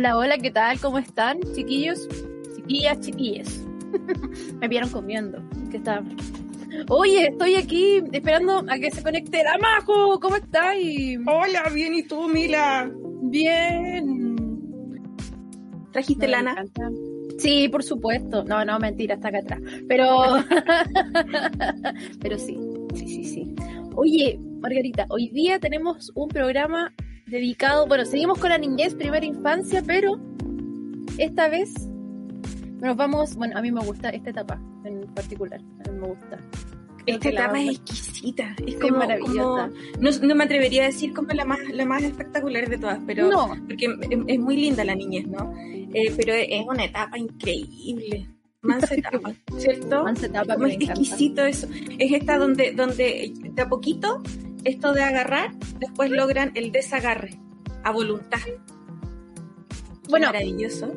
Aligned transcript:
Hola, 0.00 0.16
hola, 0.16 0.38
¿qué 0.38 0.50
tal? 0.50 0.80
¿Cómo 0.80 0.98
están, 0.98 1.40
chiquillos? 1.54 2.08
Chiquillas, 2.56 3.00
chiquillas. 3.00 3.66
Me 4.58 4.66
vieron 4.66 4.88
comiendo. 4.88 5.42
¿Qué 5.70 5.76
está? 5.76 6.02
Oye, 6.88 7.26
estoy 7.26 7.56
aquí 7.56 8.02
esperando 8.10 8.64
a 8.66 8.78
que 8.78 8.90
se 8.90 9.02
conecte 9.02 9.44
la 9.44 9.58
Majo. 9.58 10.18
¿Cómo 10.18 10.36
estás? 10.36 10.74
Hola, 11.26 11.68
bien, 11.74 11.92
¿y 11.92 12.02
tú, 12.04 12.28
Mila? 12.28 12.90
Bien. 13.24 14.36
¿Trajiste 15.92 16.24
No, 16.24 16.32
lana? 16.32 16.64
Sí, 17.36 17.68
por 17.68 17.82
supuesto. 17.82 18.42
No, 18.44 18.64
no, 18.64 18.78
mentira, 18.78 19.16
está 19.16 19.28
acá 19.28 19.40
atrás. 19.40 19.60
Pero. 19.86 20.22
Pero 22.22 22.38
sí, 22.38 22.58
sí, 22.94 23.06
sí, 23.06 23.24
sí. 23.24 23.54
Oye, 23.96 24.40
Margarita, 24.60 25.04
hoy 25.10 25.28
día 25.28 25.58
tenemos 25.58 26.10
un 26.14 26.28
programa 26.28 26.90
dedicado. 27.30 27.86
Bueno, 27.86 28.04
seguimos 28.04 28.38
con 28.38 28.50
la 28.50 28.58
niñez, 28.58 28.94
primera 28.94 29.24
infancia, 29.24 29.82
pero 29.86 30.18
esta 31.18 31.48
vez 31.48 31.72
nos 32.80 32.96
vamos. 32.96 33.36
Bueno, 33.36 33.56
a 33.56 33.62
mí 33.62 33.70
me 33.70 33.80
gusta 33.82 34.10
esta 34.10 34.30
etapa 34.30 34.60
en 34.84 35.02
particular. 35.14 35.60
A 35.86 35.90
mí 35.90 35.98
me 35.98 36.06
gusta. 36.08 36.38
Creo 37.04 37.16
Esta 37.16 37.28
etapa 37.30 37.60
es 37.60 37.70
exquisita. 37.70 38.54
Es 38.66 38.76
como, 38.76 38.98
maravillosa. 38.98 39.70
como- 39.70 40.00
no, 40.00 40.10
no 40.22 40.34
me 40.34 40.44
atrevería 40.44 40.82
a 40.82 40.86
decir 40.86 41.14
como 41.14 41.28
la 41.32 41.44
más, 41.46 41.58
la 41.72 41.84
más 41.86 42.02
espectacular 42.02 42.68
de 42.68 42.76
todas, 42.76 42.98
pero 43.06 43.30
No, 43.30 43.48
porque 43.66 43.86
es, 43.86 44.18
es 44.26 44.38
muy 44.38 44.56
linda 44.56 44.84
la 44.84 44.94
niñez, 44.94 45.26
¿no? 45.26 45.52
Eh, 45.56 46.12
pero 46.16 46.34
es 46.34 46.66
una 46.68 46.84
etapa 46.84 47.18
increíble. 47.18 48.28
Mansa 48.62 48.94
etapa, 48.94 49.32
¿cierto? 49.56 50.04
mansa 50.04 50.26
etapa 50.26 50.54
Como 50.54 50.66
es 50.66 50.74
exquisito 50.74 51.42
eso. 51.46 51.66
Es 51.98 52.12
esta 52.12 52.36
donde, 52.36 52.72
donde 52.72 53.32
de 53.54 53.62
a 53.62 53.68
poquito 53.70 54.22
esto 54.64 54.92
de 54.92 55.02
agarrar, 55.02 55.54
después 55.78 56.10
logran 56.10 56.52
el 56.54 56.72
desagarre 56.72 57.38
a 57.82 57.92
voluntad. 57.92 58.40
Bueno, 60.08 60.26
maravilloso. 60.26 60.92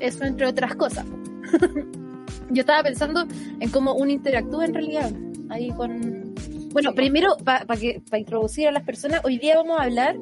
eso 0.00 0.24
entre 0.24 0.46
otras 0.46 0.74
cosas. 0.74 1.06
Yo 2.50 2.60
estaba 2.60 2.82
pensando 2.82 3.26
en 3.60 3.70
cómo 3.70 3.94
uno 3.94 4.10
interactúa 4.10 4.64
en 4.64 4.74
realidad 4.74 5.12
ahí 5.50 5.70
con... 5.70 6.34
Bueno, 6.72 6.94
primero, 6.94 7.36
para 7.44 7.64
que 7.76 8.02
para 8.08 8.18
introducir 8.18 8.68
a 8.68 8.72
las 8.72 8.84
personas, 8.84 9.22
hoy 9.24 9.38
día 9.38 9.56
vamos 9.56 9.80
a 9.80 9.84
hablar 9.84 10.16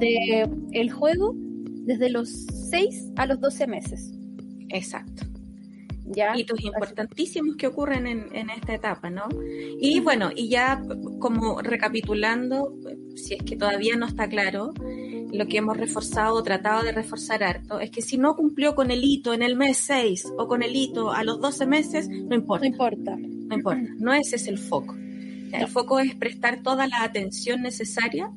de 0.00 0.48
el 0.72 0.90
juego 0.90 1.34
desde 1.36 2.10
los 2.10 2.28
6 2.70 3.12
a 3.16 3.26
los 3.26 3.40
12 3.40 3.66
meses. 3.66 4.12
Exacto. 4.68 5.29
¿Ya? 6.14 6.36
hitos 6.36 6.60
importantísimos 6.62 7.56
que 7.56 7.66
ocurren 7.66 8.06
en, 8.06 8.34
en 8.34 8.50
esta 8.50 8.74
etapa, 8.74 9.10
¿no? 9.10 9.28
Y 9.80 10.00
bueno, 10.00 10.30
y 10.34 10.48
ya 10.48 10.82
como 11.18 11.60
recapitulando, 11.60 12.74
si 13.16 13.34
es 13.34 13.42
que 13.42 13.56
todavía 13.56 13.96
no 13.96 14.06
está 14.06 14.28
claro, 14.28 14.72
lo 15.32 15.46
que 15.46 15.58
hemos 15.58 15.76
reforzado 15.76 16.34
o 16.34 16.42
tratado 16.42 16.82
de 16.82 16.92
reforzar 16.92 17.42
harto, 17.44 17.80
es 17.80 17.90
que 17.90 18.02
si 18.02 18.18
no 18.18 18.34
cumplió 18.34 18.74
con 18.74 18.90
el 18.90 19.04
hito 19.04 19.32
en 19.32 19.42
el 19.42 19.56
mes 19.56 19.76
6 19.78 20.32
o 20.38 20.48
con 20.48 20.62
el 20.62 20.74
hito 20.74 21.12
a 21.12 21.22
los 21.24 21.40
12 21.40 21.66
meses, 21.66 22.08
no 22.08 22.34
importa, 22.34 22.62
No 22.62 22.66
importa. 22.66 23.16
no 23.16 23.54
importa, 23.54 23.88
no 23.98 24.12
ese 24.12 24.36
es 24.36 24.46
el 24.48 24.58
foco. 24.58 24.94
Ya, 25.50 25.58
El 25.60 25.68
foco 25.68 25.98
es 26.00 26.14
prestar 26.14 26.62
toda 26.62 26.86
la 26.86 27.02
atención 27.02 27.62
necesaria 27.62 28.30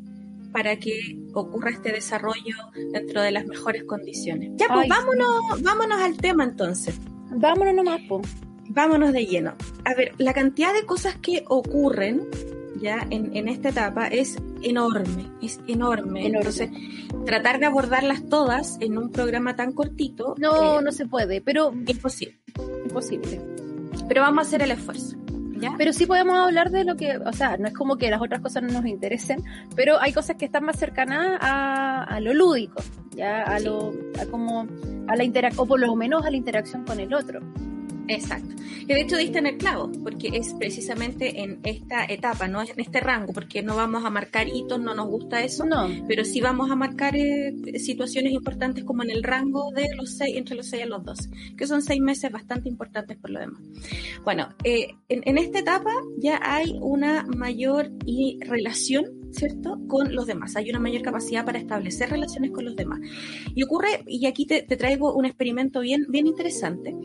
para 0.51 0.77
que 0.77 1.17
ocurra 1.33 1.71
este 1.71 1.91
desarrollo 1.91 2.55
dentro 2.91 3.21
de 3.21 3.31
las 3.31 3.45
mejores 3.45 3.83
condiciones. 3.83 4.51
Ya, 4.55 4.67
pues 4.67 4.83
Ay, 4.83 4.89
vámonos, 4.89 5.61
vámonos 5.61 5.99
al 5.99 6.15
tema 6.17 6.43
entonces. 6.43 6.99
Vámonos 7.35 7.73
nomás, 7.73 8.01
po. 8.07 8.21
Vámonos 8.69 9.11
de 9.13 9.25
lleno. 9.25 9.55
A 9.85 9.93
ver, 9.93 10.13
la 10.17 10.33
cantidad 10.33 10.73
de 10.73 10.85
cosas 10.85 11.15
que 11.17 11.43
ocurren 11.47 12.27
ya 12.79 13.05
en, 13.09 13.35
en 13.35 13.47
esta 13.47 13.69
etapa 13.69 14.07
es 14.07 14.37
enorme, 14.61 15.29
es 15.41 15.59
enorme. 15.67 16.25
Enorme. 16.25 16.37
Entonces, 16.39 16.69
tratar 17.25 17.59
de 17.59 17.65
abordarlas 17.65 18.27
todas 18.27 18.77
en 18.81 18.97
un 18.97 19.11
programa 19.11 19.55
tan 19.55 19.73
cortito 19.73 20.35
No, 20.37 20.79
eh, 20.79 20.83
no 20.83 20.91
se 20.91 21.05
puede, 21.05 21.41
pero 21.41 21.71
imposible. 21.73 22.39
imposible. 22.85 23.41
Pero 24.07 24.21
vamos 24.21 24.45
a 24.45 24.47
hacer 24.47 24.61
el 24.63 24.71
esfuerzo. 24.71 25.17
¿Ya? 25.63 25.75
Pero 25.77 25.93
sí 25.93 26.05
podemos 26.05 26.37
hablar 26.37 26.69
de 26.71 26.83
lo 26.83 26.95
que, 26.95 27.17
o 27.17 27.33
sea, 27.33 27.57
no 27.57 27.67
es 27.67 27.73
como 27.73 27.97
que 27.97 28.09
las 28.09 28.21
otras 28.21 28.41
cosas 28.41 28.63
no 28.63 28.69
nos 28.73 28.85
interesen, 28.85 29.43
pero 29.75 29.99
hay 29.99 30.13
cosas 30.13 30.35
que 30.37 30.45
están 30.45 30.63
más 30.65 30.77
cercanas 30.77 31.37
a, 31.41 32.03
a 32.03 32.19
lo 32.19 32.33
lúdico, 32.33 32.81
ya 33.15 33.43
a 33.43 33.59
Sí. 33.59 33.65
lo, 33.65 33.93
a 34.21 34.25
como, 34.29 34.67
a 35.07 35.15
la 35.15 35.23
interacción, 35.23 35.63
o 35.63 35.67
por 35.67 35.79
lo 35.79 35.95
menos 35.95 36.25
a 36.25 36.29
la 36.31 36.37
interacción 36.37 36.83
con 36.85 36.99
el 36.99 37.13
otro. 37.13 37.39
Exacto. 38.07 38.55
Que 38.87 38.93
de 38.93 39.01
hecho 39.01 39.17
diste 39.17 39.39
en 39.39 39.47
el 39.47 39.57
clavo, 39.57 39.91
porque 40.03 40.29
es 40.33 40.53
precisamente 40.53 41.41
en 41.41 41.59
esta 41.63 42.05
etapa, 42.05 42.47
no 42.47 42.61
en 42.61 42.67
este 42.77 42.99
rango, 42.99 43.33
porque 43.33 43.63
no 43.63 43.75
vamos 43.75 44.03
a 44.03 44.09
marcar 44.09 44.47
hitos, 44.47 44.79
no 44.79 44.93
nos 44.93 45.07
gusta 45.07 45.43
eso. 45.43 45.65
No, 45.65 45.87
pero 46.07 46.25
sí 46.25 46.41
vamos 46.41 46.69
a 46.69 46.75
marcar 46.75 47.15
eh, 47.15 47.53
situaciones 47.79 48.33
importantes 48.33 48.83
como 48.83 49.03
en 49.03 49.11
el 49.11 49.23
rango 49.23 49.71
de 49.71 49.87
los 49.95 50.17
seis, 50.17 50.35
entre 50.35 50.55
los 50.55 50.67
6 50.67 50.83
y 50.85 50.89
los 50.89 51.03
12, 51.03 51.29
que 51.57 51.67
son 51.67 51.81
seis 51.81 52.01
meses 52.01 52.31
bastante 52.31 52.69
importantes 52.69 53.17
por 53.17 53.29
lo 53.29 53.39
demás. 53.39 53.61
Bueno, 54.23 54.49
eh, 54.63 54.95
en, 55.09 55.21
en 55.25 55.37
esta 55.37 55.59
etapa 55.59 55.91
ya 56.17 56.39
hay 56.41 56.77
una 56.81 57.23
mayor 57.23 57.91
y 58.05 58.39
relación, 58.41 59.05
¿cierto?, 59.33 59.79
con 59.87 60.15
los 60.15 60.27
demás. 60.27 60.55
Hay 60.55 60.69
una 60.69 60.79
mayor 60.79 61.01
capacidad 61.01 61.45
para 61.45 61.59
establecer 61.59 62.09
relaciones 62.09 62.51
con 62.51 62.65
los 62.65 62.75
demás. 62.75 62.99
Y 63.53 63.63
ocurre, 63.63 64.03
y 64.07 64.25
aquí 64.25 64.45
te, 64.45 64.61
te 64.61 64.77
traigo 64.77 65.13
un 65.13 65.25
experimento 65.25 65.81
bien, 65.81 66.05
bien 66.09 66.27
interesante. 66.27 66.95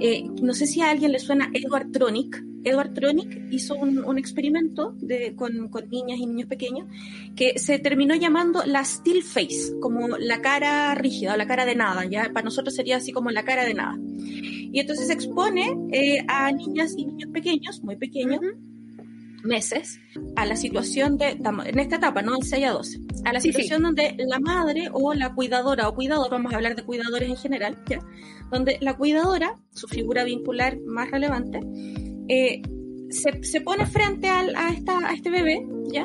Eh, 0.00 0.24
no 0.42 0.54
sé 0.54 0.66
si 0.66 0.80
a 0.80 0.90
alguien 0.90 1.12
le 1.12 1.18
suena 1.18 1.50
Edward 1.52 1.90
Tronick. 1.90 2.42
Edward 2.64 2.94
Tronick 2.94 3.52
hizo 3.52 3.74
un, 3.74 4.04
un 4.04 4.18
experimento 4.18 4.94
de, 4.98 5.34
con, 5.34 5.68
con 5.68 5.88
niñas 5.88 6.20
y 6.20 6.26
niños 6.26 6.48
pequeños 6.48 6.86
que 7.34 7.58
se 7.58 7.80
terminó 7.80 8.14
llamando 8.14 8.62
la 8.64 8.84
still 8.84 9.22
face, 9.22 9.72
como 9.80 10.06
la 10.16 10.40
cara 10.40 10.94
rígida 10.94 11.36
la 11.36 11.46
cara 11.46 11.64
de 11.64 11.74
nada, 11.74 12.04
ya 12.04 12.30
para 12.32 12.44
nosotros 12.44 12.74
sería 12.74 12.96
así 12.96 13.12
como 13.12 13.30
la 13.30 13.44
cara 13.44 13.64
de 13.64 13.74
nada. 13.74 13.98
Y 14.16 14.80
entonces 14.80 15.10
expone 15.10 15.76
eh, 15.92 16.24
a 16.28 16.50
niñas 16.52 16.94
y 16.96 17.06
niños 17.06 17.30
pequeños, 17.32 17.82
muy 17.82 17.96
pequeños, 17.96 18.40
meses, 19.44 19.98
a 20.36 20.46
la 20.46 20.56
situación 20.56 21.16
de, 21.18 21.30
en 21.66 21.78
esta 21.78 21.96
etapa, 21.96 22.22
¿no? 22.22 22.36
En 22.36 22.42
6 22.42 22.64
a 22.66 22.70
12, 22.70 22.98
a 23.24 23.32
la 23.32 23.40
Sí, 23.40 23.48
situación 23.52 23.82
donde 23.82 24.14
la 24.18 24.38
madre 24.40 24.88
o 24.92 25.14
la 25.14 25.34
cuidadora 25.34 25.88
o 25.88 25.94
cuidador, 25.94 26.30
vamos 26.30 26.52
a 26.52 26.56
hablar 26.56 26.76
de 26.76 26.82
cuidadores 26.84 27.28
en 27.28 27.36
general, 27.36 27.78
¿ya? 27.88 27.98
Donde 28.50 28.78
la 28.80 28.96
cuidadora, 28.96 29.56
su 29.72 29.88
figura 29.88 30.24
vincular 30.24 30.78
más 30.86 31.10
relevante, 31.10 31.60
eh, 32.28 32.62
se, 33.10 33.42
se 33.44 33.60
pone 33.60 33.86
frente 33.86 34.28
al- 34.28 34.54
a, 34.56 34.70
esta, 34.70 34.98
a 35.08 35.12
este 35.12 35.30
bebé, 35.30 35.66
¿ya? 35.90 36.04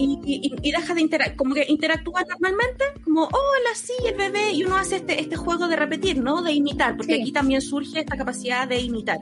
y, 0.00 0.16
y- 0.24 0.52
y 0.62 0.70
deja 0.70 0.94
de 0.94 1.00
interactuar, 1.00 1.36
como 1.36 1.54
que 1.56 1.64
interactúa 1.68 2.22
normalmente, 2.28 2.84
como, 3.02 3.22
hola, 3.24 3.70
sí, 3.74 3.92
el 4.06 4.14
bebé, 4.16 4.52
y 4.52 4.62
uno 4.62 4.76
hace 4.76 4.96
este, 4.96 5.20
este 5.20 5.34
juego 5.36 5.66
de 5.66 5.74
repetir, 5.74 6.22
¿no? 6.22 6.40
De 6.42 6.52
imitar, 6.52 6.96
porque 6.96 7.16
Sí. 7.16 7.22
aquí 7.22 7.32
también 7.32 7.60
surge 7.60 8.00
esta 8.00 8.16
capacidad 8.16 8.68
de 8.68 8.80
imitar. 8.80 9.18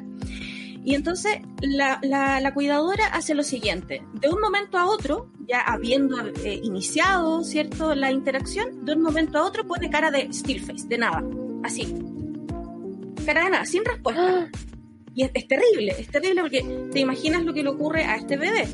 Y 0.87 0.95
entonces 0.95 1.41
la, 1.61 1.99
la- 2.03 2.41
la 2.41 2.55
cuidadora 2.55 3.07
hace 3.13 3.35
lo 3.35 3.43
siguiente, 3.43 4.03
de 4.21 4.29
un 4.29 4.41
momento 4.41 4.79
a 4.79 4.87
otro, 4.87 5.31
ya 5.49 5.61
habiendo 5.61 6.17
eh, 6.45 6.61
iniciado, 6.63 7.43
¿cierto?, 7.43 7.95
la 7.97 8.13
interacción, 8.13 8.85
de 8.85 8.95
un 8.95 9.03
momento 9.03 9.37
a 9.39 9.45
otro 9.45 9.67
pone 9.67 9.91
cara 9.91 10.13
de 10.13 10.29
still 10.33 10.61
face, 10.61 10.87
de 10.87 10.97
nada, 10.99 11.25
así. 11.65 11.93
Cara 13.27 13.45
de 13.45 13.51
nada, 13.51 13.65
sin 13.67 13.85
respuesta. 13.85 14.49
Y 15.19 15.23
es, 15.25 15.31
es 15.33 15.49
terrible, 15.49 15.95
es 15.99 16.09
terrible 16.09 16.43
porque 16.43 16.63
te 16.93 17.01
imaginas 17.01 17.43
lo 17.43 17.55
que 17.55 17.63
le 17.63 17.71
ocurre 17.71 18.05
a 18.05 18.17
este 18.17 18.37
bebé. 18.37 18.69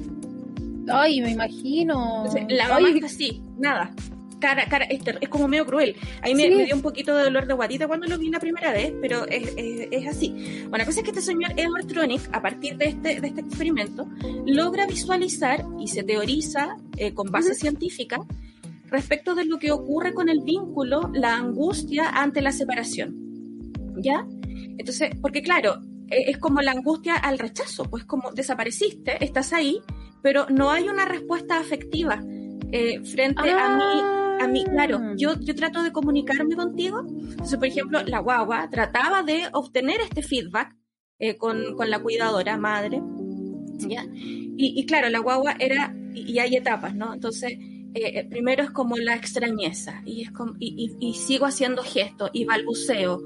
ay, 0.89 1.21
me 1.21 1.31
imagino. 1.31 2.25
Entonces, 2.27 2.45
la 2.49 2.67
mamá 2.69 2.89
Ay, 2.89 2.95
está 2.95 3.07
así, 3.07 3.41
nada. 3.59 3.95
Cara, 4.43 4.67
cara, 4.67 4.85
es, 4.87 5.01
es 5.21 5.29
como 5.29 5.47
medio 5.47 5.65
cruel. 5.65 5.95
Ahí 6.21 6.35
me, 6.35 6.43
Sí. 6.49 6.55
me 6.57 6.65
dio 6.65 6.75
un 6.75 6.83
poquito 6.83 7.15
de 7.17 7.23
dolor 7.23 7.47
de 7.47 7.55
guatita 7.55 7.87
cuando 7.87 8.09
lo 8.09 8.19
vi 8.19 8.29
la 8.29 8.41
primera 8.41 8.73
vez, 8.73 8.93
pero 9.01 9.25
es, 9.29 9.55
es- 9.57 9.87
es 9.91 10.07
así. 10.09 10.31
Bueno, 10.69 10.79
la 10.79 10.85
cosa 10.85 10.99
es 10.99 11.05
que 11.05 11.11
este 11.11 11.23
señor 11.23 11.53
Edward 11.57 11.87
Tronick, 11.87 12.23
a 12.33 12.43
partir 12.43 12.77
de 12.77 12.87
este, 12.87 13.21
de 13.21 13.29
este 13.29 13.41
experimento, 13.41 14.09
logra 14.45 14.87
visualizar 14.87 15.65
y 15.79 15.87
se 15.87 16.03
teoriza 16.03 16.77
eh, 16.97 17.15
con 17.15 17.31
base 17.31 17.51
Ujú. 17.53 17.59
científica 17.61 18.19
respecto 18.91 19.35
de 19.37 19.45
lo 19.45 19.59
que 19.61 19.71
ocurre 19.71 20.13
con 20.13 20.29
el 20.29 20.41
vínculo, 20.41 21.11
la 21.15 21.37
angustia 21.37 22.09
ante 22.11 22.43
la 22.43 22.51
separación. 22.53 23.15
¿Ya? 23.97 24.27
Entonces, 24.77 25.11
porque 25.23 25.43
claro, 25.43 25.77
eh, 26.11 26.25
es 26.31 26.39
como 26.39 26.61
la 26.63 26.73
angustia 26.73 27.15
al 27.15 27.39
rechazo, 27.39 27.85
pues 27.85 28.05
como 28.05 28.33
desapareciste, 28.33 29.25
estás 29.25 29.53
ahí, 29.53 29.79
pero 30.21 30.47
no 30.51 30.71
hay 30.73 30.89
una 30.89 31.05
respuesta 31.05 31.59
afectiva 31.61 32.21
eh, 32.73 33.01
frente 33.05 33.49
a 33.51 33.77
mí. 33.77 34.22
A 34.43 34.49
mí, 34.49 34.65
claro, 34.65 35.01
yo, 35.17 35.39
yo 35.41 35.55
trato 35.55 35.83
de 35.83 35.93
comunicarme 35.93 36.57
contigo. 36.57 37.01
Entonces, 37.09 37.59
por 37.59 37.67
ejemplo, 37.67 38.03
la 38.05 38.19
guagua 38.19 38.69
trataba 38.71 39.23
de 39.23 39.43
obtener 39.53 40.01
este 40.01 40.23
feedback 40.23 40.75
eh, 41.19 41.37
con, 41.37 41.77
con 41.77 41.91
la 41.91 42.01
cuidadora 42.01 42.57
madre, 42.59 43.01
¿ya? 43.89 44.05
Y, 44.15 44.81
y 44.81 44.87
claro, 44.87 45.09
la 45.11 45.21
guagua 45.21 45.55
era, 45.59 45.95
y, 46.15 46.39
hay 46.39 46.57
etapas, 46.57 46.95
¿no? 46.95 47.15
Entonces, 47.15 47.53
eh, 47.53 48.19
eh, 48.19 48.27
primero 48.29 48.63
es 48.65 48.71
como 48.71 48.97
la 48.97 49.15
extrañeza, 49.15 50.03
y, 50.05 50.23
es 50.23 50.31
como, 50.33 50.55
y, 50.59 50.97
y- 51.01 51.09
y 51.11 51.15
sigo 51.15 51.47
haciendo 51.47 51.83
gestos, 51.83 52.31
y 52.33 52.45
balbuceo, 52.45 53.23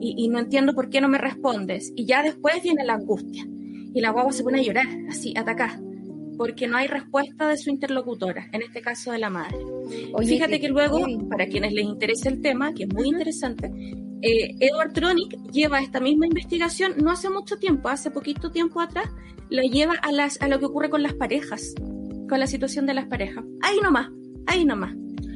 y, 0.00 0.14
y 0.24 0.28
no 0.28 0.38
entiendo 0.38 0.74
por 0.74 0.88
qué 0.90 1.00
no 1.00 1.08
me 1.08 1.18
respondes, 1.18 1.92
y 1.96 2.06
ya 2.06 2.22
después 2.22 2.62
viene 2.62 2.84
la 2.84 2.94
angustia, 2.94 3.44
y 3.94 4.00
la 4.00 4.10
guagua 4.10 4.32
se 4.32 4.44
pone 4.44 4.60
a 4.60 4.62
llorar, 4.62 4.86
así, 5.08 5.34
atacada. 5.36 5.80
Porque 6.36 6.66
no 6.66 6.76
hay 6.76 6.88
respuesta 6.88 7.48
de 7.48 7.56
su 7.56 7.70
interlocutora, 7.70 8.48
en 8.52 8.62
este 8.62 8.80
caso 8.80 9.12
de 9.12 9.18
la 9.18 9.30
madre. 9.30 9.56
Fíjate 10.26 10.60
que 10.60 10.68
luego, 10.68 11.06
para 11.28 11.46
quienes 11.46 11.72
les 11.72 11.84
interese 11.84 12.28
el 12.28 12.40
tema, 12.40 12.72
que 12.72 12.84
es 12.84 12.94
muy 12.94 13.08
interesante, 13.08 13.70
eh, 14.22 14.54
Edward 14.60 14.92
Tronick 14.92 15.36
lleva 15.50 15.80
esta 15.80 15.98
misma 15.98 16.26
investigación 16.26 16.94
no 16.96 17.10
hace 17.10 17.28
mucho 17.28 17.56
tiempo, 17.58 17.88
hace 17.88 18.10
poquito 18.10 18.52
tiempo 18.52 18.80
atrás, 18.80 19.08
lo 19.50 19.62
lleva 19.62 19.94
a, 19.94 20.12
las, 20.12 20.40
a 20.40 20.48
lo 20.48 20.58
que 20.58 20.66
ocurre 20.66 20.90
con 20.90 21.02
las 21.02 21.14
parejas, 21.14 21.74
con 22.28 22.38
la 22.38 22.46
situación 22.46 22.86
de 22.86 22.94
las 22.94 23.06
parejas. 23.06 23.44
Ahí 23.62 23.80
nomás, 23.82 24.08
ahí 24.46 24.64
nomás. 24.64 24.94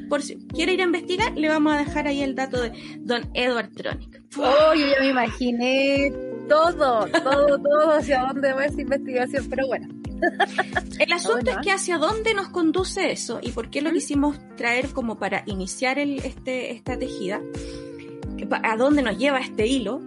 Por 0.08 0.22
si 0.22 0.36
quiere 0.46 0.74
ir 0.74 0.80
a 0.80 0.84
investigar, 0.84 1.36
le 1.36 1.48
vamos 1.48 1.74
a 1.74 1.78
dejar 1.78 2.06
ahí 2.06 2.22
el 2.22 2.36
dato 2.36 2.62
de 2.62 2.70
don 3.00 3.28
Edward 3.34 3.72
Tronick. 3.72 4.22
Oh, 4.38 4.72
yo 4.74 4.86
ya 4.86 5.00
me 5.00 5.10
imaginé 5.10 6.12
todo, 6.48 7.06
todo, 7.06 7.58
todo 7.58 7.90
hacia 7.90 8.20
dónde 8.20 8.52
va 8.52 8.66
esa 8.66 8.80
investigación, 8.80 9.46
pero 9.50 9.66
bueno. 9.66 9.88
El 10.98 11.12
asunto 11.12 11.50
es 11.50 11.56
que 11.58 11.72
hacia 11.72 11.98
dónde 11.98 12.34
nos 12.34 12.48
conduce 12.48 13.12
eso 13.12 13.38
y 13.42 13.52
por 13.52 13.70
qué 13.70 13.82
lo 13.82 13.92
quisimos 13.92 14.38
traer 14.56 14.90
como 14.90 15.18
para 15.18 15.42
iniciar 15.46 15.98
el, 15.98 16.18
este, 16.20 16.72
esta 16.72 16.98
tejida, 16.98 17.40
a 18.62 18.76
dónde 18.76 19.02
nos 19.02 19.18
lleva 19.18 19.40
este 19.40 19.66
hilo, 19.66 20.00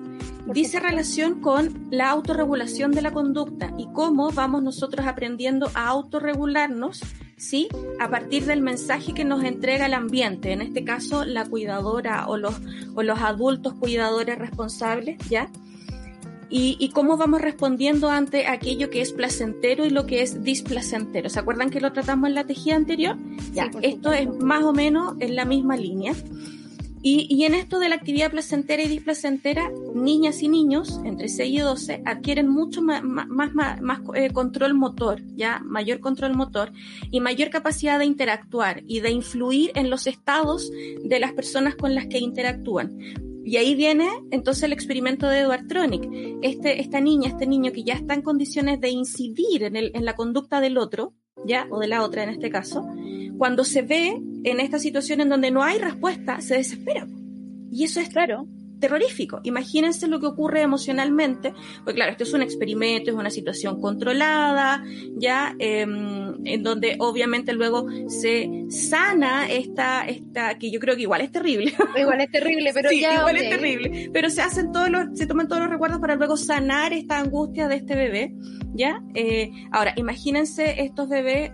dice 0.45 0.79
relación 0.79 1.41
con 1.41 1.87
la 1.91 2.09
autorregulación 2.09 2.91
de 2.91 3.01
la 3.01 3.11
conducta 3.11 3.73
y 3.77 3.87
cómo 3.93 4.31
vamos 4.31 4.63
nosotros 4.63 5.05
aprendiendo 5.05 5.69
a 5.73 5.87
autorregularnos, 5.87 7.01
¿sí? 7.37 7.67
A 7.99 8.09
partir 8.09 8.45
del 8.45 8.61
mensaje 8.61 9.13
que 9.13 9.25
nos 9.25 9.43
entrega 9.43 9.85
el 9.85 9.93
ambiente, 9.93 10.51
en 10.51 10.61
este 10.61 10.83
caso 10.83 11.25
la 11.25 11.45
cuidadora 11.45 12.27
o 12.27 12.37
los, 12.37 12.55
o 12.95 13.03
los 13.03 13.19
adultos 13.19 13.73
cuidadores 13.73 14.37
responsables, 14.37 15.17
¿ya? 15.29 15.49
Y, 16.49 16.89
cómo 16.89 17.17
vamos 17.17 17.41
respondiendo 17.41 18.09
ante 18.09 18.47
aquello 18.47 18.89
que 18.89 19.01
es 19.01 19.13
placentero 19.13 19.85
y 19.85 19.89
lo 19.89 20.05
que 20.05 20.21
es 20.21 20.43
displacentero. 20.43 21.29
¿Se 21.29 21.39
acuerdan 21.39 21.69
que 21.69 21.79
lo 21.79 21.93
tratamos 21.93 22.29
en 22.29 22.35
la 22.35 22.45
tejida 22.45 22.75
anterior? 22.75 23.17
Ya, 23.53 23.69
esto 23.81 24.13
es 24.13 24.27
más 24.39 24.63
o 24.63 24.73
menos 24.73 25.15
en 25.19 25.35
la 25.35 25.45
misma 25.45 25.77
línea. 25.77 26.13
Y, 27.01 27.27
y, 27.29 27.45
en 27.45 27.53
esto 27.53 27.79
de 27.79 27.87
la 27.87 27.95
actividad 27.95 28.29
placentera 28.29 28.83
y 28.83 28.89
displacentera, 28.89 29.71
niñas 29.95 30.43
y 30.43 30.49
niños 30.49 30.99
entre 31.05 31.29
6 31.29 31.53
y 31.53 31.59
12 31.59 32.01
adquieren 32.05 32.49
mucho 32.49 32.81
más, 32.81 33.01
más, 33.03 33.53
más, 33.53 34.01
eh, 34.15 34.31
control 34.31 34.73
motor, 34.73 35.21
ya 35.35 35.61
mayor 35.63 36.01
control 36.01 36.35
motor 36.35 36.73
y 37.09 37.21
mayor 37.21 37.51
capacidad 37.51 37.99
de 37.99 38.05
interactuar 38.05 38.83
y 38.85 38.99
de 38.99 39.11
influir 39.11 39.71
en 39.75 39.89
los 39.89 40.07
estados 40.07 40.69
de 41.01 41.19
las 41.21 41.31
personas 41.31 41.75
con 41.75 41.95
las 41.95 42.07
que 42.07 42.17
interactúan. 42.17 43.28
Y 43.45 43.57
ahí 43.57 43.75
viene 43.75 44.07
entonces 44.31 44.63
el 44.63 44.73
experimento 44.73 45.27
de 45.27 45.39
Edward 45.39 45.67
Tronick. 45.67 46.07
Este, 46.41 46.81
esta 46.81 46.99
niña, 46.99 47.29
este 47.29 47.47
niño 47.47 47.71
que 47.71 47.83
ya 47.83 47.93
está 47.93 48.13
en 48.13 48.21
condiciones 48.21 48.79
de 48.79 48.89
incidir 48.89 49.63
en, 49.63 49.75
en 49.75 50.05
la 50.05 50.15
conducta 50.15 50.61
del 50.61 50.77
otro, 50.77 51.13
ya, 51.45 51.67
o 51.71 51.79
de 51.79 51.87
la 51.87 52.03
otra 52.03 52.23
en 52.23 52.29
este 52.29 52.49
caso, 52.49 52.85
cuando 53.37 53.63
se 53.63 53.81
ve 53.81 54.21
en 54.43 54.59
esta 54.59 54.77
situación 54.77 55.21
en 55.21 55.29
donde 55.29 55.51
no 55.51 55.63
hay 55.63 55.79
respuesta, 55.79 56.41
se 56.41 56.55
desespera. 56.55 57.07
Y 57.71 57.83
eso 57.83 57.99
es 57.99 58.09
claro 58.09 58.47
terrorífico. 58.79 59.41
Imagínense 59.43 60.07
lo 60.07 60.19
que 60.19 60.27
ocurre 60.27 60.61
emocionalmente, 60.61 61.53
porque 61.83 61.95
claro, 61.95 62.11
esto 62.11 62.23
es 62.23 62.33
un 62.33 62.41
experimento, 62.41 63.11
es 63.11 63.15
una 63.15 63.29
situación 63.29 63.79
controlada, 63.79 64.83
ya, 65.15 65.55
em, 65.59 66.35
en 66.45 66.63
donde 66.63 66.95
obviamente 66.99 67.53
luego 67.53 67.87
se 68.07 68.49
sana 68.69 69.49
esta, 69.49 70.05
esta, 70.07 70.57
que 70.57 70.71
yo 70.71 70.79
creo 70.79 70.95
que 70.95 71.03
igual 71.03 71.21
es 71.21 71.31
terrible. 71.31 71.73
Igual 71.99 72.21
es 72.21 72.31
terrible, 72.31 72.71
pero 72.73 72.89
sí, 72.89 73.03
igual 73.03 73.35
es 73.35 73.49
terrible. 73.49 74.09
Pero 74.13 74.29
se 74.29 74.41
hacen 74.41 74.71
todos 74.71 74.89
los, 74.89 75.07
se 75.13 75.27
toman 75.27 75.47
todos 75.47 75.61
los 75.61 75.69
recuerdos 75.69 75.99
para 75.99 76.15
luego 76.15 76.37
sanar 76.37 76.93
esta 76.93 77.19
angustia 77.19 77.67
de 77.67 77.75
este 77.75 77.95
bebé, 77.95 78.33
ya. 78.73 79.01
Eh, 79.15 79.51
ahora, 79.71 79.93
imagínense 79.97 80.81
estos 80.81 81.09
bebés 81.09 81.51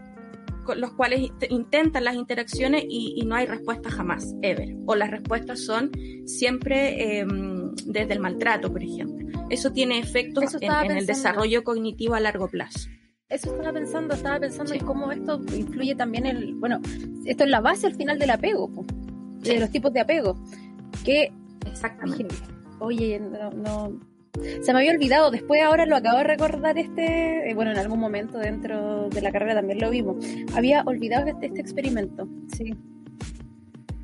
los 0.75 0.93
cuales 0.93 1.29
intentan 1.49 2.03
las 2.03 2.15
interacciones 2.15 2.85
y, 2.87 3.23
no 3.25 3.35
hay 3.35 3.45
respuesta 3.45 3.89
jamás, 3.89 4.33
ever. 4.41 4.75
O 4.85 4.95
las 4.95 5.11
respuestas 5.11 5.65
son 5.65 5.91
siempre 6.25 7.19
em, 7.19 7.73
desde 7.85 8.13
el 8.13 8.19
maltrato, 8.19 8.71
por 8.71 8.83
ejemplo. 8.83 9.27
Eso 9.49 9.71
tiene 9.71 9.99
efectos 9.99 10.57
en, 10.61 10.71
el 10.91 11.05
desarrollo 11.05 11.63
cognitivo 11.63 12.15
a 12.15 12.19
largo 12.19 12.47
plazo. 12.47 12.89
Eso 13.29 13.51
estaba 13.51 13.73
pensando, 13.73 14.13
estaba 14.13 14.39
pensando 14.39 14.73
en 14.73 14.79
cómo 14.85 15.11
esto 15.11 15.41
influye 15.55 15.95
también 15.95 16.25
en, 16.25 16.59
bueno, 16.59 16.79
esto 17.25 17.43
es 17.43 17.49
la 17.49 17.59
base 17.59 17.87
al 17.87 17.95
final 17.95 18.19
del 18.19 18.29
apego, 18.29 18.69
de 19.41 19.59
los 19.59 19.69
tipos 19.71 19.91
de 19.93 20.01
apego. 20.01 20.37
Que, 21.03 21.31
exactamente. 21.65 22.35
Oye, 22.79 23.19
no, 23.19 23.51
no 23.51 24.14
se 24.61 24.73
me 24.73 24.79
había 24.79 24.91
olvidado, 24.91 25.31
después 25.31 25.61
ahora 25.61 25.85
lo 25.85 25.95
acabo 25.95 26.17
de 26.19 26.23
recordar 26.23 26.77
este, 26.77 27.49
eh, 27.49 27.53
bueno, 27.53 27.71
en 27.71 27.77
algún 27.77 27.99
momento 27.99 28.37
dentro 28.37 29.09
de 29.09 29.21
la 29.21 29.31
carrera 29.31 29.55
también 29.55 29.79
lo 29.79 29.89
vimos. 29.89 30.25
Había 30.53 30.83
olvidado 30.85 31.27
este, 31.27 31.47
este 31.47 31.61
experimento, 31.61 32.27
sí. 32.55 32.73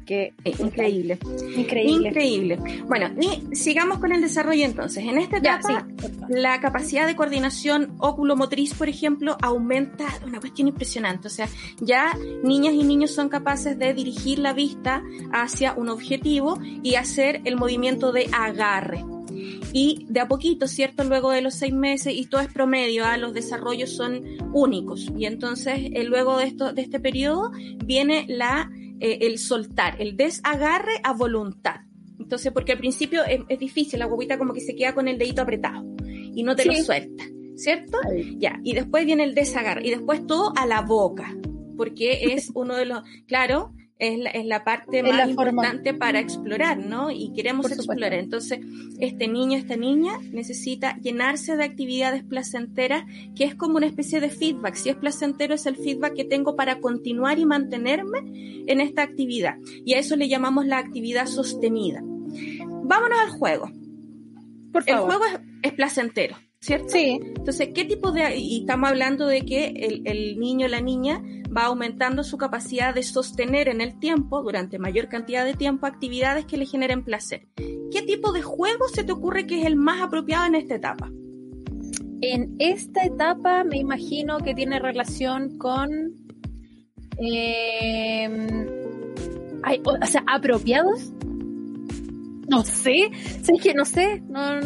Que 0.05 0.33
increíble. 0.59 1.19
Increíble. 1.55 2.09
Increíble. 2.09 2.59
Bueno, 2.85 3.11
y 3.19 3.55
sigamos 3.55 3.99
con 3.99 4.11
el 4.11 4.19
desarrollo 4.19 4.65
entonces. 4.65 5.05
En 5.05 5.17
esta 5.17 5.37
etapa, 5.37 5.87
la 6.27 6.59
capacidad 6.59 7.07
de 7.07 7.15
coordinación 7.15 7.95
oculomotriz, 7.99 8.73
por 8.73 8.89
ejemplo, 8.89 9.37
aumenta 9.41 10.07
una 10.25 10.39
cuestión 10.39 10.67
impresionante. 10.67 11.27
O 11.27 11.31
sea, 11.31 11.47
ya 11.79 12.17
niñas 12.43 12.73
y 12.73 12.83
niños 12.83 13.11
son 13.11 13.29
capaces 13.29 13.77
de 13.77 13.93
dirigir 13.93 14.39
la 14.39 14.53
vista 14.53 15.01
hacia 15.31 15.73
un 15.73 15.87
objetivo 15.87 16.59
y 16.83 16.95
hacer 16.95 17.41
el 17.45 17.55
movimiento 17.55 18.11
de 18.11 18.27
agarre 18.33 19.05
y 19.73 20.06
de 20.09 20.19
a 20.19 20.27
poquito, 20.27 20.68
¿cierto? 20.68 21.03
Luego 21.03 21.31
de 21.31 21.41
los 21.41 21.56
seis 21.56 21.73
meses, 21.73 22.13
y 22.15 22.25
todo 22.25 22.41
es 22.41 22.51
promedio, 22.51 23.06
¿ah? 23.06 23.18
los 23.18 23.33
desarrollos 23.33 23.91
son 23.91 24.23
únicos. 24.53 25.12
Y 25.18 25.25
entonces, 25.25 25.79
eh, 25.94 26.03
luego 26.03 26.38
de, 26.38 26.45
esto, 26.45 26.73
de 26.73 26.81
este 26.81 27.00
periodo, 27.00 27.51
viene 27.85 28.25
la, 28.27 28.69
eh, 29.00 29.19
el 29.21 29.38
soltar, 29.38 30.01
el 30.01 30.18
desagarre 30.18 30.94
a 31.03 31.13
voluntad. 31.13 31.81
Entonces, 32.19 32.51
porque 32.51 32.73
al 32.73 32.77
principio 32.77 33.23
es, 33.25 33.59
difícil, 33.59 34.00
la 34.00 34.06
guaguita 34.06 34.38
como 34.38 34.53
que 34.53 34.62
se 34.62 34.75
queda 34.75 34.94
con 34.94 35.07
el 35.07 35.18
dedito 35.18 35.41
apretado 35.41 35.83
y 36.33 36.44
no 36.44 36.56
te 36.56 36.65
lo 36.65 36.74
suelta, 36.75 37.24
¿cierto? 37.56 37.97
Ya, 38.38 38.60
y 38.63 38.74
después 38.74 39.05
viene 39.05 39.24
el 39.24 39.34
desagarre, 39.34 39.86
y 39.86 39.89
después 39.89 40.25
todo 40.27 40.53
a 40.55 40.65
la 40.65 40.81
boca, 40.81 41.36
porque 41.75 42.34
es 42.34 42.51
uno 42.53 42.75
de 42.75 42.86
los, 42.86 43.01
claro, 43.25 43.74
es 44.01 44.17
la, 44.17 44.31
es 44.31 44.46
la 44.48 44.63
parte 44.63 45.03
más 45.03 45.29
importante 45.29 45.93
para 45.93 46.20
explorar, 46.20 46.79
¿no? 46.79 47.12
Y 47.12 47.31
queremos 47.34 47.72
explorar. 47.72 48.15
Entonces, 48.15 48.60
este 49.00 49.27
niño, 49.27 49.60
esta 49.60 49.75
niña 49.75 50.13
necesita 50.31 50.98
llenarse 50.98 51.55
de 51.55 51.63
actividades 51.63 52.24
placenteras, 52.24 53.03
que 53.36 53.43
es 53.43 53.53
como 53.53 53.77
una 53.77 53.86
especie 53.86 54.20
de 54.20 54.29
feedback. 54.29 54.74
Si 54.74 54.89
es 54.89 54.96
placentero, 54.96 55.53
es 55.53 55.67
el 55.67 55.75
feedback 55.75 56.15
que 56.15 56.25
tengo 56.25 56.55
para 56.55 56.79
continuar 56.79 57.38
y 57.38 57.46
mantenerme 57.46 58.63
en 58.65 58.81
esta 58.81 59.03
actividad. 59.03 59.58
Y 59.86 59.93
a 59.93 60.00
eso 60.00 60.15
le 60.15 60.27
llamamos 60.27 60.65
la 60.65 60.79
actividad 60.79 61.27
sostenida. 61.27 62.01
Vámonos 62.03 63.20
al 63.20 63.29
juego. 63.29 63.72
Por 64.74 64.84
El 64.88 64.98
juego 64.98 65.25
es, 65.25 65.39
es 65.62 65.74
placentero. 65.74 66.38
¿cierto? 66.60 66.89
Sí. 66.89 67.20
Entonces, 67.24 67.70
¿qué 67.74 67.86
tipo 67.86 68.12
de... 68.12 68.36
Y 68.38 68.62
estamos 68.62 68.89
hablando 68.89 69.27
de 69.27 69.41
que 69.41 69.67
el, 69.67 70.01
el 70.05 70.39
niño 70.39 70.67
la 70.67 70.81
niña 70.81 71.22
va 71.55 71.65
aumentando 71.65 72.24
su 72.24 72.38
capacidad 72.38 72.93
de 72.93 73.03
sostener 73.03 73.67
en 73.67 73.81
el 73.81 74.00
tiempo, 74.00 74.41
durante 74.41 74.79
mayor 74.79 75.10
cantidad 75.10 75.46
de 75.46 75.53
tiempo, 75.53 75.86
actividades 75.86 76.46
que 76.46 76.58
le 76.58 76.65
generen 76.65 77.03
placer. 77.03 77.48
¿Qué 77.55 78.01
tipo 78.03 78.31
de 78.31 78.41
juego 78.41 78.88
se 78.88 79.03
te 79.03 79.12
ocurre 79.12 79.48
que 79.48 79.62
es 79.62 79.65
el 79.65 79.75
más 79.75 80.01
apropiado 80.01 80.46
en 80.46 80.55
esta 80.55 80.75
etapa? 80.75 81.12
En 82.22 82.55
esta 82.60 83.03
etapa 83.03 83.63
me 83.63 83.77
imagino 83.77 84.38
que 84.39 84.53
tiene 84.53 84.79
relación 84.79 85.58
con... 85.58 85.89
Eh, 87.17 88.29
o, 89.84 90.05
sea, 90.05 90.24
apropiados 90.25 91.12
no 92.51 92.65
sé, 92.65 93.10
¿sabes 93.41 93.62
que 93.62 93.74
No 93.74 93.86
sé, 93.86 94.22
no, 94.27 94.60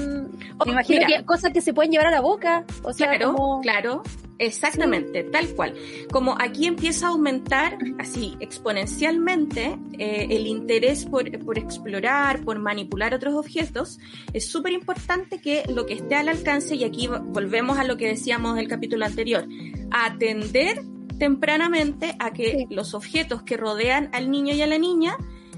me 0.65 0.71
imagino 0.71 1.07
que 1.07 1.25
cosas 1.25 1.51
que 1.51 1.61
se 1.61 1.73
pueden 1.73 1.91
llevar 1.91 2.07
a 2.07 2.11
la 2.11 2.21
boca, 2.21 2.65
o 2.83 2.93
sea, 2.93 3.09
claro, 3.09 3.59
claro, 3.61 4.03
exactamente, 4.39 5.23
tal 5.23 5.47
cual. 5.49 5.73
Como 6.11 6.35
aquí 6.39 6.65
empieza 6.65 7.07
a 7.07 7.09
aumentar 7.09 7.77
así 7.99 8.37
exponencialmente 8.39 9.77
eh, 9.97 10.27
el 10.29 10.47
interés 10.47 11.05
por, 11.05 11.29
por 11.39 11.57
explorar, 11.57 12.41
por 12.43 12.59
manipular 12.59 13.13
otros 13.13 13.33
objetos, 13.35 13.99
es 14.33 14.47
súper 14.47 14.73
importante 14.73 15.39
que 15.39 15.63
lo 15.67 15.85
que 15.85 15.95
esté 15.95 16.15
al 16.15 16.29
alcance, 16.29 16.75
y 16.75 16.83
aquí 16.83 17.07
volvemos 17.07 17.77
a 17.77 17.83
lo 17.83 17.97
que 17.97 18.07
decíamos 18.07 18.53
en 18.53 18.59
el 18.59 18.67
capítulo 18.67 19.05
anterior, 19.05 19.45
atender 19.91 20.81
tempranamente 21.17 22.15
a 22.19 22.31
que 22.31 22.65
los 22.69 22.93
objetos 22.93 23.43
que 23.43 23.57
rodean 23.57 24.09
al 24.13 24.29
niño 24.31 24.53
y 24.53 24.61
a 24.61 24.67
la 24.67 24.77
niña 24.77 25.17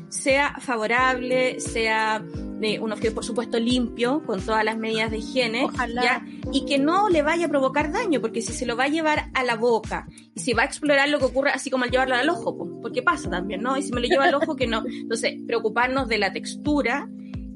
sea 0.10 0.56
favorable, 0.60 1.60
sea 1.60 2.24
de 2.60 2.80
un 2.80 2.92
objeto, 2.92 3.16
por 3.16 3.26
supuesto, 3.26 3.60
limpio, 3.60 4.24
con 4.26 4.42
todas 4.42 4.64
las 4.64 4.78
medidas 4.78 5.12
de 5.12 5.20
higiene, 5.20 5.68
¿ya? 5.94 6.26
y 6.52 6.66
que 6.66 6.78
no 6.80 7.10
le 7.10 7.22
vaya 7.22 7.46
a 7.46 7.50
provocar 7.50 7.92
daño, 7.92 8.20
porque 8.20 8.42
si 8.42 8.54
se 8.54 8.66
lo 8.66 8.76
va 8.76 8.86
a 8.86 8.88
llevar 8.90 9.30
a 9.34 9.44
la 9.44 9.56
boca 9.56 10.08
y 10.34 10.40
si 10.40 10.54
va 10.54 10.64
a 10.64 10.66
explorar 10.66 11.10
lo 11.10 11.20
que 11.20 11.26
ocurre, 11.26 11.52
así 11.52 11.70
como 11.70 11.84
al 11.84 11.92
llevarlo 11.92 12.16
al 12.16 12.30
ojo, 12.30 12.58
porque 12.82 13.02
pasa 13.02 13.30
también, 13.30 13.62
¿no? 13.62 13.78
Y 13.78 13.84
si 13.84 13.92
me 13.92 14.02
lo 14.02 14.08
lleva 14.08 14.26
al 14.26 14.36
ojo, 14.36 14.56
que 14.56 14.68
no. 14.68 14.84
Entonces, 14.88 15.36
preocuparnos 15.46 16.08
de 16.08 16.18
la 16.18 16.32
textura 16.34 17.10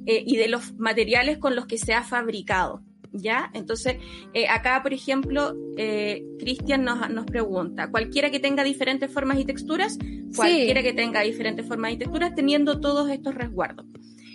eh, 0.05 0.23
y 0.25 0.37
de 0.37 0.47
los 0.47 0.73
materiales 0.77 1.37
con 1.37 1.55
los 1.55 1.65
que 1.65 1.77
se 1.77 1.93
ha 1.93 2.03
fabricado. 2.03 2.81
¿Ya? 3.13 3.51
Entonces, 3.53 3.97
eh, 4.33 4.47
acá, 4.47 4.81
por 4.81 4.93
ejemplo, 4.93 5.53
eh, 5.75 6.23
Cristian 6.39 6.85
nos, 6.85 7.09
nos 7.09 7.25
pregunta, 7.25 7.91
cualquiera 7.91 8.31
que 8.31 8.39
tenga 8.39 8.63
diferentes 8.63 9.11
formas 9.11 9.37
y 9.37 9.43
texturas, 9.43 9.97
cualquiera 10.33 10.81
que 10.81 10.93
tenga 10.93 11.19
diferentes 11.19 11.67
formas 11.67 11.91
y 11.91 11.97
texturas, 11.97 12.33
teniendo 12.35 12.79
todos 12.79 13.09
estos 13.09 13.35
resguardos. 13.35 13.85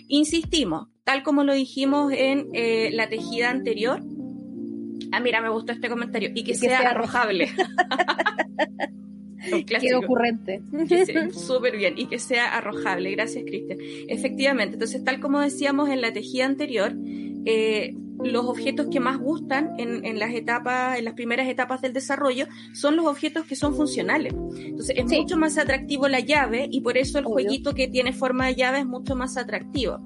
Insistimos, 0.07 0.87
tal 1.03 1.23
como 1.23 1.43
lo 1.43 1.53
dijimos 1.53 2.11
en 2.13 2.49
eh, 2.53 2.89
la 2.93 3.09
tejida 3.09 3.49
anterior. 3.49 4.01
Ah, 5.11 5.19
mira, 5.19 5.41
me 5.41 5.49
gustó 5.49 5.71
este 5.71 5.89
comentario. 5.89 6.31
Y 6.33 6.43
que, 6.43 6.55
sea, 6.55 6.79
arrojable. 6.89 7.51
Qué 9.65 9.95
ocurrente. 9.95 10.61
Súper 11.31 11.77
bien. 11.77 11.93
Y 11.97 12.07
que 12.07 12.19
sea 12.19 12.55
arrojable. 12.55 13.11
Gracias, 13.11 13.43
Cristian. 13.45 13.79
Efectivamente. 14.07 14.75
Entonces, 14.75 15.03
tal 15.03 15.19
como 15.19 15.39
decíamos 15.39 15.89
en 15.89 16.01
la 16.01 16.13
tejida 16.13 16.45
anterior, 16.45 16.93
eh, 17.45 17.95
los 18.23 18.45
objetos 18.45 18.87
que 18.91 18.99
más 18.99 19.19
gustan 19.19 19.73
en, 19.77 20.19
las 20.19 20.33
etapas, 20.33 20.97
en 20.97 21.05
las 21.05 21.13
primeras 21.13 21.47
etapas 21.47 21.81
del 21.81 21.93
desarrollo, 21.93 22.47
son 22.73 22.95
los 22.95 23.05
objetos 23.05 23.45
que 23.45 23.55
son 23.55 23.75
funcionales. 23.75 24.33
Entonces 24.57 24.95
es 24.97 25.05
mucho 25.05 25.37
más 25.37 25.57
atractivo 25.57 26.07
la 26.07 26.19
llave 26.19 26.67
y 26.71 26.81
por 26.81 26.97
eso 26.97 27.19
el 27.19 27.25
jueguito 27.25 27.73
que 27.73 27.87
tiene 27.87 28.13
forma 28.13 28.47
de 28.47 28.55
llave 28.55 28.79
es 28.79 28.85
mucho 28.85 29.15
más 29.15 29.37
atractivo. 29.37 29.99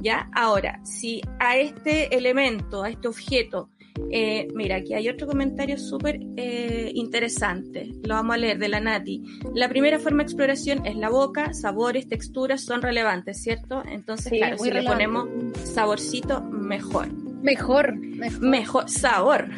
¿Ya? 0.00 0.30
Ahora, 0.32 0.80
si 0.84 1.20
a 1.38 1.58
este 1.58 2.16
elemento, 2.16 2.82
a 2.82 2.88
este 2.88 3.08
objeto, 3.08 3.68
eh, 4.10 4.48
mira, 4.54 4.76
aquí 4.76 4.94
hay 4.94 5.08
otro 5.08 5.26
comentario 5.26 5.78
súper 5.78 6.20
eh, 6.36 6.90
interesante. 6.94 7.90
Lo 8.02 8.14
vamos 8.14 8.34
a 8.34 8.38
leer 8.38 8.58
de 8.58 8.68
la 8.68 8.80
Nati. 8.80 9.22
La 9.54 9.68
primera 9.68 9.98
forma 9.98 10.18
de 10.18 10.24
exploración 10.24 10.86
es 10.86 10.96
la 10.96 11.10
boca, 11.10 11.52
sabores, 11.54 12.08
texturas 12.08 12.62
son 12.62 12.82
relevantes, 12.82 13.42
¿cierto? 13.42 13.82
Entonces, 13.86 14.32
claro, 14.32 14.58
si 14.58 14.70
le 14.70 14.82
ponemos 14.82 15.28
saborcito, 15.64 16.40
mejor. 16.42 17.12
Mejor, 17.42 17.96
mejor. 18.40 18.88
sabor. 18.88 19.48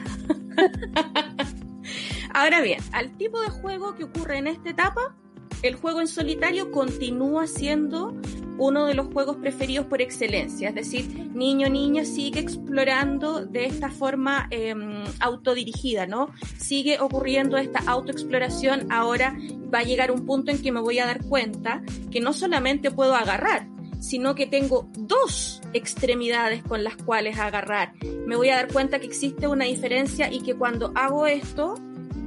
Ahora 2.34 2.60
bien, 2.62 2.80
al 2.92 3.16
tipo 3.16 3.40
de 3.40 3.48
juego 3.48 3.94
que 3.94 4.04
ocurre 4.04 4.38
en 4.38 4.46
esta 4.46 4.70
etapa, 4.70 5.16
el 5.62 5.74
juego 5.74 6.00
en 6.00 6.08
solitario 6.08 6.70
continúa 6.70 7.46
siendo 7.46 8.14
uno 8.62 8.86
de 8.86 8.94
los 8.94 9.08
juegos 9.08 9.36
preferidos 9.36 9.86
por 9.86 10.00
excelencia. 10.00 10.68
Es 10.68 10.74
decir, 10.74 11.30
niño 11.34 11.68
niña 11.68 12.04
sigue 12.04 12.40
explorando 12.40 13.44
de 13.44 13.66
esta 13.66 13.90
forma 13.90 14.46
em, 14.50 15.04
autodirigida, 15.20 16.06
¿no? 16.06 16.30
Sigue 16.58 17.00
ocurriendo 17.00 17.56
esta 17.56 17.80
autoexploración. 17.80 18.90
Ahora 18.92 19.36
va 19.72 19.80
a 19.80 19.84
llegar 19.84 20.10
un 20.10 20.26
punto 20.26 20.50
en 20.50 20.62
que 20.62 20.72
me 20.72 20.80
voy 20.80 20.98
a 20.98 21.06
dar 21.06 21.24
cuenta 21.24 21.82
que 22.10 22.20
no 22.20 22.32
solamente 22.32 22.90
puedo 22.90 23.14
agarrar, 23.14 23.68
sino 24.00 24.34
que 24.34 24.46
tengo 24.46 24.88
dos 24.96 25.60
extremidades 25.72 26.62
con 26.62 26.84
las 26.84 26.96
cuales 26.96 27.38
agarrar. 27.38 27.94
Me 28.26 28.36
voy 28.36 28.50
a 28.50 28.56
dar 28.56 28.72
cuenta 28.72 28.98
que 28.98 29.06
existe 29.06 29.46
una 29.46 29.64
diferencia 29.64 30.32
y 30.32 30.40
que 30.40 30.54
cuando 30.54 30.92
hago 30.94 31.26
esto, 31.26 31.74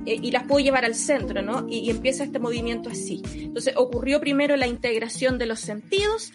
eh, 0.05 0.19
y 0.21 0.31
las 0.31 0.43
puedo 0.43 0.63
llevar 0.63 0.85
al 0.85 0.95
centro, 0.95 1.41
¿no? 1.41 1.67
Y, 1.69 1.89
empieza 1.89 2.23
este 2.23 2.39
movimiento 2.39 2.89
así. 2.89 3.21
Entonces 3.35 3.73
ocurrió 3.77 4.19
primero 4.19 4.55
la 4.55 4.67
integración 4.67 5.37
de 5.37 5.45
los 5.45 5.59
sentidos, 5.59 6.31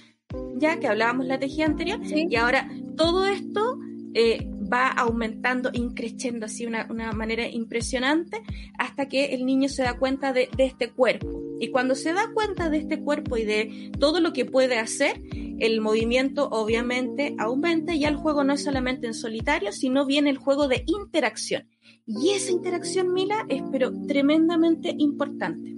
ya 0.57 0.79
que 0.79 0.87
hablábamos 0.87 1.27
la 1.27 1.39
tejida 1.39 1.67
anterior, 1.67 2.01
y 2.03 2.37
ahora 2.37 2.69
todo 2.97 3.27
esto 3.27 3.79
eh, 4.15 4.49
va 4.73 4.89
aumentando, 4.89 5.71
increciendo 5.73 6.47
así 6.47 6.67
una, 6.67 6.87
una 6.91 7.13
manera 7.13 7.49
impresionante, 7.49 8.43
hasta 8.79 9.07
que 9.07 9.35
el 9.35 9.47
niño 9.47 9.69
se 9.69 9.83
da 9.83 9.99
cuenta 9.99 10.33
de, 10.33 10.49
este 10.59 10.91
cuerpo. 10.91 11.41
Y 11.61 11.71
cuando 11.71 11.95
se 11.95 12.13
da 12.13 12.31
cuenta 12.33 12.71
de 12.71 12.79
este 12.79 13.01
cuerpo 13.01 13.37
y 13.37 13.45
de 13.45 13.93
todo 13.99 14.21
lo 14.21 14.33
que 14.33 14.45
puede 14.45 14.79
hacer, 14.79 15.21
el 15.59 15.81
movimiento 15.81 16.49
obviamente 16.49 17.35
aumenta 17.39 17.95
y 17.95 18.05
el 18.05 18.17
juego 18.17 18.45
no 18.45 18.55
es 18.55 18.63
solamente 18.63 19.07
en 19.07 19.15
solitario, 19.15 19.73
sino 19.73 20.07
viene 20.07 20.31
el 20.31 20.39
juego 20.39 20.69
de 20.69 20.85
interacción. 20.87 21.69
Y 22.07 22.31
esa 22.31 22.53
interacción, 22.53 23.13
Mila, 23.13 23.47
es 23.49 23.63
pero 23.71 23.93
tremendamente 24.07 24.95
importante. 24.99 25.75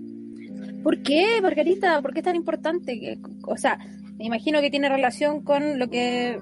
¿Por 0.83 1.03
qué, 1.03 1.41
Margarita? 1.41 2.01
¿Por 2.01 2.13
qué 2.13 2.21
es 2.21 2.25
tan 2.25 2.37
importante? 2.37 3.19
O 3.47 3.57
sea, 3.57 3.79
me 4.17 4.25
imagino 4.25 4.61
que 4.61 4.71
tiene 4.71 4.89
relación 4.89 5.43
con 5.43 5.79
lo 5.79 5.89
que 5.89 6.41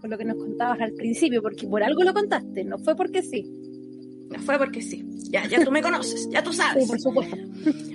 con 0.00 0.10
lo 0.10 0.18
que 0.18 0.24
nos 0.24 0.36
contabas 0.36 0.80
al 0.80 0.92
principio, 0.92 1.42
porque 1.42 1.66
por 1.66 1.82
algo 1.82 2.02
lo 2.02 2.14
contaste, 2.14 2.64
no 2.64 2.78
fue 2.78 2.96
porque 2.96 3.22
sí. 3.22 3.44
No 4.30 4.38
fue 4.40 4.58
porque 4.58 4.82
sí. 4.82 5.04
Ya, 5.30 5.46
ya 5.46 5.64
tú 5.64 5.70
me 5.70 5.82
conoces, 5.82 6.28
ya 6.30 6.42
tú 6.42 6.52
sabes. 6.52 6.84
Sí, 6.84 6.88
por 6.88 7.00
supuesto. 7.00 7.36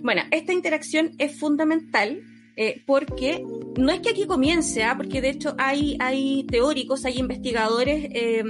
Bueno, 0.01 0.21
esta 0.31 0.51
interacción 0.51 1.11
es 1.17 1.39
fundamental 1.39 2.21
eh, 2.55 2.83
porque 2.85 3.43
no 3.77 3.91
es 3.91 4.01
que 4.01 4.09
aquí 4.09 4.25
comience, 4.25 4.83
¿ah? 4.83 4.95
porque 4.95 5.21
de 5.21 5.29
hecho 5.29 5.55
hay, 5.57 5.97
hay 5.99 6.45
teóricos, 6.45 7.05
hay 7.05 7.17
investigadores 7.17 8.09
eh, 8.11 8.43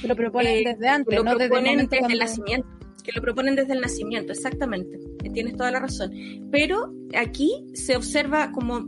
que 0.00 0.08
lo 0.08 0.14
proponen 0.14 0.58
eh, 0.58 0.72
desde 0.72 0.88
antes, 0.88 1.16
lo 1.16 1.24
proponen 1.24 1.88
desde, 1.88 2.12
el 2.12 2.18
nacimiento, 2.18 2.68
que 3.02 3.12
lo 3.12 3.22
proponen 3.22 3.56
desde 3.56 3.72
el 3.72 3.80
nacimiento, 3.80 4.32
exactamente. 4.32 4.98
Tienes 5.38 5.56
toda 5.56 5.70
la 5.70 5.78
razón. 5.78 6.10
Pero 6.50 6.92
aquí 7.16 7.64
se 7.72 7.94
observa 7.94 8.50
como, 8.50 8.80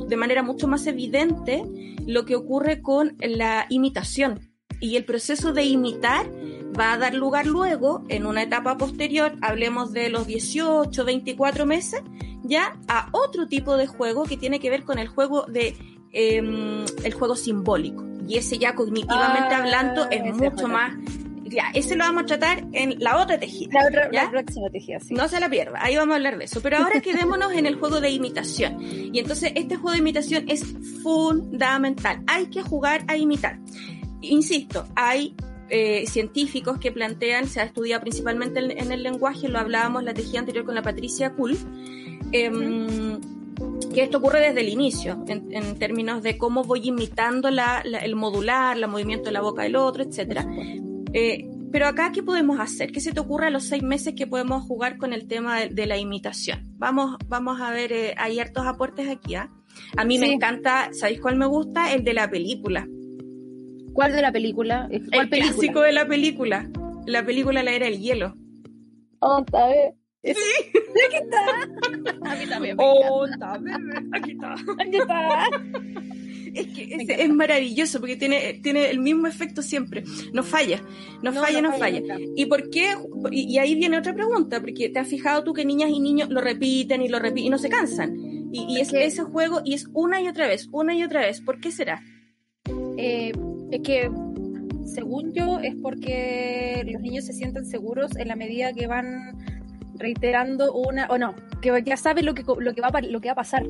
de 0.00 0.16
manera 0.16 0.42
mucho 0.42 0.66
más 0.66 0.84
evidente 0.88 1.62
lo 2.08 2.24
que 2.24 2.34
ocurre 2.34 2.82
con 2.82 3.16
la 3.20 3.66
imitación 3.68 4.50
y 4.80 4.96
el 4.96 5.04
proceso 5.04 5.52
de 5.52 5.62
imitar 5.62 6.28
va 6.76 6.94
a 6.94 6.98
dar 6.98 7.14
lugar 7.14 7.46
luego, 7.46 8.02
en 8.08 8.26
una 8.26 8.42
etapa 8.42 8.76
posterior, 8.76 9.36
hablemos 9.42 9.92
de 9.92 10.08
los 10.10 10.26
18, 10.26 11.04
24 11.04 11.66
meses, 11.66 12.02
ya 12.42 12.76
a 12.88 13.08
otro 13.12 13.46
tipo 13.46 13.76
de 13.76 13.86
juego 13.86 14.24
que 14.24 14.36
tiene 14.36 14.58
que 14.58 14.70
ver 14.70 14.82
con 14.82 14.98
el 14.98 15.06
juego 15.06 15.46
de 15.46 15.76
em, 16.10 16.84
el 17.04 17.14
juego 17.14 17.36
simbólico. 17.36 18.04
Y 18.26 18.38
ese 18.38 18.58
ya 18.58 18.74
cognitivamente 18.74 19.54
ah, 19.54 19.58
hablando 19.58 20.10
es 20.10 20.34
mucho 20.34 20.66
más 20.66 20.94
ya, 21.52 21.70
ese 21.74 21.96
lo 21.96 22.04
vamos 22.04 22.24
a 22.24 22.26
tratar 22.26 22.64
en 22.72 22.96
la 22.98 23.20
otra 23.20 23.38
tejida. 23.38 23.80
La, 24.10 24.30
próxima 24.30 24.70
tejida, 24.70 25.00
sí. 25.00 25.14
No 25.14 25.28
se 25.28 25.40
la 25.40 25.48
pierda, 25.48 25.78
ahí 25.82 25.96
vamos 25.96 26.14
a 26.14 26.16
hablar 26.16 26.38
de 26.38 26.44
eso. 26.44 26.60
Pero 26.60 26.78
ahora 26.78 27.00
quedémonos 27.02 27.52
en 27.52 27.66
el 27.66 27.76
juego 27.76 28.00
de 28.00 28.10
imitación. 28.10 28.78
Y 28.80 29.18
entonces 29.18 29.52
este 29.54 29.76
juego 29.76 29.92
de 29.92 29.98
imitación 29.98 30.44
es 30.48 30.64
fundamental. 31.02 32.22
Hay 32.26 32.46
que 32.46 32.62
jugar 32.62 33.04
a 33.08 33.16
imitar. 33.16 33.58
Insisto, 34.20 34.86
hay 34.94 35.34
eh, 35.68 36.04
científicos 36.06 36.78
que 36.78 36.92
plantean, 36.92 37.48
se 37.48 37.60
ha 37.60 37.64
estudiado 37.64 38.02
principalmente 38.02 38.60
en, 38.60 38.92
el 38.92 39.02
lenguaje, 39.02 39.48
lo 39.48 39.58
hablábamos 39.58 40.04
la 40.04 40.12
tejida 40.12 40.40
anterior 40.40 40.66
con 40.66 40.74
la 40.74 40.82
Patricia 40.82 41.32
Kuhl, 41.34 41.56
em, 42.30 43.18
que 43.94 44.02
esto 44.02 44.18
ocurre 44.18 44.40
desde 44.40 44.60
el 44.60 44.68
inicio, 44.68 45.24
en, 45.26 45.78
términos 45.78 46.22
de 46.22 46.36
cómo 46.36 46.62
voy 46.62 46.88
imitando 46.88 47.48
el 47.48 48.16
modular, 48.16 48.76
el 48.76 48.86
movimiento 48.86 49.26
de 49.26 49.32
la 49.32 49.40
boca 49.40 49.62
del 49.62 49.76
otro, 49.76 50.02
etcétera. 50.02 50.46
Eh, 51.14 51.46
pero 51.70 51.86
acá, 51.86 52.12
¿qué 52.12 52.22
podemos 52.22 52.60
hacer? 52.60 52.92
¿Qué 52.92 53.00
se 53.00 53.12
te 53.12 53.20
ocurre 53.20 53.46
a 53.46 53.50
los 53.50 53.64
seis 53.64 53.82
meses 53.82 54.14
que 54.14 54.26
podemos 54.26 54.62
jugar 54.62 54.98
con 54.98 55.12
el 55.12 55.26
tema 55.26 55.60
de, 55.60 55.86
la 55.86 55.96
imitación? 55.96 56.60
Vamos, 56.76 57.16
vamos 57.28 57.60
a 57.60 57.70
ver, 57.70 57.92
eh, 57.92 58.14
hay 58.18 58.40
hartos 58.40 58.66
aportes 58.66 59.08
aquí. 59.08 59.34
¿ah? 59.34 59.50
A 59.96 60.04
mí 60.04 60.18
me 60.18 60.32
encanta, 60.32 60.90
¿sabéis 60.92 61.20
cuál 61.20 61.36
me 61.36 61.46
gusta? 61.46 61.92
El 61.94 62.04
de 62.04 62.14
la 62.14 62.30
película. 62.30 62.86
¿Cuál 63.92 64.12
de 64.12 64.22
la 64.22 64.32
película? 64.32 64.88
¿Cuál 65.12 65.28
el 65.30 65.30
clásico 65.30 65.80
de 65.80 65.92
la 65.92 66.06
película. 66.06 66.70
La 67.06 67.24
película 67.24 67.62
La 67.62 67.72
Era 67.72 67.86
del 67.86 68.00
Hielo. 68.00 68.34
Oh, 69.20 69.44
¿sabes? 69.50 69.94
Sí. 70.22 70.32
Aquí 71.06 71.16
está. 71.16 72.30
A 72.30 72.36
mí 72.36 72.46
también. 72.46 72.76
oh, 72.78 73.26
está, 73.26 73.54
Aquí 74.12 74.32
está. 74.32 74.54
Aquí 74.78 74.96
está. 74.96 75.48
Es 76.54 76.66
que 76.66 77.16
es, 77.18 77.30
maravilloso 77.30 78.00
porque 78.00 78.16
tiene, 78.16 78.60
tiene 78.62 78.90
el 78.90 79.00
mismo 79.00 79.26
efecto 79.26 79.62
siempre. 79.62 80.04
No 80.32 80.42
falla, 80.42 80.82
no, 81.22 81.32
falla, 81.32 81.62
no, 81.62 81.72
falla. 81.78 82.02
¿Y 82.36 82.46
por 82.46 82.70
qué? 82.70 82.94
Y, 83.30 83.58
ahí 83.58 83.74
viene 83.74 83.98
otra 83.98 84.14
pregunta, 84.14 84.60
porque 84.60 84.88
te 84.88 84.98
has 84.98 85.08
fijado 85.08 85.44
tú 85.44 85.52
que 85.52 85.64
niñas 85.64 85.90
y 85.90 86.00
niños 86.00 86.28
lo 86.28 86.40
repiten 86.40 87.02
y 87.02 87.08
lo 87.08 87.18
repiten 87.18 87.46
y 87.46 87.50
no 87.50 87.58
se 87.58 87.68
cansan. 87.68 88.16
Y, 88.52 88.80
es 88.80 88.92
ese 88.92 89.22
juego 89.22 89.62
y 89.64 89.74
es 89.74 89.86
una 89.94 90.20
y 90.20 90.28
otra 90.28 90.46
vez, 90.46 90.68
una 90.72 90.94
y 90.94 91.02
otra 91.02 91.20
vez. 91.20 91.40
¿Por 91.40 91.60
qué 91.60 91.70
será? 91.70 92.02
Eh, 92.98 93.32
es 93.70 93.80
que, 93.80 94.10
según 94.84 95.32
yo, 95.32 95.58
es 95.58 95.74
porque 95.76 96.84
los 96.90 97.00
niños 97.00 97.24
se 97.24 97.32
sienten 97.32 97.64
seguros 97.64 98.14
en 98.16 98.28
la 98.28 98.36
medida 98.36 98.72
que 98.72 98.86
van 98.86 99.38
reiterando 99.94 100.74
una, 100.74 101.06
o 101.06 101.18
no, 101.18 101.34
que 101.60 101.82
ya 101.84 101.96
saben 101.96 102.26
lo 102.26 102.34
que, 102.34 102.42
lo 102.42 102.74
que, 102.74 102.80
va, 102.80 102.90
lo 103.00 103.20
que 103.20 103.28
va 103.28 103.32
a 103.32 103.36
pasar. 103.36 103.64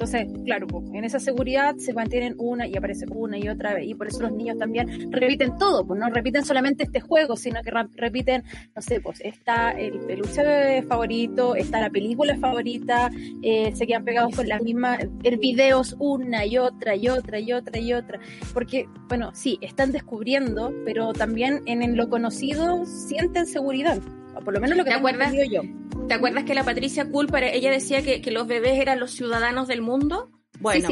Entonces, 0.00 0.28
claro, 0.46 0.66
en 0.94 1.04
esa 1.04 1.20
seguridad 1.20 1.76
se 1.76 1.92
mantienen 1.92 2.34
una 2.38 2.66
y 2.66 2.74
aparece 2.74 3.04
una 3.10 3.36
y 3.36 3.50
otra 3.50 3.74
vez. 3.74 3.86
Y 3.86 3.94
por 3.94 4.06
eso 4.06 4.22
los 4.22 4.32
niños 4.32 4.56
también 4.56 5.12
repiten 5.12 5.58
todo, 5.58 5.86
pues 5.86 6.00
no 6.00 6.08
repiten 6.08 6.42
solamente 6.42 6.84
este 6.84 7.00
juego, 7.00 7.36
sino 7.36 7.60
que 7.60 7.70
repiten, 7.96 8.42
no 8.74 8.80
sé, 8.80 9.02
pues 9.02 9.20
está 9.20 9.72
el 9.72 10.00
peluche 10.00 10.82
favorito, 10.84 11.54
está 11.54 11.80
la 11.82 11.90
película 11.90 12.34
favorita, 12.38 13.10
eh, 13.42 13.72
se 13.74 13.86
quedan 13.86 14.06
pegados 14.06 14.34
con 14.34 14.48
las 14.48 14.62
mismas 14.62 15.06
el 15.22 15.36
videos 15.36 15.94
una 15.98 16.46
y 16.46 16.56
otra 16.56 16.96
y 16.96 17.10
otra 17.10 17.38
y 17.38 17.52
otra 17.52 17.78
y 17.78 17.92
otra. 17.92 18.20
Porque, 18.54 18.88
bueno, 19.06 19.32
sí, 19.34 19.58
están 19.60 19.92
descubriendo, 19.92 20.72
pero 20.86 21.12
también 21.12 21.60
en, 21.66 21.94
lo 21.94 22.08
conocido 22.08 22.86
sienten 22.86 23.44
seguridad. 23.44 24.00
Por 24.44 24.54
lo 24.54 24.60
menos 24.60 24.76
lo 24.76 24.84
que 24.84 24.90
¿Te 24.90 24.96
acuerdas? 24.96 25.32
yo. 25.50 25.62
¿Te 26.08 26.14
acuerdas 26.14 26.44
que 26.44 26.54
la 26.54 26.64
Patricia 26.64 27.08
Cool, 27.08 27.28
para 27.28 27.50
ella 27.50 27.70
decía 27.70 28.02
que, 28.02 28.30
los 28.30 28.46
bebés 28.46 28.78
eran 28.78 28.98
los 28.98 29.12
ciudadanos 29.12 29.68
del 29.68 29.82
mundo? 29.82 30.30
Bueno, 30.58 30.88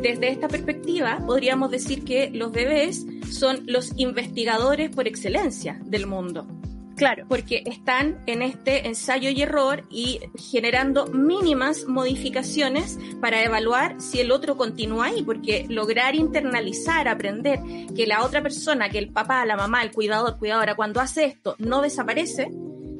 desde 0.00 0.28
esta 0.28 0.48
perspectiva, 0.48 1.22
podríamos 1.26 1.70
decir 1.70 2.04
que 2.04 2.30
los 2.30 2.52
bebés 2.52 3.04
son 3.30 3.64
los 3.66 3.92
investigadores 3.96 4.90
por 4.90 5.08
excelencia 5.08 5.80
del 5.84 6.06
mundo. 6.06 6.46
Claro. 6.96 7.26
Porque 7.28 7.62
están 7.66 8.22
en 8.26 8.42
este 8.42 8.86
ensayo 8.86 9.30
y 9.30 9.42
error 9.42 9.84
y 9.90 10.20
generando 10.36 11.06
mínimas 11.06 11.86
modificaciones 11.86 12.98
para 13.20 13.42
evaluar 13.42 14.00
si 14.00 14.20
el 14.20 14.30
otro 14.30 14.56
continúa 14.56 15.06
ahí, 15.06 15.22
porque 15.22 15.66
lograr 15.68 16.14
internalizar, 16.14 17.08
aprender 17.08 17.60
que 17.94 18.06
la 18.06 18.22
otra 18.24 18.42
persona, 18.42 18.88
que 18.88 18.98
el 18.98 19.10
papá, 19.10 19.44
la 19.44 19.56
mamá, 19.56 19.82
el 19.82 19.92
cuidador, 19.92 20.38
cuidadora, 20.38 20.76
cuando 20.76 21.00
hace 21.00 21.24
esto 21.24 21.56
no 21.58 21.82
desaparece, 21.82 22.50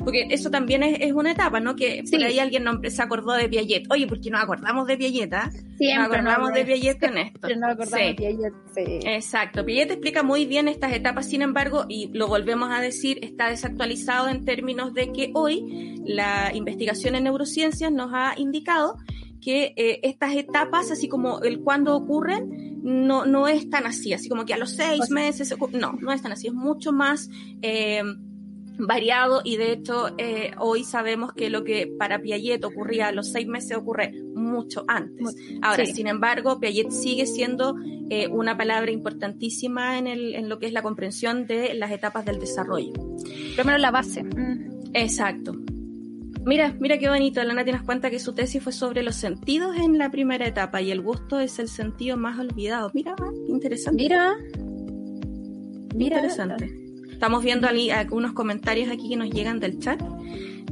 porque 0.05 0.27
eso 0.31 0.51
también 0.51 0.83
es, 0.83 1.13
una 1.13 1.33
etapa, 1.33 1.61
¿no? 1.61 1.75
Que 1.77 2.05
por 2.11 2.23
ahí 2.23 2.39
alguien 2.39 2.65
no, 2.65 2.81
se 2.89 3.03
acordó 3.03 3.33
de 3.33 3.49
Piaget. 3.49 3.91
Oye, 3.91 4.07
¿por 4.07 4.21
qué 4.21 4.31
nos 4.31 4.43
acordamos 4.43 4.87
de 4.87 4.97
Piaget? 4.97 5.33
Ah? 5.33 5.51
Siempre 5.79 5.97
nos 5.97 6.07
acordamos 6.07 6.53
de 6.53 6.65
Piaget 6.65 7.01
con 7.01 7.19
esto. 7.19 7.49
No 7.57 7.67
acordamos 7.69 8.07
de 8.07 8.15
Piaget, 8.15 8.55
sí. 8.75 8.99
Exacto. 9.05 9.65
Piaget 9.65 9.93
explica 9.93 10.23
muy 10.23 10.47
bien 10.47 10.69
estas 10.69 10.93
etapas, 10.93 11.27
sin 11.27 11.43
embargo, 11.43 11.87
y 11.89 12.11
lo 12.13 12.29
volvemos 12.29 12.71
a 12.71 12.81
decir, 12.81 13.19
está 13.23 13.49
desactualizado 13.49 14.29
en 14.29 14.45
términos 14.45 14.95
de 14.95 15.13
que 15.13 15.31
hoy 15.35 16.03
la 16.05 16.53
investigación 16.55 17.15
en 17.15 17.25
neurociencias 17.25 17.91
nos 17.91 18.11
ha 18.13 18.35
indicado 18.37 18.97
que 19.41 19.75
eh, 19.77 20.01
estas 20.03 20.35
etapas, 20.37 20.91
así 20.91 21.09
como 21.09 21.41
el 21.41 21.61
cuándo 21.61 21.95
ocurren, 21.95 22.81
no, 22.83 23.27
no 23.27 23.47
es 23.47 23.69
tan 23.69 23.87
así, 23.87 24.13
así 24.13 24.29
como 24.29 24.45
que 24.45 24.55
a 24.55 24.57
los 24.57 24.71
seis 24.71 25.11
meses, 25.11 25.55
no, 25.73 25.93
no 26.01 26.13
es 26.13 26.23
tan 26.23 26.33
así, 26.33 26.49
es 26.49 26.55
mucho 26.55 26.93
más... 26.93 27.31
Eh, 27.63 28.03
variado 28.79 29.41
y 29.45 29.57
de 29.57 29.73
hecho 29.73 30.15
eh, 30.19 30.53
hoy 30.59 30.85
sabemos 30.85 31.33
que 31.33 31.51
lo 31.51 31.65
que 31.65 31.87
para 31.99 32.21
Piaget 32.21 32.65
ocurría 32.65 33.09
a 33.09 33.13
los 33.13 33.31
seis 33.31 33.47
meses 33.47 33.77
ocurre 33.77 34.13
mucho 34.35 34.85
antes. 34.89 35.37
Ahora, 35.63 35.87
sin 35.87 36.07
embargo, 36.07 36.59
Piaget 36.61 36.91
sigue 36.91 37.27
siendo 37.27 37.77
eh, 38.11 38.29
una 38.29 38.57
palabra 38.57 38.91
importantísima 38.91 39.99
en, 39.99 40.07
el, 40.07 40.35
en 40.35 40.49
lo 40.49 40.59
que 40.59 40.67
es 40.67 40.73
la 40.73 40.83
comprensión 40.83 41.47
de 41.47 41.75
las 41.75 41.91
etapas 41.91 42.25
del 42.25 42.39
desarrollo. 42.39 42.93
Primero 43.55 43.79
la 43.79 43.91
base. 43.91 44.25
Mm. 44.25 44.93
Exacto. 44.95 45.55
Mira, 46.45 46.77
mira 46.79 46.99
qué 46.99 47.09
bonito. 47.09 47.43
La 47.43 47.55
Nati 47.55 47.73
nos 47.73 47.83
cuenta 47.83 48.11
que 48.11 48.19
su 48.19 48.35
tesis 48.35 48.63
fue 48.63 48.73
sobre 48.73 49.03
los 49.03 49.17
sentidos 49.17 49.77
en 49.77 49.99
la 49.99 50.11
primera 50.11 50.47
etapa 50.47 50.83
y 50.83 50.91
el 50.91 51.01
gusto 51.01 51.41
es 51.41 51.59
el 51.59 51.69
sentido 51.69 52.17
más 52.17 52.39
olvidado. 52.39 52.91
Mira, 52.93 53.15
interesante. 53.49 54.03
Mira. 54.03 54.35
Mira. 55.95 56.17
Interesante. 56.17 56.84
Estamos 57.25 57.43
viendo 57.43 57.67
algunos 57.67 58.35
comentarios 58.35 58.91
aquí 58.91 59.09
que 59.09 59.17
nos 59.17 59.31
llegan 59.31 59.59
del 59.59 59.79
chat. 59.79 59.99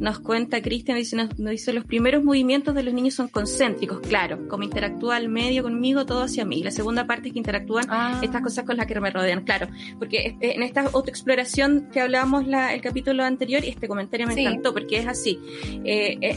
Nos 0.00 0.18
cuenta 0.18 0.60
Cristian, 0.60 0.98
dice, 0.98 1.16
nos, 1.16 1.36
dice, 1.36 1.72
los 1.72 1.84
primeros 1.84 2.24
movimientos 2.24 2.74
de 2.74 2.82
los 2.82 2.92
niños 2.92 3.14
son 3.14 3.28
concéntricos, 3.28 4.00
claro, 4.00 4.48
como 4.48 4.64
interactúa 4.64 5.16
al 5.16 5.28
medio 5.28 5.62
conmigo, 5.62 6.06
todo 6.06 6.22
hacia 6.22 6.44
mí. 6.44 6.62
La 6.62 6.70
segunda 6.70 7.06
parte 7.06 7.28
es 7.28 7.32
que 7.32 7.38
interactúan 7.38 7.86
ah. 7.88 8.20
estas 8.22 8.42
cosas 8.42 8.64
con 8.64 8.76
las 8.76 8.86
que 8.86 8.98
me 9.00 9.10
rodean, 9.10 9.44
claro, 9.44 9.68
porque 9.98 10.36
en 10.40 10.62
esta 10.62 10.82
autoexploración 10.82 11.88
que 11.92 12.00
hablábamos 12.00 12.46
la, 12.46 12.74
el 12.74 12.80
capítulo 12.80 13.24
anterior, 13.24 13.64
y 13.64 13.68
este 13.68 13.88
comentario 13.88 14.26
me 14.26 14.40
encantó, 14.40 14.72
porque 14.72 14.98
es 14.98 15.06
así. 15.06 15.38
Eh, 15.84 16.36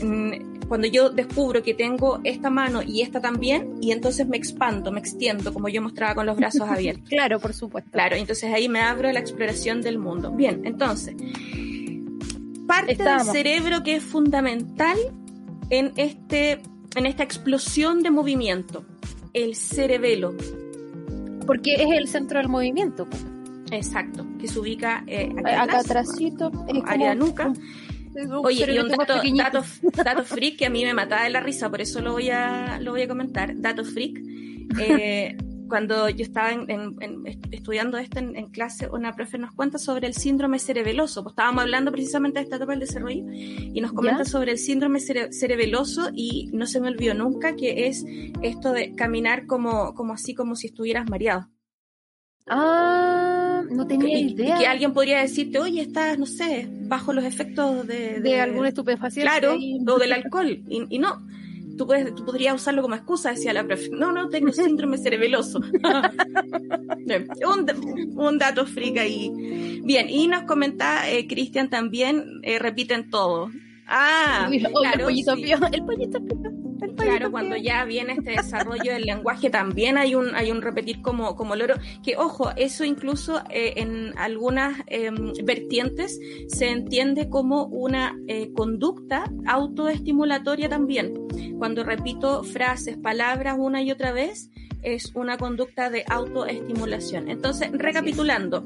cuando 0.68 0.88
yo 0.88 1.10
descubro 1.10 1.64
que 1.64 1.74
tengo 1.74 2.20
esta 2.24 2.50
mano 2.50 2.82
y 2.82 3.02
esta 3.02 3.22
también, 3.22 3.76
y 3.82 3.92
entonces 3.92 4.28
me 4.28 4.38
expando, 4.38 4.92
me 4.92 5.00
extiendo, 5.00 5.54
como 5.54 5.70
yo 5.70 5.82
mostraba 5.82 6.16
con 6.16 6.26
los 6.26 6.38
brazos 6.38 6.62
abiertos. 6.70 7.08
claro, 7.10 7.40
por 7.40 7.54
supuesto. 7.54 7.92
Claro, 7.92 8.16
entonces 8.16 8.52
ahí 8.54 8.68
me 8.68 8.82
abro 8.82 9.10
a 9.10 9.14
la 9.14 9.20
exploración 9.20 9.82
del 9.82 10.00
mundo. 10.00 10.32
Bien, 10.32 10.62
entonces, 10.66 11.16
parte 12.68 12.96
del 12.96 13.22
cerebro 13.22 13.84
que 13.84 13.96
es 13.96 14.04
fundamental 14.04 14.98
en, 15.70 15.94
este, 15.96 16.62
en 16.96 17.06
esta 17.06 17.24
explosión 17.24 18.04
de 18.04 18.12
movimiento, 18.12 18.86
el 19.34 19.56
cerebelo. 19.56 20.36
Porque 21.46 21.76
es 21.76 21.92
el 21.92 22.08
centro 22.08 22.40
del 22.40 22.50
movimiento. 22.50 23.08
Exacto, 23.72 24.26
que 24.40 24.48
se 24.48 24.60
ubica 24.60 25.04
eh, 25.08 25.34
acá, 25.44 25.80
atrásito, 25.80 26.52
área 26.86 27.16
nuca. 27.16 27.52
Oye, 28.44 28.74
y 28.74 28.80
un 28.80 28.88
dato, 28.90 29.16
dato, 29.16 29.64
dato, 30.04 30.24
freak 30.24 30.58
que 30.58 30.66
a 30.66 30.70
mí 30.70 30.86
me 30.86 30.94
mataba 30.94 31.24
de 31.24 31.32
la 31.32 31.42
risa, 31.42 31.70
por 31.70 31.82
eso 31.82 32.00
lo 32.02 32.14
voy 32.14 32.30
a, 32.30 32.80
lo 32.80 32.92
voy 32.92 33.02
a 33.02 33.08
comentar. 33.08 33.60
Dato 33.60 33.84
freak. 33.84 34.22
Eh, 34.80 35.38
cuando 35.68 36.10
yo 36.10 36.24
estaba 36.24 36.50
estudiando 37.52 37.98
esto 37.98 38.20
en, 38.20 38.50
clase, 38.50 38.88
una 38.88 39.16
profe 39.16 39.38
nos 39.38 39.52
cuenta 39.52 39.78
sobre 39.78 40.08
el 40.08 40.14
síndrome 40.14 40.60
cerebeloso. 40.60 41.24
Pues 41.24 41.34
estábamos 41.34 41.64
hablando 41.64 41.92
precisamente 41.92 42.40
de 42.40 42.44
esta 42.44 42.58
etapa 42.58 42.72
del 42.72 42.82
desarrollo 42.82 43.24
y 43.32 43.80
nos 43.82 43.94
comenta 43.94 44.26
sobre 44.26 44.52
el 44.52 44.58
síndrome 44.58 45.00
cerebeloso 45.00 46.10
y 46.14 46.50
no 46.54 46.66
se 46.66 46.80
me 46.80 46.90
olvidó 46.90 47.14
nunca 47.14 47.56
que 47.56 47.88
es 47.88 48.06
esto 48.42 48.72
de 48.72 48.96
caminar 48.96 49.46
como, 49.46 49.94
como 49.94 50.14
así, 50.14 50.34
como 50.34 50.56
si 50.56 50.68
estuvieras 50.68 51.10
mareado. 51.10 51.50
Ah, 52.48 53.64
no 53.70 53.88
tenía 53.88 54.20
idea. 54.20 54.56
Y 54.56 54.60
que 54.60 54.68
alguien 54.68 54.94
podría 54.94 55.20
decirte, 55.20 55.60
oye, 55.60 55.82
estás, 55.82 56.20
no 56.20 56.26
sé, 56.26 56.68
bajo 56.70 57.12
los 57.14 57.24
efectos 57.24 57.88
de... 57.88 58.20
De, 58.20 58.40
algún 58.40 58.66
estupefaciente. 58.68 59.30
Claro, 59.30 59.56
o 59.56 60.00
del 60.00 60.14
alcohol. 60.14 60.64
Y, 60.70 61.00
no, 61.00 61.26
tú, 61.78 61.88
puedes, 61.88 62.14
tú 62.16 62.26
podrías 62.26 62.56
usarlo 62.56 62.82
como 62.82 62.96
excusa, 62.96 63.32
decía 63.32 63.54
la 63.54 63.66
profe. 63.66 63.90
No, 63.92 64.12
no, 64.12 64.30
tengo 64.30 64.52
síndrome 64.54 64.98
cerebeloso. 64.98 65.60
un, 67.48 68.18
un, 68.18 68.38
dato 68.38 68.66
frica 68.66 69.02
ahí. 69.02 69.32
Bien, 69.84 70.10
y 70.10 70.28
nos 70.28 70.44
comenta 70.44 71.10
eh, 71.10 71.28
Cristian 71.28 71.70
también, 71.70 72.40
eh, 72.44 72.60
repiten 72.60 73.10
todo. 73.10 73.52
Ah, 73.88 74.50
claro, 74.50 74.98
el 74.98 75.04
pollito 75.04 75.36
pío, 75.36 75.58
el 75.72 75.86
pollito 75.86 76.20
pío. 76.24 76.65
Claro, 77.06 77.32
cuando 77.32 77.56
ya 77.56 77.86
viene 77.86 78.14
este 78.14 78.32
desarrollo 78.32 78.92
del 78.92 79.04
lenguaje 79.04 79.50
también 79.50 79.98
hay 79.98 80.16
un, 80.16 80.34
hay 80.36 80.52
un 80.52 80.62
repetir 80.62 81.02
como, 81.02 81.36
como 81.36 81.56
loro, 81.56 81.76
que 82.04 82.18
ojo, 82.18 82.50
eso 82.56 82.84
incluso 82.84 83.42
eh, 83.50 83.74
en 83.78 84.18
algunas 84.18 84.82
em, 84.88 85.34
vertientes 85.44 86.20
se 86.48 86.70
entiende 86.70 87.30
como 87.30 87.66
una 87.66 88.18
eh, 88.28 88.52
conducta 88.54 89.32
autoestimulatoria 89.46 90.68
también. 90.68 91.14
Cuando 91.60 91.84
repito 91.84 92.44
frases, 92.44 92.98
palabras 92.98 93.56
una 93.60 93.82
y 93.84 93.92
otra 93.92 94.12
vez, 94.12 94.50
es 94.82 95.12
una 95.16 95.38
conducta 95.38 95.90
de 95.90 96.06
autoestimulación. 96.08 97.30
Entonces, 97.30 97.72
recapitulando, 97.72 98.66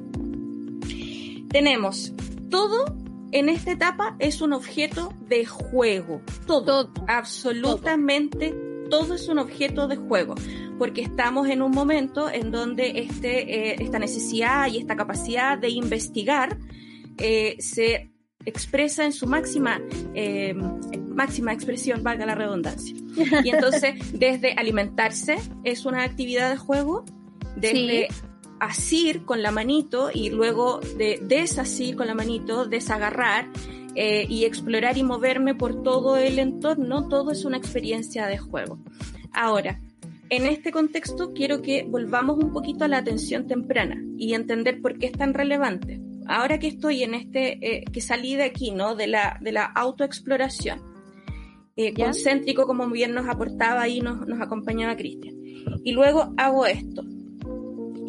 tenemos 1.49 2.13
todo 2.49 2.85
en 3.31 3.49
esta 3.49 3.71
etapa 3.71 4.15
es 4.19 4.41
un 4.41 4.53
objeto 4.53 5.13
de 5.27 5.45
juego. 5.45 6.21
Todo, 6.45 6.91
absolutamente 7.07 8.55
todo. 8.89 9.13
es 9.13 9.27
un 9.27 9.39
objeto 9.39 9.87
de 9.87 9.95
juego, 9.97 10.35
porque 10.77 11.01
estamos 11.01 11.47
en 11.49 11.61
un 11.61 11.71
momento 11.71 12.29
en 12.29 12.51
donde 12.51 12.99
este, 13.01 13.71
eh, 13.71 13.75
esta 13.79 13.99
necesidad 13.99 14.67
y 14.67 14.77
esta 14.77 14.95
capacidad 14.95 15.57
de 15.57 15.69
investigar 15.69 16.57
eh, 17.17 17.55
se 17.59 18.11
expresa 18.45 19.05
en 19.05 19.11
su 19.11 19.27
máxima, 19.27 19.79
eh, 20.15 20.55
máxima 21.07 21.53
expresión, 21.53 22.03
valga 22.03 22.25
la 22.25 22.35
redundancia. 22.35 22.95
Y 23.43 23.49
entonces, 23.49 23.95
desde 24.13 24.53
alimentarse 24.53 25.37
es 25.63 25.85
una 25.85 26.03
actividad 26.03 26.49
de 26.49 26.57
juego, 26.57 27.05
desde 27.55 28.07
asir 28.59 29.25
con 29.25 29.41
la 29.41 29.51
manito 29.51 30.09
y 30.13 30.29
luego 30.29 30.79
de 30.97 31.19
desasir 31.21 31.95
con 31.95 32.07
la 32.07 32.15
manito, 32.15 32.65
desagarrar 32.65 33.49
eh, 33.95 34.25
y 34.29 34.45
explorar 34.45 34.97
y 34.97 35.03
moverme 35.03 35.55
por 35.55 35.83
todo 35.83 36.17
el 36.17 36.39
entorno, 36.39 37.07
todo 37.07 37.31
es 37.31 37.45
una 37.45 37.57
experiencia 37.57 38.27
de 38.27 38.37
juego. 38.37 38.79
Ahora, 39.33 39.79
en 40.29 40.45
este 40.45 40.71
contexto 40.71 41.33
quiero 41.33 41.61
que 41.61 41.83
volvamos 41.83 42.37
un 42.37 42.53
poquito 42.53 42.85
a 42.85 42.87
la 42.87 42.99
atención 42.99 43.47
temprana 43.47 44.01
y 44.17 44.33
entender 44.33 44.81
por 44.81 44.97
qué 44.99 45.07
es 45.07 45.13
tan 45.13 45.33
relevante. 45.33 45.99
Ahora 46.27 46.59
que 46.59 46.67
estoy 46.67 47.03
en 47.03 47.15
este, 47.15 47.57
eh, 47.65 47.83
que 47.91 48.01
salí 48.01 48.35
de 48.35 48.43
aquí, 48.43 48.69
¿no? 48.69 48.95
De 48.95 49.07
la, 49.07 49.39
de 49.41 49.51
la 49.51 49.65
autoexploración, 49.65 50.79
eh, 51.75 51.93
concéntrico, 51.93 52.67
como 52.67 52.87
bien 52.89 53.13
nos 53.13 53.27
aportaba 53.27 53.87
y 53.87 54.01
nos, 54.01 54.27
nos 54.27 54.39
acompañaba 54.39 54.95
Cristian. 54.95 55.35
Y 55.83 55.91
luego 55.93 56.33
hago 56.37 56.67
esto, 56.67 57.03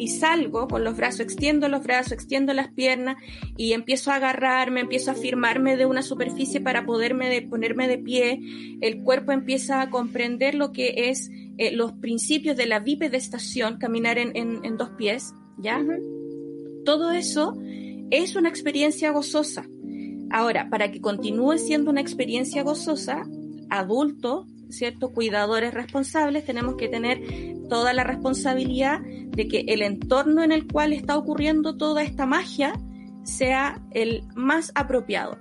y 0.01 0.07
salgo 0.07 0.67
con 0.67 0.83
los 0.83 0.97
brazos, 0.97 1.19
extiendo 1.19 1.69
los 1.69 1.83
brazos, 1.83 2.13
extiendo 2.13 2.55
las 2.55 2.69
piernas 2.69 3.17
y 3.55 3.73
empiezo 3.73 4.09
a 4.09 4.15
agarrarme, 4.15 4.79
empiezo 4.79 5.11
a 5.11 5.13
firmarme 5.13 5.77
de 5.77 5.85
una 5.85 6.01
superficie 6.01 6.59
para 6.59 6.87
poderme 6.87 7.29
de, 7.29 7.43
ponerme 7.43 7.87
de 7.87 7.99
pie. 7.99 8.39
El 8.81 9.03
cuerpo 9.03 9.31
empieza 9.31 9.79
a 9.79 9.91
comprender 9.91 10.55
lo 10.55 10.71
que 10.71 11.09
es 11.11 11.29
eh, 11.59 11.71
los 11.71 11.91
principios 11.91 12.57
de 12.57 12.65
la 12.65 12.79
bipedestación, 12.79 13.77
caminar 13.77 14.17
en, 14.17 14.35
en, 14.35 14.75
dos 14.75 14.89
pies, 14.97 15.35
¿ya? 15.59 15.85
Todo 16.83 17.11
eso 17.11 17.55
es 18.09 18.35
una 18.35 18.49
experiencia 18.49 19.11
gozosa. 19.11 19.67
Ahora, 20.31 20.67
para 20.71 20.91
que 20.91 20.99
continúe 20.99 21.59
siendo 21.59 21.91
una 21.91 22.01
experiencia 22.01 22.63
gozosa, 22.63 23.21
adulto, 23.69 24.47
¿cierto? 24.69 25.11
Cuidadores 25.11 25.75
responsables, 25.75 26.43
tenemos 26.43 26.73
que 26.73 26.87
tener 26.87 27.21
toda 27.71 27.93
la 27.93 28.03
responsabilidad 28.03 28.99
de 28.99 29.47
que 29.47 29.63
el 29.69 29.81
entorno 29.81 30.43
en 30.43 30.51
el 30.51 30.67
cual 30.67 30.91
está 30.91 31.17
ocurriendo 31.17 31.77
toda 31.77 32.03
esta 32.03 32.25
magia 32.25 32.73
sea 33.23 33.81
el 33.91 34.25
más 34.35 34.73
apropiado. 34.75 35.37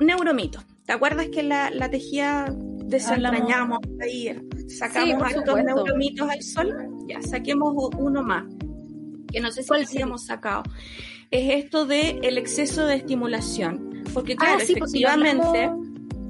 Neuromito. 0.00 0.58
¿Te 0.86 0.92
acuerdas 0.92 1.28
que 1.28 1.44
la, 1.44 1.70
la 1.70 1.88
tejía 1.88 2.52
desentrañamos 2.84 3.78
ahí? 4.02 4.36
Sacamos 4.76 5.22
hartos 5.22 5.62
neuromitos 5.62 6.28
al 6.28 6.42
sol, 6.42 6.74
ya, 7.06 7.22
saquemos 7.22 7.74
uno 7.96 8.24
más, 8.24 8.42
que 9.32 9.38
no 9.38 9.52
sé 9.52 9.62
si 9.62 9.68
lo 9.68 9.76
habíamos 9.76 10.26
sacado. 10.26 10.64
Es 11.30 11.64
esto 11.64 11.86
de 11.86 12.18
el 12.24 12.38
exceso 12.38 12.86
de 12.86 12.96
estimulación. 12.96 14.02
Porque 14.12 14.34
claro, 14.34 14.56
ah, 14.58 14.62
efectivamente 14.64 15.70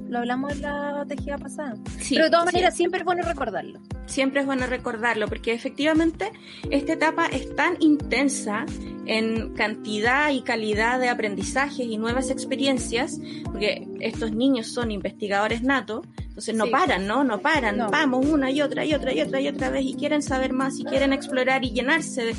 lo 0.09 0.19
hablamos 0.19 0.51
en 0.51 0.61
la 0.61 1.05
tejida 1.07 1.39
pasada. 1.39 1.73
Pero 2.07 2.25
de 2.25 2.29
todas 2.29 2.45
maneras, 2.45 2.75
siempre 2.75 2.99
es 2.99 3.05
bueno 3.05 3.23
recordarlo. 3.23 3.79
Siempre 4.11 4.41
es 4.41 4.45
bueno 4.45 4.67
recordarlo, 4.67 5.29
porque 5.29 5.53
efectivamente 5.53 6.33
esta 6.69 6.93
etapa 6.93 7.27
es 7.27 7.55
tan 7.55 7.77
intensa 7.79 8.65
en 9.05 9.53
cantidad 9.53 10.31
y 10.31 10.41
calidad 10.41 10.99
de 10.99 11.07
aprendizajes 11.07 11.87
y 11.87 11.97
nuevas 11.97 12.29
experiencias, 12.29 13.21
porque 13.45 13.87
estos 14.01 14.33
niños 14.33 14.67
son 14.67 14.91
investigadores 14.91 15.63
natos, 15.63 16.05
entonces 16.17 16.55
no 16.55 16.67
paran, 16.69 17.07
¿no? 17.07 17.23
No 17.23 17.39
paran, 17.39 17.77
vamos 17.89 18.25
una 18.25 18.51
y 18.51 18.61
otra 18.61 18.83
y 18.83 18.93
otra 18.93 19.13
y 19.13 19.21
otra 19.21 19.39
y 19.39 19.47
otra 19.47 19.69
vez 19.69 19.85
y 19.85 19.93
quieren 19.93 20.21
saber 20.21 20.51
más 20.51 20.77
y 20.77 20.83
quieren 20.83 21.13
explorar 21.13 21.63
y 21.63 21.71
llenarse 21.71 22.25
de... 22.25 22.35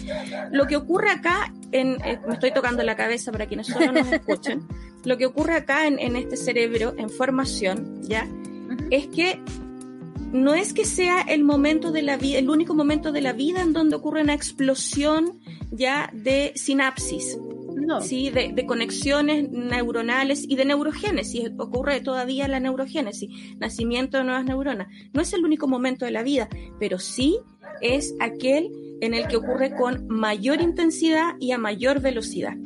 Lo 0.51 0.67
que 0.67 0.77
ocurre 0.77 1.11
acá, 1.11 1.55
en, 1.73 1.93
eh, 2.05 2.21
me 2.29 2.35
estoy 2.35 2.53
tocando 2.53 2.83
la 2.83 2.97
cabeza 2.97 3.33
para 3.33 3.47
quienes 3.47 3.69
solo 3.69 3.93
nos 3.93 4.13
escuchen, 4.13 4.69
lo 5.05 5.17
que 5.17 5.25
ocurre 5.25 5.55
acá 5.55 5.87
en, 5.87 5.99
en 5.99 6.17
este 6.17 6.37
cerebro, 6.37 6.93
en 6.99 7.09
formación, 7.09 8.03
¿ya? 8.03 8.29
Es 8.91 9.07
que 9.07 9.41
no 10.33 10.55
es 10.55 10.73
que 10.73 10.85
sea 10.85 11.21
el 11.21 11.45
momento 11.45 11.93
de 11.93 12.03
la 12.03 12.17
vida, 12.17 12.39
el 12.39 12.49
único 12.49 12.75
momento 12.75 13.13
de 13.13 13.21
la 13.21 13.33
vida 13.33 13.61
en 13.63 13.73
donde 13.73 13.97
ocurre 13.97 14.23
una 14.23 14.35
explosión 14.35 15.41
ya 15.71 16.11
de 16.13 16.53
sinapsis, 16.57 17.39
no. 17.77 18.01
¿sí? 18.01 18.31
de, 18.31 18.53
de, 18.53 18.67
conexiones 18.67 19.51
neuronales 19.51 20.45
y 20.49 20.57
de 20.57 20.65
neurogénesis. 20.65 21.51
Ocurre 21.59 22.01
todavía 22.01 22.49
la 22.49 22.61
neurogénesis, 22.61 23.57
nacimiento 23.59 24.19
de 24.19 24.25
nuevas 24.25 24.45
neuronas. 24.45 24.89
No 25.13 25.21
es 25.21 25.33
el 25.33 25.45
único 25.45 25.69
momento 25.69 26.05
de 26.05 26.13
la 26.13 26.23
vida, 26.23 26.49
pero 26.79 26.99
sí 26.99 27.39
es 27.81 28.15
aquel 28.21 28.71
en 29.03 29.15
el 29.15 29.27
que 29.27 29.37
ocurre 29.37 29.75
con 29.75 30.07
mayor 30.09 30.61
intensidad 30.61 31.35
y 31.41 31.53
a 31.53 31.59
mayor 31.59 32.01
velocidad. 32.01 32.57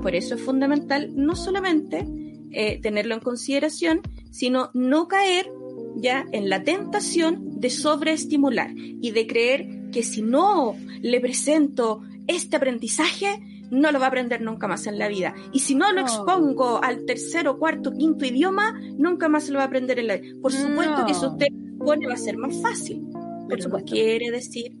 Por 0.00 0.14
eso 0.14 0.34
es 0.34 0.40
fundamental 0.42 1.10
no 1.14 1.34
solamente 1.34 2.06
eh, 2.52 2.78
tenerlo 2.80 3.14
en 3.14 3.20
consideración, 3.20 4.02
sino 4.30 4.70
no 4.74 5.08
caer 5.08 5.50
ya 5.96 6.26
en 6.32 6.48
la 6.48 6.62
tentación 6.62 7.60
de 7.60 7.70
sobreestimular 7.70 8.70
y 8.76 9.10
de 9.10 9.26
creer 9.26 9.90
que 9.92 10.02
si 10.02 10.22
no 10.22 10.76
le 11.00 11.20
presento 11.20 12.02
este 12.26 12.56
aprendizaje, 12.56 13.40
no 13.70 13.90
lo 13.92 13.98
va 13.98 14.06
a 14.06 14.08
aprender 14.08 14.40
nunca 14.40 14.68
más 14.68 14.86
en 14.86 14.98
la 14.98 15.08
vida. 15.08 15.34
Y 15.52 15.60
si 15.60 15.74
no 15.74 15.92
lo 15.92 16.00
expongo 16.00 16.82
al 16.82 17.04
tercero, 17.04 17.58
cuarto, 17.58 17.92
quinto 17.92 18.24
idioma, 18.24 18.78
nunca 18.96 19.28
más 19.28 19.44
se 19.44 19.52
lo 19.52 19.58
va 19.58 19.64
a 19.64 19.66
aprender 19.66 19.98
en 19.98 20.06
la 20.06 20.16
vida. 20.16 20.34
Por 20.40 20.52
supuesto 20.52 21.04
que 21.06 21.14
si 21.14 21.26
usted 21.26 21.46
pone 21.78 22.06
va 22.06 22.14
a 22.14 22.18
ser 22.18 22.36
más 22.36 22.60
fácil, 22.62 23.02
pero 23.48 23.68
no 23.68 23.78
quiere 23.84 24.30
decir 24.30 24.76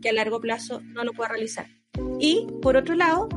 que 0.00 0.10
a 0.10 0.12
largo 0.12 0.40
plazo 0.40 0.80
no 0.94 1.04
lo 1.04 1.12
pueda 1.12 1.30
realizar. 1.30 1.66
Y 2.20 2.46
por 2.62 2.76
otro 2.76 2.94
lado, 2.94 3.28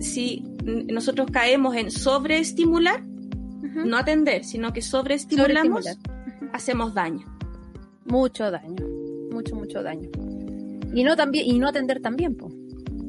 si 0.00 0.44
nosotros 0.64 1.28
caemos 1.32 1.76
en 1.76 1.90
sobreestimular, 1.90 3.02
no 3.04 3.96
atender, 3.96 4.44
sino 4.44 4.72
que 4.72 4.82
sobreestimulamos, 4.82 5.86
hacemos 6.58 6.92
daño. 6.92 7.24
Mucho 8.04 8.50
daño, 8.50 8.84
mucho, 9.30 9.54
mucho 9.54 9.82
daño. 9.82 10.10
Y 10.92 11.04
no 11.04 11.16
también, 11.16 11.46
y 11.46 11.58
no 11.58 11.68
atender 11.68 12.00
también, 12.00 12.36
po. 12.36 12.50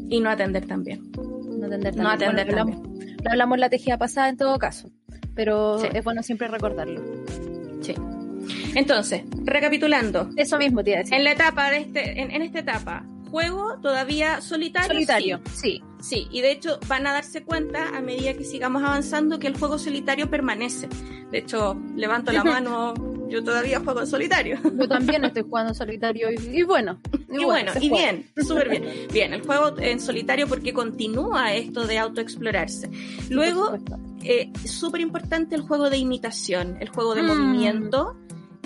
Y 0.10 0.20
no 0.20 0.30
atender 0.30 0.66
también. 0.68 1.12
No 1.16 1.66
atender 1.66 1.96
también. 1.96 2.04
No 2.04 2.10
atender 2.10 2.54
Lo, 2.54 3.32
hablamos, 3.32 3.60
la 3.60 3.70
tejida 3.70 3.98
pasada 3.98 4.30
en 4.30 4.38
todo 4.38 4.58
caso, 4.60 4.90
pero 5.36 5.84
es 5.84 6.04
bueno 6.04 6.22
siempre 6.22 6.48
recordarlo. 6.48 7.02
Sí. 7.82 7.96
Entonces, 8.76 9.24
recapitulando. 9.44 10.30
Eso 10.38 10.58
mismo, 10.58 10.84
tía. 10.84 11.02
En 11.10 11.24
la 11.24 11.32
etapa 11.32 11.72
de 11.72 11.78
este, 11.80 12.22
en, 12.22 12.32
en 12.32 12.42
esta 12.44 12.60
etapa, 12.60 13.06
juego 13.32 13.80
todavía 13.82 14.42
solitario. 14.42 14.94
Solitario, 14.94 15.42
sí. 15.54 15.82
sí. 16.00 16.28
y 16.32 16.42
de 16.42 16.52
hecho 16.52 16.80
van 16.88 17.08
a 17.08 17.14
darse 17.14 17.44
cuenta 17.44 17.96
a 17.96 18.02
medida 18.02 18.34
que 18.34 18.44
sigamos 18.44 18.84
avanzando 18.84 19.40
que 19.40 19.48
el 19.48 19.58
juego 19.58 19.78
solitario 19.78 20.30
permanece. 20.30 20.88
De 21.32 21.40
hecho, 21.40 21.80
levanto 21.96 22.32
la 22.32 22.44
mano, 22.56 22.94
yo 23.30 23.44
todavía 23.44 23.80
juego 23.80 24.02
en 24.02 24.08
solitario. 24.08 24.60
Yo 24.64 24.88
también 24.88 25.24
estoy 25.26 25.44
jugando 25.44 25.72
en 25.72 25.76
solitario 25.76 26.30
y, 26.32 26.64
bueno. 26.64 27.00
Y, 27.32 27.44
bueno, 27.46 27.72
y 27.80 27.90
bien, 27.90 28.26
súper 28.38 28.70
bien. 28.70 28.84
Bien, 29.12 29.34
el 29.34 29.42
juego 29.42 29.76
en 29.80 30.00
solitario 30.00 30.48
porque 30.48 30.74
continúa 30.74 31.54
esto 31.54 31.86
de 31.86 31.98
autoexplorarse. 31.98 32.90
Luego, 33.30 33.78
eh, 34.24 34.52
súper 34.66 35.02
importante 35.02 35.56
el 35.56 35.62
juego 35.62 35.90
de 35.90 35.98
imitación, 35.98 36.78
el 36.80 36.90
juego 36.90 37.16
de 37.16 37.24
mm. 37.24 37.28
movimiento 37.28 38.16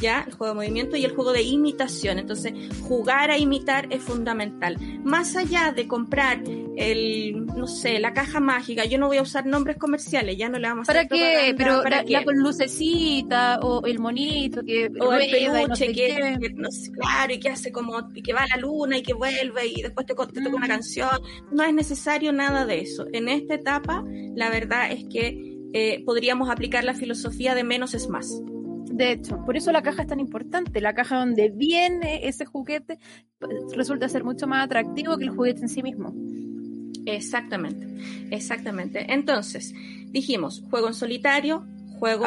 ¿ya? 0.03 0.25
El 0.27 0.33
juego 0.33 0.53
de 0.53 0.55
movimiento 0.55 0.97
y 0.97 1.05
el 1.05 1.15
juego 1.15 1.31
de 1.31 1.41
imitación. 1.41 2.19
Entonces, 2.19 2.53
jugar 2.81 3.31
a 3.31 3.37
imitar 3.37 3.87
es 3.89 4.03
fundamental. 4.03 4.77
Más 5.03 5.35
allá 5.37 5.71
de 5.71 5.87
comprar 5.87 6.43
el, 6.75 7.45
no 7.45 7.67
sé, 7.67 7.99
la 7.99 8.13
caja 8.13 8.41
mágica, 8.41 8.83
yo 8.83 8.97
no 8.99 9.07
voy 9.07 9.17
a 9.17 9.21
usar 9.21 9.45
nombres 9.45 9.77
comerciales, 9.77 10.37
ya 10.37 10.49
no 10.49 10.59
le 10.59 10.67
vamos 10.67 10.89
a 10.89 10.93
¿Para 10.93 11.07
qué? 11.07 11.55
Pero 11.57 11.81
¿para 11.81 12.03
la, 12.03 12.23
con 12.25 12.37
lucecita 12.37 13.59
o 13.61 13.85
el 13.85 13.99
monito 13.99 14.61
que 14.61 14.91
o 14.99 15.13
el 15.13 15.31
peluche 15.31 15.93
que, 15.93 16.39
claro, 16.99 17.33
y 17.33 17.39
que 17.39 17.49
hace 17.49 17.71
como 17.71 18.09
y 18.13 18.21
que 18.21 18.33
va 18.33 18.41
a 18.41 18.47
la 18.47 18.57
luna 18.57 18.97
y 18.97 19.03
que 19.03 19.13
vuelve 19.13 19.67
y 19.67 19.81
después 19.81 20.05
te, 20.05 20.13
te 20.13 20.41
toca 20.41 20.55
una 20.55 20.65
mm. 20.65 20.69
canción. 20.69 21.09
No 21.51 21.63
es 21.63 21.73
necesario 21.73 22.33
nada 22.33 22.65
de 22.65 22.81
eso. 22.81 23.05
En 23.13 23.29
esta 23.29 23.55
etapa, 23.55 24.03
la 24.35 24.49
verdad 24.49 24.91
es 24.91 25.05
que 25.09 25.53
eh, 25.73 26.03
podríamos 26.05 26.49
aplicar 26.49 26.83
la 26.83 26.93
filosofía 26.93 27.55
de 27.55 27.63
menos 27.63 27.93
es 27.93 28.09
más. 28.09 28.41
De 28.93 29.11
hecho, 29.11 29.43
por 29.43 29.57
eso 29.57 29.71
la 29.71 29.81
caja 29.81 30.03
es 30.03 30.07
tan 30.07 30.19
importante. 30.19 30.79
La 30.79 30.93
caja 30.93 31.17
donde 31.17 31.49
viene 31.49 32.27
ese 32.27 32.45
juguete 32.45 32.99
pues, 33.39 33.51
resulta 33.75 34.07
ser 34.07 34.23
mucho 34.23 34.45
más 34.45 34.63
atractivo 34.63 35.17
que 35.17 35.23
el 35.25 35.31
juguete 35.31 35.61
en 35.61 35.69
sí 35.69 35.81
mismo. 35.81 36.13
Exactamente, 37.05 37.87
exactamente. 38.29 39.11
Entonces, 39.11 39.73
dijimos, 40.11 40.63
juego 40.69 40.87
en 40.87 40.93
solitario, 40.93 41.65
juego, 41.99 42.25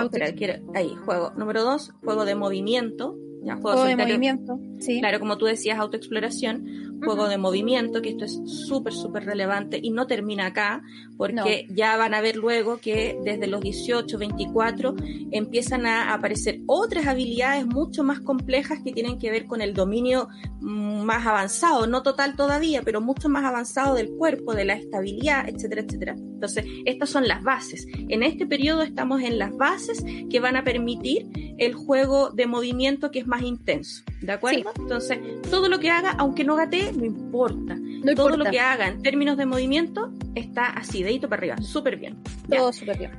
ahí, 0.74 0.94
juego 1.04 1.32
número 1.36 1.62
dos, 1.62 1.92
juego 2.02 2.24
de 2.24 2.34
movimiento, 2.34 3.16
juego, 3.62 3.84
de 3.84 3.96
movimiento, 3.96 4.58
sí. 4.80 4.98
Claro, 5.00 5.20
como 5.20 5.38
tú 5.38 5.46
decías, 5.46 5.78
autoexploración, 5.78 6.85
juego 7.04 7.28
de 7.28 7.38
movimiento, 7.38 8.02
que 8.02 8.10
esto 8.10 8.24
es 8.24 8.40
súper, 8.44 8.92
súper 8.92 9.24
relevante 9.24 9.78
y 9.82 9.90
no 9.90 10.06
termina 10.06 10.46
acá, 10.46 10.82
porque 11.16 11.66
ya 11.70 11.96
van 11.96 12.14
a 12.14 12.20
ver 12.20 12.36
luego 12.36 12.78
que 12.78 13.18
desde 13.24 13.46
los 13.46 13.60
18, 13.60 14.18
24 14.18 14.94
empiezan 15.30 15.86
a 15.86 16.14
aparecer 16.14 16.60
otras 16.66 17.06
habilidades 17.06 17.66
mucho 17.66 18.04
más 18.04 18.20
complejas 18.20 18.80
que 18.84 18.92
tienen 18.92 19.18
que 19.18 19.30
ver 19.30 19.46
con 19.46 19.60
el 19.60 19.74
dominio 19.74 20.28
mm, 20.60 21.02
más 21.02 21.26
avanzado, 21.26 21.86
no 21.86 22.02
total 22.02 22.36
todavía, 22.36 22.82
pero 22.82 23.00
mucho 23.00 23.28
más 23.28 23.44
avanzado 23.44 23.94
del 23.94 24.10
cuerpo, 24.10 24.54
de 24.54 24.64
la 24.64 24.74
estabilidad, 24.74 25.48
etcétera, 25.48 25.82
etcétera. 25.82 26.14
Entonces, 26.16 26.66
estas 26.84 27.08
son 27.08 27.26
las 27.28 27.42
bases. 27.42 27.86
En 28.08 28.22
este 28.22 28.46
periodo 28.46 28.82
estamos 28.82 29.22
en 29.22 29.38
las 29.38 29.56
bases 29.56 30.04
que 30.30 30.40
van 30.40 30.56
a 30.56 30.64
permitir 30.64 31.26
el 31.58 31.74
juego 31.74 32.30
de 32.30 32.46
movimiento 32.46 33.10
que 33.10 33.20
es 33.20 33.26
más 33.26 33.42
intenso. 33.42 34.02
¿De 34.20 34.32
acuerdo? 34.32 34.72
Entonces, 34.78 35.18
todo 35.50 35.68
lo 35.68 35.78
que 35.78 35.90
haga, 35.90 36.12
aunque 36.12 36.44
no 36.44 36.56
gatee, 36.56 36.92
no 36.92 37.04
importa. 37.04 37.76
todo 38.14 38.36
lo 38.36 38.44
que 38.46 38.60
haga 38.60 38.88
en 38.88 39.02
términos 39.02 39.36
de 39.36 39.46
movimiento 39.46 40.12
está 40.34 40.66
así, 40.66 41.02
dedito 41.02 41.28
para 41.28 41.40
arriba, 41.40 41.56
súper 41.58 41.96
bien. 41.96 42.22
Todo 42.48 42.72
súper 42.72 42.98
bien. 42.98 43.10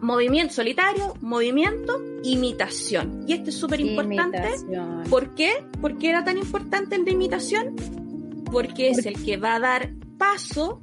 Movimiento 0.00 0.54
solitario, 0.54 1.14
movimiento, 1.20 2.02
imitación. 2.22 3.24
Y 3.26 3.32
este 3.32 3.50
es 3.50 3.56
súper 3.56 3.80
importante. 3.80 4.42
¿Por 5.08 5.34
qué? 5.34 5.64
¿Por 5.80 5.98
qué 5.98 6.10
era 6.10 6.24
tan 6.24 6.36
importante 6.36 6.96
el 6.96 7.04
de 7.04 7.12
imitación? 7.12 7.74
Porque 8.52 8.90
es 8.90 9.06
el 9.06 9.22
que 9.24 9.36
va 9.36 9.54
a 9.54 9.60
dar 9.60 9.94
paso 10.18 10.82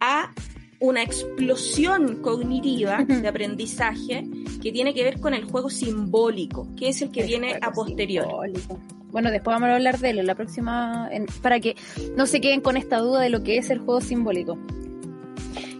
a 0.00 0.32
una 0.84 1.02
explosión 1.02 2.16
cognitiva 2.22 3.04
de 3.04 3.26
aprendizaje 3.26 4.26
que 4.62 4.72
tiene 4.72 4.94
que 4.94 5.04
ver 5.04 5.20
con 5.20 5.34
el 5.34 5.44
juego 5.44 5.70
simbólico, 5.70 6.68
que 6.76 6.88
es 6.88 7.02
el 7.02 7.10
que 7.10 7.24
viene 7.24 7.58
a 7.60 7.72
posteriori. 7.72 8.54
Bueno, 9.10 9.30
después 9.30 9.54
vamos 9.54 9.68
a 9.68 9.74
hablar 9.74 9.98
de 9.98 10.10
él 10.10 10.18
en 10.18 10.26
la 10.26 10.34
próxima, 10.34 11.08
para 11.40 11.60
que 11.60 11.76
no 12.16 12.26
se 12.26 12.40
queden 12.40 12.60
con 12.60 12.76
esta 12.76 12.98
duda 12.98 13.20
de 13.20 13.30
lo 13.30 13.42
que 13.42 13.58
es 13.58 13.70
el 13.70 13.78
juego 13.78 14.00
simbólico. 14.00 14.58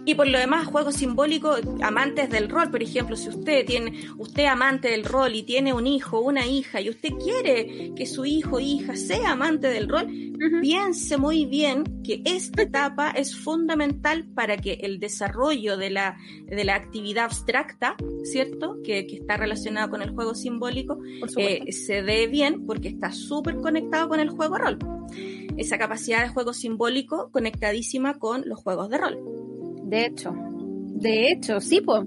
Y 0.05 0.13
por 0.13 0.27
lo 0.27 0.37
demás, 0.37 0.67
juegos 0.67 0.95
simbólicos, 0.95 1.61
amantes 1.81 2.29
del 2.29 2.47
rol, 2.47 2.69
por 2.69 2.83
ejemplo, 2.83 3.15
si 3.15 3.29
usted 3.29 3.65
tiene, 3.65 4.07
usted 4.17 4.45
amante 4.45 4.89
del 4.89 5.03
rol 5.03 5.33
y 5.33 5.41
tiene 5.43 5.73
un 5.73 5.87
hijo, 5.87 6.19
una 6.19 6.45
hija, 6.45 6.79
y 6.79 6.89
usted 6.89 7.09
quiere 7.13 7.91
que 7.95 8.05
su 8.05 8.23
hijo 8.23 8.57
o 8.57 8.59
hija 8.59 8.95
sea 8.95 9.31
amante 9.31 9.67
del 9.67 9.89
rol, 9.89 10.07
piense 10.61 11.17
muy 11.17 11.45
bien 11.45 12.03
que 12.03 12.21
esta 12.25 12.61
etapa 12.61 13.09
es 13.09 13.35
fundamental 13.35 14.25
para 14.25 14.57
que 14.57 14.73
el 14.83 14.99
desarrollo 14.99 15.75
de 15.75 15.89
la, 15.89 16.17
de 16.45 16.63
la 16.63 16.75
actividad 16.75 17.25
abstracta, 17.25 17.95
¿cierto? 18.23 18.77
Que, 18.83 19.07
que 19.07 19.15
está 19.15 19.37
relacionada 19.37 19.89
con 19.89 20.03
el 20.03 20.11
juego 20.11 20.35
simbólico, 20.35 20.99
eh, 21.37 21.71
se 21.71 22.03
dé 22.03 22.27
bien 22.27 22.65
porque 22.65 22.89
está 22.89 23.11
súper 23.11 23.55
conectado 23.57 24.09
con 24.09 24.19
el 24.19 24.29
juego 24.29 24.57
rol. 24.57 24.77
Esa 25.57 25.77
capacidad 25.77 26.21
de 26.21 26.29
juego 26.29 26.53
simbólico 26.53 27.31
conectadísima 27.31 28.19
con 28.19 28.43
los 28.45 28.59
juegos 28.59 28.89
de 28.89 28.97
rol. 28.97 29.19
De 29.85 30.05
hecho, 30.05 30.33
de 30.95 31.31
hecho, 31.31 31.61
sí, 31.61 31.81
pues. 31.81 32.05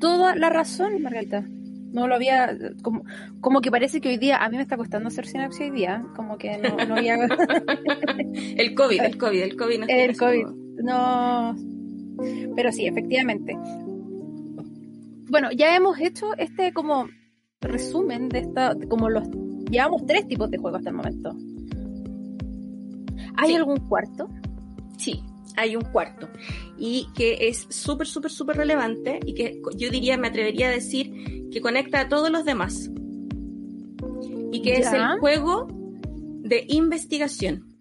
Toda 0.00 0.34
la 0.34 0.50
razón, 0.50 1.00
Margarita. 1.02 1.44
No 1.92 2.08
lo 2.08 2.16
había, 2.16 2.58
como, 2.82 3.04
como 3.40 3.60
que 3.60 3.70
parece 3.70 4.00
que 4.00 4.08
hoy 4.08 4.18
día, 4.18 4.38
a 4.38 4.48
mí 4.48 4.56
me 4.56 4.62
está 4.62 4.76
costando 4.76 5.08
hacer 5.08 5.26
sinapsis 5.26 5.60
hoy 5.62 5.70
día, 5.70 6.04
como 6.16 6.36
que 6.36 6.58
no, 6.58 6.76
no 6.86 6.96
había... 6.96 7.14
el 8.56 8.74
COVID, 8.74 9.00
el 9.00 9.16
COVID, 9.16 9.42
el 9.42 9.56
COVID. 9.56 9.78
No 9.78 9.86
el 9.88 10.16
COVID, 10.16 10.46
no... 10.82 11.56
Pero 12.56 12.72
sí, 12.72 12.86
efectivamente. 12.86 13.56
Bueno, 15.30 15.50
ya 15.52 15.76
hemos 15.76 15.98
hecho 16.00 16.34
este 16.36 16.72
como 16.72 17.08
resumen 17.60 18.28
de 18.28 18.40
esta, 18.40 18.74
como 18.88 19.08
los, 19.08 19.28
llevamos 19.70 20.04
tres 20.04 20.26
tipos 20.26 20.50
de 20.50 20.58
juegos 20.58 20.78
hasta 20.78 20.90
el 20.90 20.96
momento. 20.96 21.30
¿Hay 23.36 23.54
algún 23.54 23.78
cuarto? 23.88 24.28
Sí, 24.98 25.22
hay 25.56 25.76
un 25.76 25.82
cuarto 25.82 26.28
y 26.76 27.08
que 27.14 27.48
es 27.48 27.66
súper, 27.70 28.06
súper, 28.06 28.30
súper 28.30 28.56
relevante 28.56 29.20
y 29.24 29.34
que 29.34 29.60
yo 29.76 29.90
diría, 29.90 30.16
me 30.16 30.28
atrevería 30.28 30.68
a 30.68 30.70
decir 30.70 31.50
que 31.50 31.60
conecta 31.60 32.00
a 32.00 32.08
todos 32.08 32.30
los 32.30 32.44
demás 32.44 32.90
y 34.52 34.62
que 34.62 34.74
es 34.74 34.92
el 34.92 35.18
juego 35.18 35.68
de 36.42 36.64
investigación. 36.68 37.74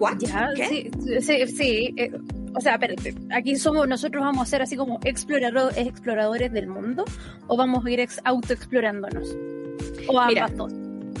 ¿What? 0.00 0.18
Sí, 0.56 0.90
sí, 1.20 1.46
sí. 1.46 1.94
Eh, 1.96 2.10
o 2.54 2.60
sea, 2.60 2.74
espérate, 2.74 3.14
aquí 3.30 3.56
somos, 3.56 3.86
nosotros 3.86 4.22
vamos 4.22 4.42
a 4.42 4.46
ser 4.46 4.62
así 4.62 4.76
como 4.76 4.98
explorador, 5.04 5.72
exploradores 5.76 6.50
del 6.52 6.66
mundo 6.66 7.04
o 7.46 7.56
vamos 7.56 7.84
a 7.84 7.90
ir 7.90 8.00
ex, 8.00 8.20
autoexplorándonos. 8.24 9.36
O 10.08 10.18
ambas 10.18 10.56
dos. 10.56 10.72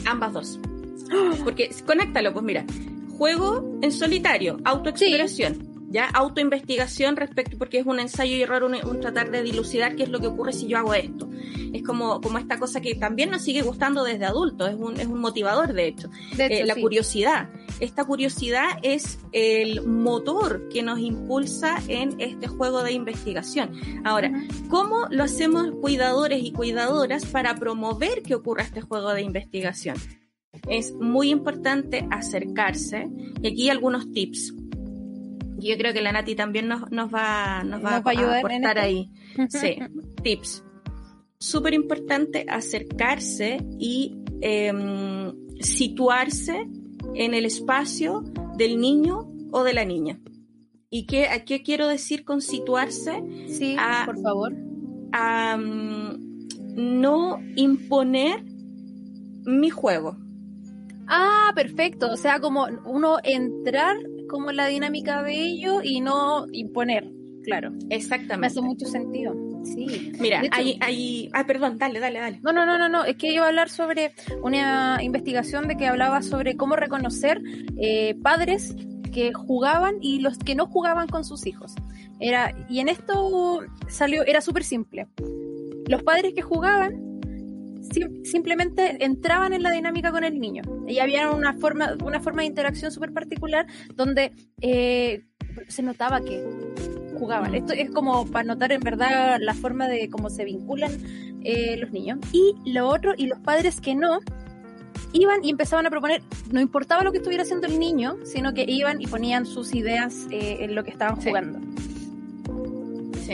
Ambas 0.06 0.32
dos. 0.32 0.60
Porque 1.44 1.70
conéctalo, 1.86 2.32
pues 2.32 2.44
mira, 2.44 2.64
juego 3.20 3.78
en 3.82 3.92
solitario, 3.92 4.56
autoexploración. 4.64 5.68
¿ya? 5.90 6.06
Autoinvestigación 6.06 7.16
respecto, 7.16 7.58
porque 7.58 7.78
es 7.78 7.84
un 7.84 8.00
ensayo 8.00 8.34
y 8.34 8.40
error, 8.40 8.62
un, 8.62 9.00
tratar 9.00 9.30
de 9.30 9.42
dilucidar 9.42 9.94
qué 9.94 10.04
es 10.04 10.08
lo 10.08 10.20
que 10.20 10.28
ocurre 10.28 10.54
si 10.54 10.68
yo 10.68 10.78
hago 10.78 10.94
esto. 10.94 11.28
Es 11.74 11.82
como, 11.82 12.22
como 12.22 12.38
esta 12.38 12.58
cosa 12.58 12.80
que 12.80 12.94
también 12.94 13.30
nos 13.30 13.42
sigue 13.42 13.60
gustando 13.60 14.04
desde 14.04 14.24
adultos, 14.24 14.70
es 14.70 14.76
un, 14.76 14.98
es 14.98 15.06
un 15.06 15.20
motivador 15.20 15.74
de 15.74 15.88
hecho. 15.88 16.08
Eh, 16.38 16.64
la 16.64 16.76
curiosidad. 16.76 17.50
Esta 17.78 18.06
curiosidad 18.06 18.78
es 18.82 19.18
el 19.32 19.86
motor 19.86 20.70
que 20.70 20.82
nos 20.82 20.98
impulsa 20.98 21.76
en 21.88 22.18
este 22.20 22.46
juego 22.46 22.82
de 22.82 22.92
investigación. 22.92 23.72
Ahora, 24.02 24.32
¿cómo 24.70 25.08
lo 25.10 25.24
hacemos 25.24 25.72
cuidadores 25.82 26.42
y 26.42 26.52
cuidadoras 26.52 27.26
para 27.26 27.54
promover 27.56 28.22
que 28.22 28.34
ocurra 28.34 28.62
este 28.62 28.80
juego 28.80 29.12
de 29.12 29.20
investigación? 29.20 29.96
Es 30.68 30.92
muy 30.92 31.30
importante 31.30 32.06
acercarse 32.10 33.08
y 33.42 33.48
aquí 33.48 33.70
algunos 33.70 34.10
tips 34.12 34.54
yo 35.60 35.76
creo 35.76 35.92
que 35.92 36.00
la 36.00 36.12
Nati 36.12 36.34
también 36.34 36.68
nos, 36.68 36.90
nos 36.90 37.12
va, 37.12 37.62
nos 37.64 37.84
va, 37.84 37.96
a, 37.96 38.38
aportar 38.38 38.78
ahí. 38.78 39.10
Sí, 39.48 39.76
tips. 40.22 40.64
Súper 41.38 41.74
importante 41.74 42.44
acercarse 42.48 43.58
y 43.78 44.18
em, 44.40 45.32
situarse 45.60 46.68
en 47.14 47.34
el 47.34 47.46
espacio 47.46 48.22
del 48.56 48.80
niño 48.80 49.30
o 49.50 49.62
de 49.62 49.72
la 49.72 49.84
niña. 49.84 50.20
¿Y 50.90 51.06
qué, 51.06 51.28
a 51.28 51.44
qué 51.44 51.62
quiero 51.62 51.86
decir 51.86 52.24
con 52.24 52.40
situarse? 52.40 53.22
Sí, 53.48 53.76
por 54.04 54.20
favor. 54.20 54.54
A 55.12 55.56
mm, 55.56 56.48
no 56.74 57.38
imponer 57.56 58.44
mi 59.44 59.70
juego. 59.70 60.16
Ah, 61.10 61.52
perfecto. 61.54 62.10
O 62.10 62.16
sea, 62.16 62.40
como 62.40 62.66
uno 62.86 63.18
entrar 63.22 63.96
como 64.28 64.52
la 64.52 64.66
dinámica 64.66 65.22
de 65.22 65.34
ello 65.34 65.80
y 65.82 66.00
no 66.00 66.46
imponer, 66.52 67.10
claro. 67.42 67.72
Exactamente. 67.90 68.38
Me 68.38 68.46
hace 68.46 68.62
mucho 68.62 68.86
sentido. 68.86 69.34
Sí. 69.64 70.12
Mira, 70.20 70.42
hay, 70.52 70.78
hay... 70.80 71.28
Ah, 71.32 71.44
perdón, 71.46 71.78
dale, 71.78 71.98
dale, 71.98 72.20
dale. 72.20 72.40
No, 72.42 72.52
no, 72.52 72.64
no, 72.64 72.78
no, 72.78 72.88
no. 72.88 73.04
Es 73.04 73.16
que 73.16 73.32
iba 73.32 73.44
a 73.44 73.48
hablar 73.48 73.68
sobre 73.68 74.12
una 74.42 74.98
investigación 75.02 75.66
de 75.68 75.76
que 75.76 75.88
hablaba 75.88 76.22
sobre 76.22 76.56
cómo 76.56 76.76
reconocer 76.76 77.42
eh, 77.76 78.14
padres 78.22 78.76
que 79.12 79.32
jugaban 79.32 79.96
y 80.00 80.20
los 80.20 80.38
que 80.38 80.54
no 80.54 80.66
jugaban 80.66 81.08
con 81.08 81.24
sus 81.24 81.46
hijos. 81.46 81.74
Era, 82.20 82.54
y 82.68 82.78
en 82.78 82.88
esto 82.88 83.60
salió, 83.88 84.24
era 84.24 84.40
súper 84.40 84.62
simple. 84.62 85.08
Los 85.88 86.04
padres 86.04 86.34
que 86.34 86.42
jugaban 86.42 87.09
simplemente 88.24 89.04
entraban 89.04 89.52
en 89.52 89.62
la 89.62 89.70
dinámica 89.70 90.10
con 90.10 90.24
el 90.24 90.38
niño. 90.40 90.62
Y 90.86 90.98
había 90.98 91.30
una 91.30 91.54
forma, 91.54 91.96
una 92.04 92.20
forma 92.20 92.42
de 92.42 92.48
interacción 92.48 92.90
súper 92.90 93.12
particular 93.12 93.66
donde 93.94 94.32
eh, 94.60 95.24
se 95.68 95.82
notaba 95.82 96.20
que 96.20 96.42
jugaban. 97.18 97.54
Esto 97.54 97.72
es 97.72 97.90
como 97.90 98.26
para 98.26 98.44
notar 98.44 98.72
en 98.72 98.80
verdad 98.80 99.38
la 99.40 99.54
forma 99.54 99.88
de 99.88 100.08
cómo 100.08 100.30
se 100.30 100.44
vinculan 100.44 100.92
eh, 101.42 101.76
los 101.76 101.90
niños. 101.90 102.18
Y 102.32 102.54
lo 102.72 102.88
otro, 102.88 103.12
y 103.16 103.26
los 103.26 103.38
padres 103.40 103.80
que 103.80 103.94
no, 103.94 104.20
iban 105.12 105.44
y 105.44 105.50
empezaban 105.50 105.86
a 105.86 105.90
proponer, 105.90 106.22
no 106.50 106.60
importaba 106.60 107.02
lo 107.02 107.12
que 107.12 107.18
estuviera 107.18 107.42
haciendo 107.42 107.66
el 107.66 107.78
niño, 107.78 108.16
sino 108.24 108.54
que 108.54 108.64
iban 108.66 109.00
y 109.00 109.06
ponían 109.06 109.46
sus 109.46 109.74
ideas 109.74 110.26
eh, 110.30 110.58
en 110.60 110.74
lo 110.74 110.84
que 110.84 110.90
estaban 110.90 111.16
jugando. 111.16 111.60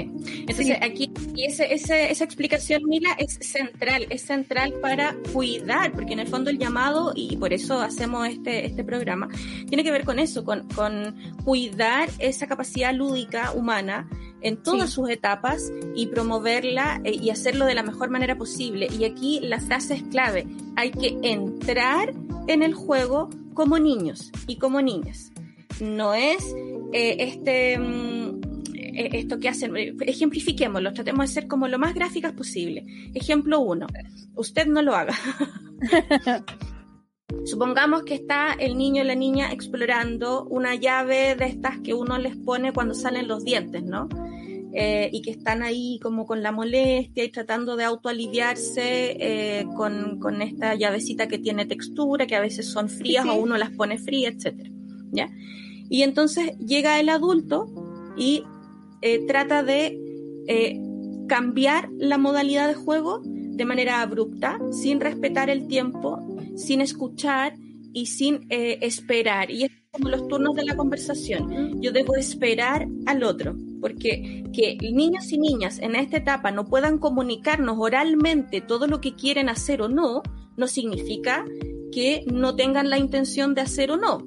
Entonces 0.00 0.76
aquí, 0.80 1.10
y 1.34 1.44
ese, 1.44 1.72
esa 1.74 2.24
explicación, 2.24 2.82
Mila, 2.86 3.16
es 3.18 3.38
central, 3.40 4.06
es 4.10 4.22
central 4.22 4.74
para 4.80 5.16
cuidar, 5.32 5.92
porque 5.92 6.12
en 6.12 6.20
el 6.20 6.28
fondo 6.28 6.50
el 6.50 6.58
llamado, 6.58 7.12
y 7.14 7.36
por 7.36 7.52
eso 7.52 7.80
hacemos 7.80 8.28
este, 8.28 8.66
este 8.66 8.84
programa, 8.84 9.28
tiene 9.68 9.84
que 9.84 9.90
ver 9.90 10.04
con 10.04 10.18
eso, 10.18 10.44
con, 10.44 10.66
con 10.68 11.14
cuidar 11.44 12.08
esa 12.18 12.46
capacidad 12.46 12.94
lúdica 12.94 13.52
humana 13.52 14.08
en 14.40 14.62
todas 14.62 14.90
sus 14.90 15.10
etapas 15.10 15.72
y 15.94 16.06
promoverla 16.06 17.00
eh, 17.04 17.12
y 17.20 17.30
hacerlo 17.30 17.64
de 17.64 17.74
la 17.74 17.82
mejor 17.82 18.10
manera 18.10 18.36
posible. 18.36 18.88
Y 18.96 19.04
aquí 19.04 19.40
la 19.42 19.60
frase 19.60 19.94
es 19.94 20.02
clave, 20.04 20.46
hay 20.76 20.90
que 20.90 21.16
entrar 21.22 22.12
en 22.46 22.62
el 22.62 22.74
juego 22.74 23.28
como 23.54 23.78
niños 23.78 24.30
y 24.46 24.58
como 24.58 24.82
niñas. 24.82 25.32
No 25.80 26.14
es 26.14 26.54
eh, 26.92 27.16
este... 27.18 27.78
Eh, 28.96 29.10
esto 29.12 29.38
que 29.38 29.48
hacen, 29.50 29.76
eh, 29.76 29.94
ejemplifiquémoslo, 30.00 30.92
tratemos 30.94 31.28
de 31.28 31.34
ser 31.34 31.46
como 31.46 31.68
lo 31.68 31.78
más 31.78 31.94
gráficas 31.94 32.32
posible. 32.32 32.84
Ejemplo 33.14 33.60
uno, 33.60 33.86
usted 34.34 34.66
no 34.66 34.80
lo 34.80 34.94
haga. 34.94 35.14
Supongamos 37.44 38.04
que 38.04 38.14
está 38.14 38.54
el 38.58 38.78
niño 38.78 39.02
o 39.02 39.04
la 39.04 39.14
niña 39.14 39.52
explorando 39.52 40.44
una 40.44 40.74
llave 40.74 41.34
de 41.36 41.44
estas 41.44 41.78
que 41.80 41.92
uno 41.92 42.16
les 42.18 42.36
pone 42.36 42.72
cuando 42.72 42.94
salen 42.94 43.28
los 43.28 43.44
dientes, 43.44 43.82
¿no? 43.82 44.08
Eh, 44.72 45.10
y 45.12 45.22
que 45.22 45.32
están 45.32 45.62
ahí 45.62 45.98
como 46.02 46.26
con 46.26 46.42
la 46.42 46.52
molestia 46.52 47.24
y 47.24 47.30
tratando 47.30 47.76
de 47.76 47.84
autoaliviarse 47.84 49.66
con, 49.76 50.18
con 50.18 50.40
esta 50.42 50.74
llavecita 50.74 51.28
que 51.28 51.38
tiene 51.38 51.66
textura, 51.66 52.26
que 52.26 52.36
a 52.36 52.40
veces 52.40 52.66
son 52.66 52.88
frías 52.88 53.26
o 53.26 53.34
uno 53.34 53.58
las 53.58 53.70
pone 53.70 53.98
frías, 53.98 54.34
etc. 54.34 54.70
¿Ya? 55.12 55.28
Y 55.88 56.02
entonces 56.02 56.56
llega 56.58 56.98
el 56.98 57.08
adulto 57.08 57.66
y 58.16 58.44
eh, 59.06 59.24
trata 59.24 59.62
de 59.62 59.96
eh, 60.48 60.80
cambiar 61.28 61.88
la 61.96 62.18
modalidad 62.18 62.66
de 62.66 62.74
juego 62.74 63.20
de 63.22 63.64
manera 63.64 64.02
abrupta, 64.02 64.58
sin 64.72 65.00
respetar 65.00 65.48
el 65.48 65.68
tiempo, 65.68 66.18
sin 66.56 66.80
escuchar 66.80 67.54
y 67.92 68.06
sin 68.06 68.46
eh, 68.50 68.78
esperar. 68.80 69.52
Y 69.52 69.62
es 69.62 69.70
como 69.92 70.08
los 70.08 70.26
turnos 70.26 70.56
de 70.56 70.64
la 70.64 70.76
conversación. 70.76 71.80
Yo 71.80 71.92
debo 71.92 72.16
esperar 72.16 72.88
al 73.06 73.22
otro, 73.22 73.54
porque 73.80 74.42
que 74.52 74.76
niños 74.92 75.30
y 75.30 75.38
niñas 75.38 75.78
en 75.78 75.94
esta 75.94 76.16
etapa 76.16 76.50
no 76.50 76.64
puedan 76.64 76.98
comunicarnos 76.98 77.76
oralmente 77.78 78.60
todo 78.60 78.88
lo 78.88 79.00
que 79.00 79.14
quieren 79.14 79.48
hacer 79.48 79.82
o 79.82 79.88
no, 79.88 80.22
no 80.56 80.66
significa 80.66 81.44
que 81.92 82.24
no 82.26 82.56
tengan 82.56 82.90
la 82.90 82.98
intención 82.98 83.54
de 83.54 83.60
hacer 83.60 83.92
o 83.92 83.96
no. 83.96 84.18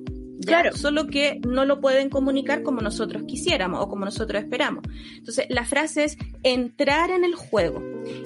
Claro. 0.50 0.76
Solo 0.76 1.08
que 1.08 1.40
no 1.48 1.66
lo 1.66 1.80
pueden 1.80 2.10
comunicar 2.10 2.64
como 2.64 2.82
nosotros 2.82 3.24
quisiéramos 3.24 3.82
o 3.82 3.90
como 3.90 4.06
nosotros 4.06 4.42
esperamos. 4.42 4.84
Entonces, 5.16 5.46
la 5.50 5.66
frase 5.66 6.06
es 6.06 6.18
entrar 6.44 7.12
en 7.12 7.24
el 7.24 7.36
juego. 7.36 7.84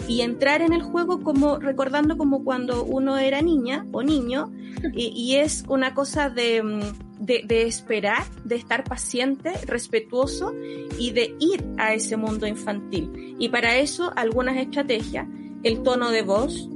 Y 0.07 0.21
entrar 0.21 0.62
en 0.62 0.73
el 0.73 0.81
juego 0.81 1.21
como 1.21 1.57
recordando 1.57 2.17
como 2.17 2.43
cuando 2.43 2.83
uno 2.83 3.17
era 3.17 3.41
niña 3.41 3.86
o 3.91 4.03
niño, 4.03 4.51
y, 4.93 5.36
es 5.36 5.63
una 5.67 5.93
cosa 5.93 6.29
de, 6.29 6.62
mm, 6.62 6.81
de, 7.19 7.43
de, 7.45 7.63
esperar, 7.63 8.23
de 8.43 8.55
estar 8.55 8.83
paciente, 8.83 9.51
respetuoso 9.65 10.53
y 10.97 11.12
de 11.12 11.36
ir 11.39 11.63
a 11.77 11.93
ese 11.93 12.17
mundo 12.17 12.47
infantil. 12.47 13.36
Y 13.39 13.49
para 13.49 13.77
eso, 13.77 14.12
algunas 14.15 14.57
estrategias, 14.57 15.27
el 15.63 15.81
tono 15.83 16.12
de 16.12 16.21
voz, 16.21 16.69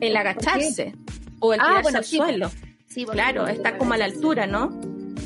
el 0.00 0.16
agacharse 0.16 0.94
o 1.38 1.54
el 1.54 1.60
ah, 1.60 1.66
tirarse 1.68 1.96
al 1.96 2.04
suelo. 2.04 2.50
Sí, 2.92 3.04
claro, 3.06 3.46
está 3.46 3.78
como 3.78 3.94
a 3.94 3.96
la 3.96 4.04
altura, 4.04 4.46
¿no? 4.46 4.70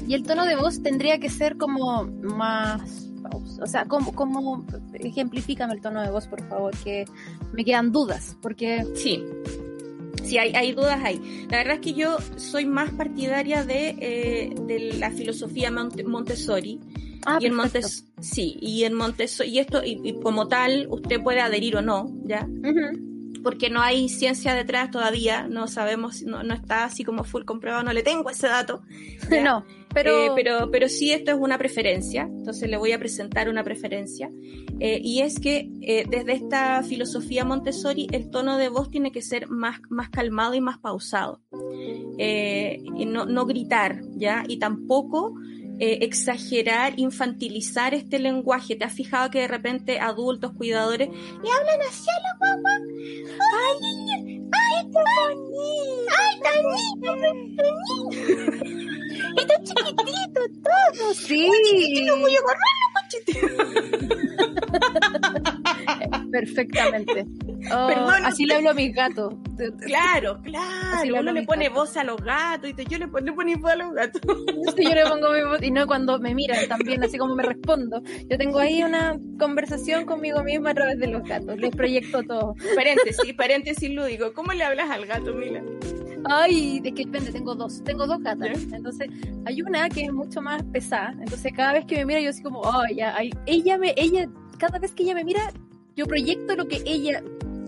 Y 0.07 0.15
el 0.15 0.23
tono 0.23 0.45
de 0.45 0.55
voz 0.57 0.83
tendría 0.83 1.19
que 1.19 1.29
ser 1.29 1.57
como 1.57 2.05
más, 2.05 3.09
o 3.61 3.67
sea, 3.67 3.87
como, 3.87 4.13
como 4.15 4.65
ejemplifícame 4.95 5.75
el 5.75 5.81
tono 5.81 6.01
de 6.03 6.11
voz, 6.11 6.29
por 6.29 6.47
favor, 6.49 6.77
que 6.85 7.07
me 7.53 7.65
quedan 7.65 7.91
dudas, 7.91 8.37
porque 8.41 8.87
sí. 8.95 9.25
Sí, 10.23 10.39
hay, 10.39 10.53
hay 10.55 10.73
dudas 10.73 11.01
ahí. 11.05 11.47
La 11.51 11.59
verdad 11.59 11.75
es 11.75 11.81
que 11.81 11.93
yo 11.95 12.19
soy 12.37 12.67
más 12.67 12.91
partidaria 12.91 13.65
de, 13.65 13.97
eh, 14.01 14.55
de 14.67 14.95
la 14.95 15.11
filosofía 15.11 15.71
Montessori, 15.71 16.81
Ah, 17.29 17.39
y 17.41 17.47
en 17.47 17.57
perfecto. 17.57 17.89
Montes, 17.89 18.05
sí, 18.21 18.57
y 18.61 18.85
en 18.85 18.95
Montessori, 18.95 19.49
y 19.51 19.59
esto, 19.59 19.83
y, 19.85 20.01
y 20.05 20.21
como 20.21 20.47
tal, 20.47 20.87
usted 20.89 21.21
puede 21.21 21.41
adherir 21.41 21.77
o 21.77 21.83
no, 21.83 22.09
¿ya? 22.25 22.47
Porque 23.43 23.71
no 23.71 23.81
hay 23.81 24.09
ciencia 24.09 24.55
detrás 24.55 24.91
todavía, 24.91 25.47
no 25.49 25.69
sabemos, 25.69 26.23
no, 26.23 26.43
no 26.43 26.55
está 26.55 26.85
así 26.85 27.05
como 27.05 27.25
full 27.25 27.45
comprobado, 27.45 27.85
no 27.85 27.93
le 27.93 28.03
tengo 28.03 28.31
ese 28.31 28.49
dato. 28.49 28.83
¿ya? 29.31 29.43
No, 29.43 29.65
pero, 29.97 30.27
Eh, 30.27 30.31
pero, 30.35 30.71
pero 30.71 30.89
sí 30.89 31.11
esto 31.11 31.31
es 31.31 31.39
una 31.39 31.57
preferencia, 31.57 32.23
entonces 32.23 32.69
le 32.69 32.77
voy 32.77 32.93
a 32.93 32.99
presentar 32.99 33.49
una 33.49 33.65
preferencia, 33.65 34.31
eh, 34.79 35.01
y 35.03 35.21
es 35.21 35.41
que 35.41 35.71
eh, 35.81 36.05
desde 36.07 36.35
esta 36.35 36.83
filosofía 36.83 37.47
Montessori 37.47 38.07
el 38.13 38.31
tono 38.31 38.59
de 38.59 38.69
voz 38.69 38.91
tiene 38.91 39.11
que 39.11 39.23
ser 39.23 39.49
más, 39.49 39.81
más 39.89 40.11
calmado 40.11 40.55
y 40.55 40.61
más 40.61 40.79
pausado, 40.79 41.41
y 42.19 43.07
no, 43.07 43.25
no 43.25 43.47
gritar, 43.47 44.03
¿ya? 44.17 44.45
Y 44.47 44.59
tampoco 44.59 45.35
eh, 45.79 45.99
exagerar, 46.03 46.95
infantilizar 46.97 47.95
este 47.95 48.19
lenguaje. 48.19 48.77
¿Te 48.77 48.85
has 48.85 48.95
fijado 48.95 49.31
que 49.31 49.41
de 49.41 49.49
repente 49.49 50.01
adultos, 50.01 50.53
cuidadores, 50.53 51.09
le 51.09 51.51
hablan 51.51 51.81
así 51.89 52.09
a 52.11 52.21
la 52.23 52.37
guagua? 52.39 52.79
¡Ay, 53.55 53.79
ay, 54.53 54.91
qué 54.93 55.01
bonito! 55.21 56.13
¡Ay, 56.19 56.41
tan 56.41 56.61
lindo! 56.73 57.11
¡Está 59.37 59.55
chiquitito 59.63 60.41
todo! 60.63 61.15
sí, 61.15 61.51
¡No 62.07 62.17
voy 62.17 62.35
a 62.35 62.39
agarrarlo, 62.39 62.96
perfectamente. 66.31 67.27
Oh, 67.73 67.87
Perdón, 67.89 68.25
así 68.27 68.45
le 68.47 68.55
hablo 68.57 68.71
a 68.71 68.75
mis 68.75 68.95
gatos. 68.95 69.35
Claro, 69.87 70.41
claro. 70.43 71.05
le 71.33 71.41
Uno 71.41 71.47
pone 71.47 71.69
gatos. 71.69 71.81
voz 71.83 71.97
a 71.97 72.05
los 72.05 72.23
gatos 72.23 72.71
y 72.71 72.75
te- 72.75 72.85
yo 72.85 72.99
le, 72.99 73.07
le 73.07 73.33
pongo 73.33 73.59
voz 73.61 73.73
a 73.73 73.77
los 73.77 73.93
gatos. 73.95 74.21
Sí, 74.77 74.85
yo 74.85 74.95
le 74.95 75.07
pongo 75.07 75.33
mi 75.33 75.43
voz 75.43 75.63
y 75.63 75.71
no 75.71 75.87
cuando 75.87 76.19
me 76.19 76.35
miran 76.35 76.69
también, 76.69 77.03
así 77.03 77.19
como 77.19 77.35
me 77.35 77.43
respondo. 77.43 78.03
Yo 78.29 78.39
tengo 78.39 78.59
ahí 78.59 78.83
una 78.83 79.17
conversación 79.39 80.05
conmigo 80.05 80.43
misma 80.43 80.71
a 80.71 80.75
través 80.75 80.99
de 80.99 81.07
los 81.09 81.23
gatos. 81.27 81.57
Les 81.59 81.75
proyecto 81.75 82.23
todo. 82.23 82.55
paréntesis, 82.75 83.35
paréntesis 83.35 83.91
lúdico. 83.91 84.33
¿Cómo 84.33 84.53
le 84.53 84.65
hablas 84.65 84.91
al 84.91 85.07
gato, 85.07 85.33
Mila? 85.35 85.63
Ay, 86.29 86.81
es 86.85 86.93
que 86.93 87.05
depende, 87.05 87.31
tengo 87.33 87.55
dos, 87.55 87.83
tengo 87.85 88.07
dos 88.07 88.21
gatas. 88.21 88.63
Entonces, 88.73 89.09
hay 89.45 89.63
una 89.63 89.89
que 89.89 90.03
es 90.03 90.13
mucho 90.13 90.43
más 90.43 90.63
pesada. 90.65 91.15
Entonces, 91.21 91.53
cada 91.55 91.75
vez 91.75 91.85
que 91.85 91.97
me 91.97 92.07
mira, 92.07 92.21
yo 92.21 92.31
así 92.31 92.43
como, 92.43 92.63
ay, 92.65 92.97
ya, 92.97 93.15
ay, 93.17 93.31
ella 93.47 93.79
me, 93.79 93.95
ella, 93.97 94.29
cada 94.59 94.79
vez 94.79 94.93
que 94.93 95.05
ella 95.05 95.15
me 95.15 95.25
mira, 95.25 95.53
yo 95.95 96.07
proyecto 96.07 96.57
lo 96.57 96.67
que 96.67 96.83
ella 96.85 97.23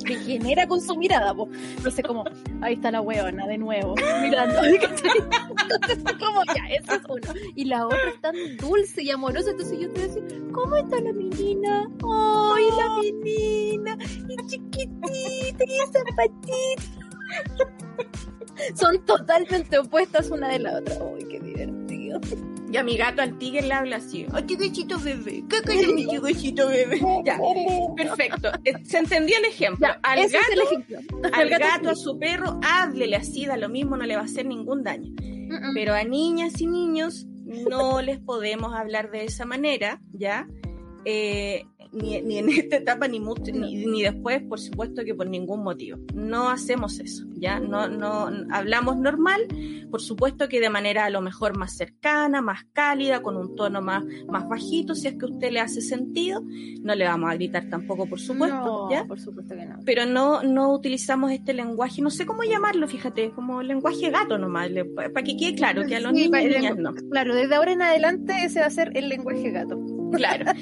me 0.04 0.16
genera 0.16 0.66
con 0.66 0.80
su 0.80 0.96
mirada, 0.96 1.34
po. 1.34 1.48
Entonces, 1.76 2.04
como, 2.04 2.24
ahí 2.60 2.74
está 2.74 2.90
la 2.90 3.00
weona 3.00 3.46
de 3.46 3.58
nuevo, 3.58 3.94
mirando. 4.22 4.58
Entonces, 4.64 6.04
como, 6.18 6.42
ya, 6.46 6.74
esa 6.74 6.96
es 6.96 7.02
una. 7.08 7.34
Y 7.54 7.64
la 7.64 7.86
otra 7.86 8.10
es 8.14 8.20
tan 8.20 8.34
dulce 8.56 9.02
y 9.02 9.10
amorosa, 9.10 9.50
entonces 9.50 9.78
yo 9.78 9.90
te 9.92 10.00
voy 10.00 10.02
a 10.02 10.14
decir, 10.14 10.50
¿cómo 10.52 10.76
está 10.76 11.00
la 11.00 11.12
menina? 11.12 11.88
Ay, 12.04 12.64
la 12.76 12.88
menina, 13.00 13.98
y 14.28 14.36
chiquitita, 14.48 15.64
y 15.64 15.78
zapatita. 15.92 16.98
Son 18.74 19.04
totalmente 19.04 19.78
opuestas 19.78 20.30
una 20.30 20.48
de 20.48 20.58
la 20.58 20.78
otra. 20.78 20.94
Uy, 21.02 21.24
qué 21.28 21.40
divertido. 21.40 22.20
Y 22.70 22.76
a 22.76 22.82
mi 22.82 22.96
gato, 22.96 23.22
al 23.22 23.38
tigre, 23.38 23.62
le 23.62 23.72
habla 23.72 23.96
así. 23.96 24.26
¡Ay, 24.32 24.42
tigrecito 24.42 24.98
bebé! 24.98 25.42
¿Qué 25.48 25.62
tigrecito 25.62 26.68
bebé? 26.68 27.00
Ya, 27.24 27.38
perfecto. 27.96 28.50
Eh, 28.64 28.74
¿Se 28.84 28.98
entendió 28.98 29.38
el 29.38 29.46
ejemplo? 29.46 29.86
Ya, 29.86 29.98
al 30.02 30.18
gato, 30.28 30.36
es 30.36 30.52
el 30.52 30.60
ejemplo. 30.60 30.98
al 31.32 31.48
gato 31.48 31.64
gato, 31.64 31.90
a 31.90 31.94
su 31.94 32.18
perro, 32.18 32.60
háblele 32.62 33.16
así, 33.16 33.46
da 33.46 33.56
lo 33.56 33.68
mismo, 33.68 33.96
no 33.96 34.04
le 34.04 34.16
va 34.16 34.22
a 34.22 34.26
hacer 34.26 34.44
ningún 34.46 34.82
daño. 34.82 35.14
Pero 35.72 35.94
a 35.94 36.04
niñas 36.04 36.60
y 36.60 36.66
niños 36.66 37.26
no 37.48 38.02
les 38.02 38.18
podemos 38.18 38.74
hablar 38.74 39.10
de 39.10 39.24
esa 39.24 39.46
manera, 39.46 40.00
¿ya? 40.12 40.46
Eh, 41.06 41.64
ni, 41.92 42.20
ni 42.22 42.38
en 42.38 42.48
esta 42.48 42.76
etapa 42.76 43.08
ni, 43.08 43.20
mucho- 43.20 43.52
ni, 43.52 43.86
ni 43.86 44.02
después, 44.02 44.42
por 44.42 44.60
supuesto 44.60 45.04
que 45.04 45.14
por 45.14 45.28
ningún 45.28 45.62
motivo. 45.62 45.98
No 46.14 46.48
hacemos 46.50 46.98
eso, 47.00 47.24
¿ya? 47.34 47.60
No, 47.60 47.88
no 47.88 48.28
hablamos 48.50 48.96
normal, 48.98 49.46
por 49.90 50.00
supuesto 50.02 50.48
que 50.48 50.60
de 50.60 50.70
manera 50.70 51.06
a 51.06 51.10
lo 51.10 51.20
mejor 51.20 51.56
más 51.56 51.76
cercana, 51.76 52.42
más 52.42 52.64
cálida, 52.72 53.22
con 53.22 53.36
un 53.36 53.56
tono 53.56 53.80
más, 53.80 54.04
más 54.28 54.48
bajito, 54.48 54.94
si 54.94 55.08
es 55.08 55.14
que 55.14 55.24
a 55.26 55.28
usted 55.28 55.50
le 55.50 55.60
hace 55.60 55.80
sentido. 55.80 56.42
No 56.82 56.94
le 56.94 57.04
vamos 57.04 57.30
a 57.30 57.34
gritar 57.34 57.68
tampoco, 57.70 58.06
por 58.06 58.20
supuesto, 58.20 58.56
No, 58.56 58.90
¿ya? 58.90 59.04
por 59.04 59.18
supuesto 59.20 59.54
que 59.56 59.64
no. 59.66 59.78
pero 59.84 60.04
no, 60.06 60.42
no 60.42 60.72
utilizamos 60.72 61.30
este 61.32 61.54
lenguaje, 61.54 62.02
no 62.02 62.10
sé 62.10 62.26
cómo 62.26 62.42
llamarlo, 62.42 62.86
fíjate, 62.88 63.30
como 63.30 63.62
lenguaje 63.62 64.10
gato 64.10 64.38
nomás, 64.38 64.68
para 64.94 65.24
que 65.24 65.36
quede 65.36 65.54
claro 65.54 65.84
que 65.86 65.96
a 65.96 66.00
los 66.00 66.12
Sí, 66.16 66.28
niños 66.30 66.44
niñas 66.58 66.76
no. 66.76 66.92
Claro, 67.10 67.34
desde 67.34 67.54
ahora 67.54 67.72
en 67.72 67.82
adelante 67.82 68.34
ese 68.44 68.60
va 68.60 68.66
a 68.66 68.70
ser 68.70 68.90
el 68.96 69.08
lenguaje 69.08 69.50
gato. 69.50 69.78
Claro. 70.16 70.52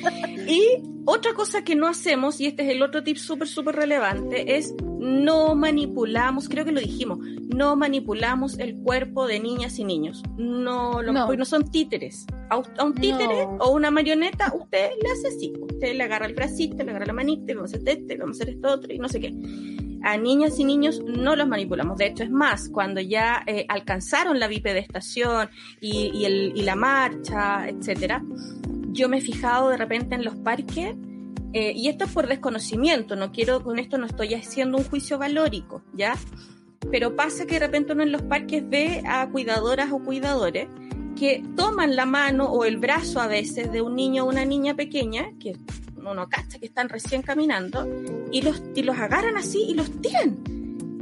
Y 0.47 0.63
otra 1.05 1.33
cosa 1.35 1.63
que 1.65 1.75
no 1.77 1.87
hacemos, 1.87 2.41
y 2.41 2.47
este 2.47 2.65
es 2.65 2.71
el 2.71 2.83
otro 2.83 3.03
tip 3.03 3.17
súper, 3.17 3.49
súper 3.49 3.77
relevante, 3.77 4.57
es 4.57 4.75
no 4.99 5.55
manipulamos, 5.55 6.49
creo 6.49 6.65
que 6.65 6.73
lo 6.73 6.81
dijimos, 6.81 7.19
no 7.55 7.77
manipulamos 7.77 8.59
el 8.59 8.75
cuerpo 8.77 9.27
de 9.27 9.39
niñas 9.41 9.79
y 9.79 9.85
niños. 9.85 10.23
No, 10.37 11.01
lo, 11.03 11.13
No. 11.13 11.33
no 11.33 11.45
son 11.45 11.71
títeres. 11.71 12.27
A, 12.51 12.57
un- 12.59 12.65
a 12.79 12.85
un 12.85 12.95
títere 12.95 13.45
No. 13.47 13.57
o 13.61 13.71
una 13.73 13.91
marioneta, 13.91 14.53
usted 14.55 14.91
le 15.03 15.11
hace 15.11 15.29
así. 15.29 15.53
Usted 15.61 15.95
le 15.97 16.03
agarra 16.03 16.27
el 16.27 16.35
bracito, 16.35 16.83
le 16.83 16.91
agarra 16.91 17.07
la 17.07 17.13
manita, 17.13 17.55
vamos 17.55 17.73
a 17.73 17.77
hacer 17.77 17.89
este, 18.01 18.17
vamos 18.17 18.41
a 18.41 18.43
hacer 18.43 18.55
esto 18.55 18.69
otro, 18.73 18.93
y 18.93 18.99
no 18.99 19.09
sé 19.09 19.21
qué. 19.21 19.33
A 20.03 20.17
niñas 20.17 20.59
y 20.61 20.65
niños 20.65 21.01
no 21.05 21.35
los 21.35 21.49
manipulamos. 21.49 21.99
De 21.99 22.07
hecho, 22.07 22.23
es 22.23 22.31
más, 22.31 22.69
cuando 22.69 23.01
ya 23.01 23.43
eh, 23.47 23.65
alcanzaron 23.69 24.39
la 24.39 24.47
bipedestación 24.47 25.49
y, 25.81 26.11
y, 26.15 26.25
el, 26.27 26.53
y 26.55 26.63
la 26.63 26.77
marcha, 26.77 27.69
etcétera, 27.69 28.23
yo 28.97 29.09
me 29.09 29.19
he 29.19 29.21
fijado 29.21 29.69
de 29.69 29.77
repente 29.77 30.15
en 30.15 30.25
los 30.25 30.35
parques, 30.35 30.97
eh, 31.53 31.73
y 31.77 31.89
esto 31.89 32.05
es 32.05 32.13
por 32.13 32.27
desconocimiento, 32.27 33.15
no 33.15 33.31
quiero, 33.31 33.63
con 33.63 33.79
esto 33.79 33.99
no 33.99 34.07
estoy 34.07 34.35
haciendo 34.35 34.79
un 34.79 34.85
juicio 34.85 35.19
valórico, 35.19 35.83
¿ya? 35.95 36.17
Pero 36.91 37.15
pasa 37.15 37.47
que 37.47 37.55
de 37.55 37.61
repente 37.61 37.93
uno 37.93 38.03
en 38.03 38.13
los 38.13 38.23
parques 38.23 38.69
ve 38.69 39.03
a 39.07 39.29
cuidadoras 39.29 39.93
o 39.93 39.99
cuidadores 40.01 40.69
que 41.17 41.43
toman 41.57 41.97
la 41.97 42.05
mano 42.05 42.47
o 42.51 42.65
el 42.65 42.77
brazo 42.77 43.21
a 43.21 43.27
veces 43.27 43.73
de 43.73 43.81
un 43.81 43.97
niño 43.97 44.25
o 44.25 44.29
una 44.29 44.45
niña 44.45 44.75
pequeña, 44.75 45.31
que 45.41 45.57
uno 45.97 46.29
cacha 46.29 46.59
que 46.59 46.67
están 46.67 46.89
recién 46.89 47.23
caminando, 47.23 47.89
y 48.31 48.43
los, 48.43 48.63
y 48.75 48.83
los 48.83 48.97
agarran 48.97 49.37
así 49.37 49.63
y 49.69 49.75
los 49.75 49.91
tiran. 50.01 50.56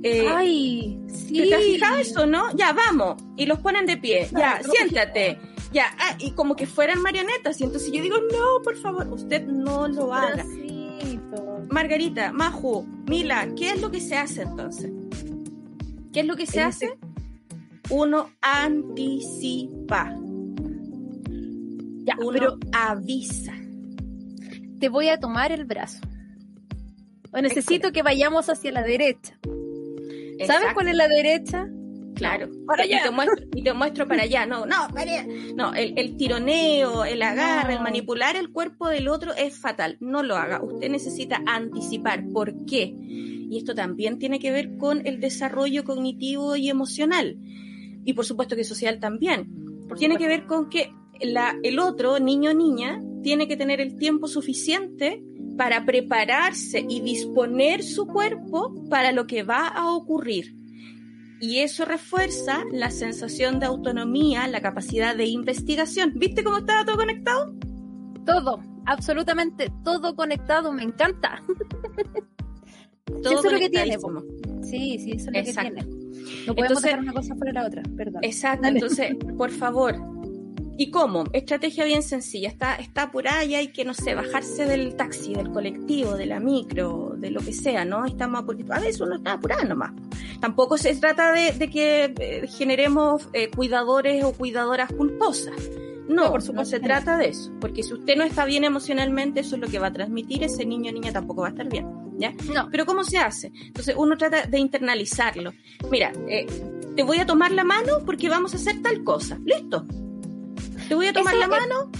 Eh, 0.06 0.26
Ay, 0.28 1.00
sí. 1.08 1.32
¿Te 1.48 1.54
has 1.54 1.62
fijado 1.62 1.96
eso, 1.96 2.26
no? 2.26 2.54
Ya, 2.56 2.72
vamos. 2.74 3.16
Y 3.36 3.46
los 3.46 3.58
ponen 3.60 3.86
de 3.86 3.96
pie. 3.96 4.24
Ya, 4.32 4.58
Claro. 4.58 4.70
siéntate. 4.70 5.38
Ya, 5.72 5.86
ah, 5.98 6.14
y 6.18 6.32
como 6.32 6.54
que 6.56 6.66
fueran 6.66 7.00
marionetas. 7.00 7.58
Y 7.60 7.64
entonces 7.64 7.90
yo 7.90 8.02
digo, 8.02 8.16
no, 8.18 8.62
por 8.62 8.76
favor, 8.76 9.08
usted 9.12 9.46
no 9.46 9.88
lo 9.88 10.12
haga. 10.12 10.44
Bracito. 10.44 11.66
Margarita, 11.70 12.32
Maju, 12.32 12.86
Mila, 13.08 13.48
¿qué 13.56 13.70
es 13.70 13.80
lo 13.80 13.90
que 13.90 14.00
se 14.00 14.14
hace 14.16 14.42
entonces? 14.42 14.92
¿Qué 16.12 16.20
es 16.20 16.26
lo 16.26 16.36
que 16.36 16.46
se 16.46 16.60
En 16.60 16.66
hace? 16.66 16.98
Uno 17.90 18.30
anticipa. 18.42 20.14
Ya, 22.04 22.14
Uno 22.18 22.30
pero 22.32 22.58
avisa. 22.72 23.54
te 24.78 24.88
voy 24.90 25.08
a 25.08 25.18
tomar 25.18 25.50
el 25.50 25.64
brazo. 25.64 26.00
O 27.32 27.40
necesito 27.40 27.90
que 27.90 28.02
vayamos 28.02 28.48
hacia 28.50 28.70
la 28.70 28.82
derecha. 28.82 29.36
¿Sabes 30.46 30.74
cuál 30.74 30.88
es 30.88 30.96
la 30.96 31.08
derecha? 31.08 31.66
Claro. 32.14 32.48
Para 32.66 32.86
y, 32.86 32.90
te 32.90 33.10
muestro, 33.10 33.46
y 33.54 33.62
te 33.62 33.72
muestro 33.72 34.06
para 34.06 34.22
allá. 34.22 34.46
No, 34.46 34.66
no, 34.66 34.88
para 34.92 35.02
allá. 35.02 35.26
No, 35.56 35.74
el, 35.74 35.98
el 35.98 36.16
tironeo, 36.16 37.04
el 37.04 37.22
agarre, 37.22 37.74
el 37.74 37.80
manipular 37.80 38.36
el 38.36 38.50
cuerpo 38.50 38.88
del 38.88 39.08
otro 39.08 39.34
es 39.34 39.58
fatal. 39.58 39.96
No 40.00 40.22
lo 40.22 40.36
haga. 40.36 40.62
Usted 40.62 40.90
necesita 40.90 41.42
anticipar. 41.46 42.24
¿Por 42.32 42.64
qué? 42.66 42.94
Y 42.96 43.58
esto 43.58 43.74
también 43.74 44.18
tiene 44.18 44.38
que 44.38 44.52
ver 44.52 44.76
con 44.76 45.06
el 45.06 45.20
desarrollo 45.20 45.84
cognitivo 45.84 46.56
y 46.56 46.70
emocional. 46.70 47.36
Y 48.04 48.12
por 48.12 48.24
supuesto 48.24 48.56
que 48.56 48.64
social 48.64 49.00
también. 49.00 49.86
Por 49.88 49.98
tiene 49.98 50.16
que 50.16 50.28
ver 50.28 50.46
con 50.46 50.70
que 50.70 50.92
la, 51.20 51.56
el 51.62 51.78
otro, 51.78 52.18
niño 52.20 52.50
o 52.50 52.54
niña, 52.54 53.02
tiene 53.24 53.48
que 53.48 53.56
tener 53.56 53.80
el 53.80 53.96
tiempo 53.96 54.28
suficiente 54.28 55.24
para 55.56 55.84
prepararse 55.84 56.84
y 56.88 57.00
disponer 57.00 57.82
su 57.82 58.06
cuerpo 58.06 58.72
para 58.88 59.10
lo 59.10 59.26
que 59.26 59.42
va 59.42 59.66
a 59.66 59.90
ocurrir. 59.92 60.54
Y 61.40 61.58
eso 61.58 61.84
refuerza 61.84 62.62
la 62.70 62.90
sensación 62.90 63.58
de 63.58 63.66
autonomía, 63.66 64.46
la 64.46 64.60
capacidad 64.60 65.16
de 65.16 65.26
investigación. 65.26 66.12
¿Viste 66.14 66.44
cómo 66.44 66.58
estaba 66.58 66.84
todo 66.84 66.96
conectado? 66.96 67.54
Todo, 68.24 68.60
absolutamente 68.86 69.70
todo 69.84 70.14
conectado, 70.14 70.72
me 70.72 70.82
encanta. 70.84 71.42
Todo 73.22 73.38
eso 73.38 73.46
es 73.46 73.52
lo 73.52 73.58
que 73.58 73.70
tiene. 73.70 73.98
Sí, 74.62 74.98
sí, 74.98 75.12
eso 75.12 75.30
es 75.30 75.32
lo 75.32 75.38
Exacto. 75.38 75.74
que 75.74 75.82
tiene. 75.84 75.96
No 76.46 76.54
podemos 76.54 76.58
Entonces- 76.58 76.82
dejar 76.84 77.00
una 77.00 77.12
cosa 77.12 77.34
fuera 77.36 77.52
de 77.52 77.58
la 77.60 77.66
otra, 77.66 77.82
perdón. 77.96 78.24
Exacto, 78.24 78.62
Dale. 78.62 78.78
entonces, 78.78 79.16
por 79.36 79.50
favor. 79.50 79.94
¿Y 80.76 80.90
cómo? 80.90 81.24
Estrategia 81.32 81.84
bien 81.84 82.02
sencilla. 82.02 82.48
Está, 82.48 82.74
está 82.76 83.04
apurada 83.04 83.44
y 83.44 83.54
hay 83.54 83.68
que, 83.68 83.84
no 83.84 83.94
sé, 83.94 84.14
bajarse 84.14 84.66
del 84.66 84.96
taxi, 84.96 85.34
del 85.34 85.50
colectivo, 85.50 86.16
de 86.16 86.26
la 86.26 86.40
micro, 86.40 87.14
de 87.16 87.30
lo 87.30 87.40
que 87.40 87.52
sea, 87.52 87.84
¿no? 87.84 88.04
Estamos 88.04 88.42
porque 88.42 88.64
a 88.68 88.80
veces 88.80 89.00
uno 89.00 89.16
está 89.16 89.34
apurado 89.34 89.64
nomás. 89.64 89.92
Tampoco 90.40 90.76
se 90.76 90.94
trata 90.96 91.32
de, 91.32 91.52
de 91.52 91.70
que 91.70 92.14
eh, 92.18 92.46
generemos 92.48 93.28
eh, 93.32 93.50
cuidadores 93.50 94.24
o 94.24 94.32
cuidadoras 94.32 94.92
culposas. 94.92 95.54
No, 96.08 96.30
por 96.30 96.42
supuesto, 96.42 96.52
no 96.52 96.64
se 96.66 96.80
trata 96.80 97.16
de 97.16 97.28
eso, 97.28 97.50
porque 97.60 97.82
si 97.82 97.94
usted 97.94 98.14
no 98.16 98.24
está 98.24 98.44
bien 98.44 98.64
emocionalmente, 98.64 99.40
eso 99.40 99.54
es 99.54 99.62
lo 99.62 99.68
que 99.68 99.78
va 99.78 99.86
a 99.86 99.92
transmitir, 99.92 100.42
ese 100.42 100.66
niño 100.66 100.90
o 100.90 100.92
niña 100.92 101.12
tampoco 101.12 101.40
va 101.40 101.46
a 101.48 101.50
estar 101.50 101.66
bien, 101.66 101.86
¿ya? 102.18 102.34
No. 102.52 102.68
Pero 102.70 102.84
¿cómo 102.84 103.04
se 103.04 103.16
hace? 103.16 103.50
Entonces 103.54 103.94
uno 103.96 104.14
trata 104.18 104.46
de 104.46 104.58
internalizarlo. 104.58 105.52
Mira, 105.90 106.12
eh, 106.28 106.46
te 106.94 107.02
voy 107.02 107.20
a 107.20 107.26
tomar 107.26 107.52
la 107.52 107.64
mano 107.64 108.00
porque 108.04 108.28
vamos 108.28 108.52
a 108.52 108.58
hacer 108.58 108.82
tal 108.82 109.02
cosa, 109.02 109.38
listo. 109.46 109.86
Te 110.88 110.94
voy 110.94 111.06
a 111.06 111.12
tomar 111.12 111.34
la 111.34 111.48
mano 111.48 111.90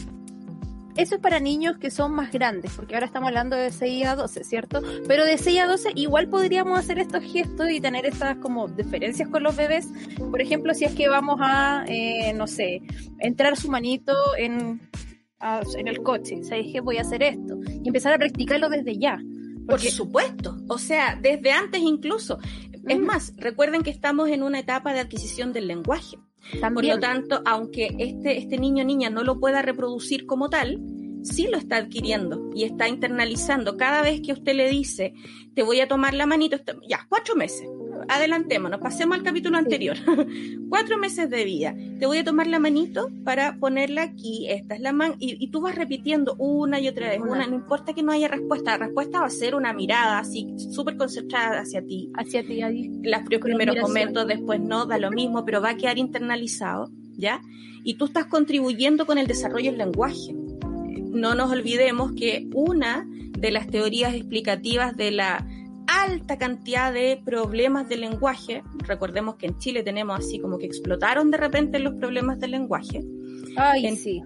eso 0.96 1.16
es 1.16 1.20
para 1.20 1.40
niños 1.40 1.76
que 1.78 1.90
son 1.90 2.12
más 2.12 2.30
grandes, 2.30 2.72
porque 2.76 2.94
ahora 2.94 3.06
estamos 3.06 3.28
hablando 3.28 3.56
de 3.56 3.72
6 3.72 4.06
a 4.06 4.14
12, 4.14 4.44
¿cierto? 4.44 4.80
Pero 5.08 5.24
de 5.24 5.38
6 5.38 5.60
a 5.60 5.66
12 5.66 5.90
igual 5.96 6.28
podríamos 6.28 6.78
hacer 6.78 7.00
estos 7.00 7.24
gestos 7.24 7.68
y 7.70 7.80
tener 7.80 8.06
estas 8.06 8.36
como 8.36 8.68
diferencias 8.68 9.28
con 9.28 9.42
los 9.42 9.56
bebés. 9.56 9.88
Por 10.30 10.40
ejemplo, 10.40 10.72
si 10.72 10.84
es 10.84 10.94
que 10.94 11.08
vamos 11.08 11.40
a, 11.40 11.84
eh, 11.88 12.32
no 12.34 12.46
sé, 12.46 12.82
entrar 13.18 13.56
su 13.56 13.68
manito 13.70 14.14
en, 14.38 14.88
en 15.76 15.88
el 15.88 16.00
coche, 16.02 16.44
¿sabes 16.44 16.66
qué? 16.72 16.80
Voy 16.80 16.98
a 16.98 17.00
hacer 17.00 17.24
esto. 17.24 17.58
Y 17.82 17.88
empezar 17.88 18.12
a 18.12 18.18
practicarlo 18.18 18.68
desde 18.68 18.96
ya. 18.96 19.18
Por 19.66 19.80
supuesto, 19.80 20.58
o 20.68 20.78
sea, 20.78 21.18
desde 21.20 21.50
antes 21.50 21.80
incluso. 21.80 22.38
Es 22.86 23.00
más, 23.00 23.32
recuerden 23.36 23.82
que 23.82 23.90
estamos 23.90 24.28
en 24.28 24.44
una 24.44 24.60
etapa 24.60 24.92
de 24.92 25.00
adquisición 25.00 25.52
del 25.52 25.66
lenguaje. 25.66 26.18
Por 26.72 26.84
lo 26.84 26.98
tanto, 26.98 27.42
aunque 27.44 27.94
este, 27.98 28.38
este 28.38 28.58
niño 28.58 28.82
o 28.82 28.86
niña 28.86 29.10
no 29.10 29.22
lo 29.24 29.40
pueda 29.40 29.62
reproducir 29.62 30.26
como 30.26 30.50
tal, 30.50 30.80
sí 31.22 31.48
lo 31.50 31.56
está 31.56 31.76
adquiriendo 31.76 32.50
y 32.54 32.64
está 32.64 32.88
internalizando. 32.88 33.76
Cada 33.76 34.02
vez 34.02 34.20
que 34.20 34.32
usted 34.32 34.54
le 34.54 34.68
dice, 34.68 35.14
te 35.54 35.62
voy 35.62 35.80
a 35.80 35.88
tomar 35.88 36.14
la 36.14 36.26
manito, 36.26 36.58
ya, 36.88 37.06
cuatro 37.08 37.34
meses, 37.34 37.68
adelantémonos, 38.08 38.80
pasemos 38.80 39.16
al 39.16 39.24
capítulo 39.24 39.56
anterior. 39.56 39.96
cuatro 40.68 40.98
meses 40.98 41.30
de 41.30 41.44
vida, 41.44 41.74
te 41.98 42.06
voy 42.06 42.18
a 42.18 42.24
tomar 42.24 42.46
la 42.46 42.58
manito 42.58 43.10
para 43.24 43.56
ponerla 43.56 44.02
aquí, 44.02 44.46
esta 44.48 44.74
es 44.74 44.80
la 44.80 44.92
mano, 44.92 45.16
y, 45.18 45.48
tú 45.48 45.60
vas 45.60 45.74
repitiendo 45.74 46.34
una 46.38 46.80
y 46.80 46.88
otra 46.88 47.10
vez, 47.10 47.20
una. 47.20 47.46
no 47.46 47.54
importa 47.54 47.92
que 47.92 48.02
no 48.02 48.12
haya 48.12 48.28
respuesta, 48.28 48.72
la 48.72 48.86
respuesta 48.86 49.20
va 49.20 49.26
a 49.26 49.30
ser 49.30 49.54
una 49.54 49.72
mirada 49.72 50.18
así, 50.18 50.54
súper 50.56 50.96
concentrada 50.96 51.60
hacia 51.60 51.82
ti. 51.82 52.10
Hacia 52.14 52.44
ti, 52.44 52.62
ahí. 52.62 52.90
Los 53.02 53.22
primeros 53.40 53.76
momentos, 53.80 54.26
después 54.26 54.60
no, 54.60 54.86
da 54.86 54.98
lo 54.98 55.10
mismo, 55.10 55.44
pero 55.44 55.60
va 55.60 55.70
a 55.70 55.76
quedar 55.76 55.98
internalizado, 55.98 56.90
¿ya? 57.16 57.40
Y 57.84 57.94
tú 57.94 58.06
estás 58.06 58.26
contribuyendo 58.26 59.06
con 59.06 59.18
el 59.18 59.26
desarrollo 59.26 59.70
del 59.70 59.78
lenguaje 59.78 60.34
no 61.14 61.34
nos 61.34 61.50
olvidemos 61.50 62.12
que 62.12 62.48
una 62.52 63.06
de 63.08 63.50
las 63.50 63.68
teorías 63.68 64.14
explicativas 64.14 64.96
de 64.96 65.12
la 65.12 65.46
alta 66.02 66.38
cantidad 66.38 66.92
de 66.92 67.20
problemas 67.24 67.88
de 67.88 67.96
lenguaje, 67.96 68.62
recordemos 68.78 69.36
que 69.36 69.46
en 69.46 69.58
Chile 69.58 69.82
tenemos 69.82 70.18
así 70.18 70.38
como 70.38 70.58
que 70.58 70.66
explotaron 70.66 71.30
de 71.30 71.38
repente 71.38 71.78
los 71.78 71.94
problemas 71.94 72.38
del 72.40 72.52
lenguaje. 72.52 73.02
Ay, 73.56 73.96
sí. 73.96 74.22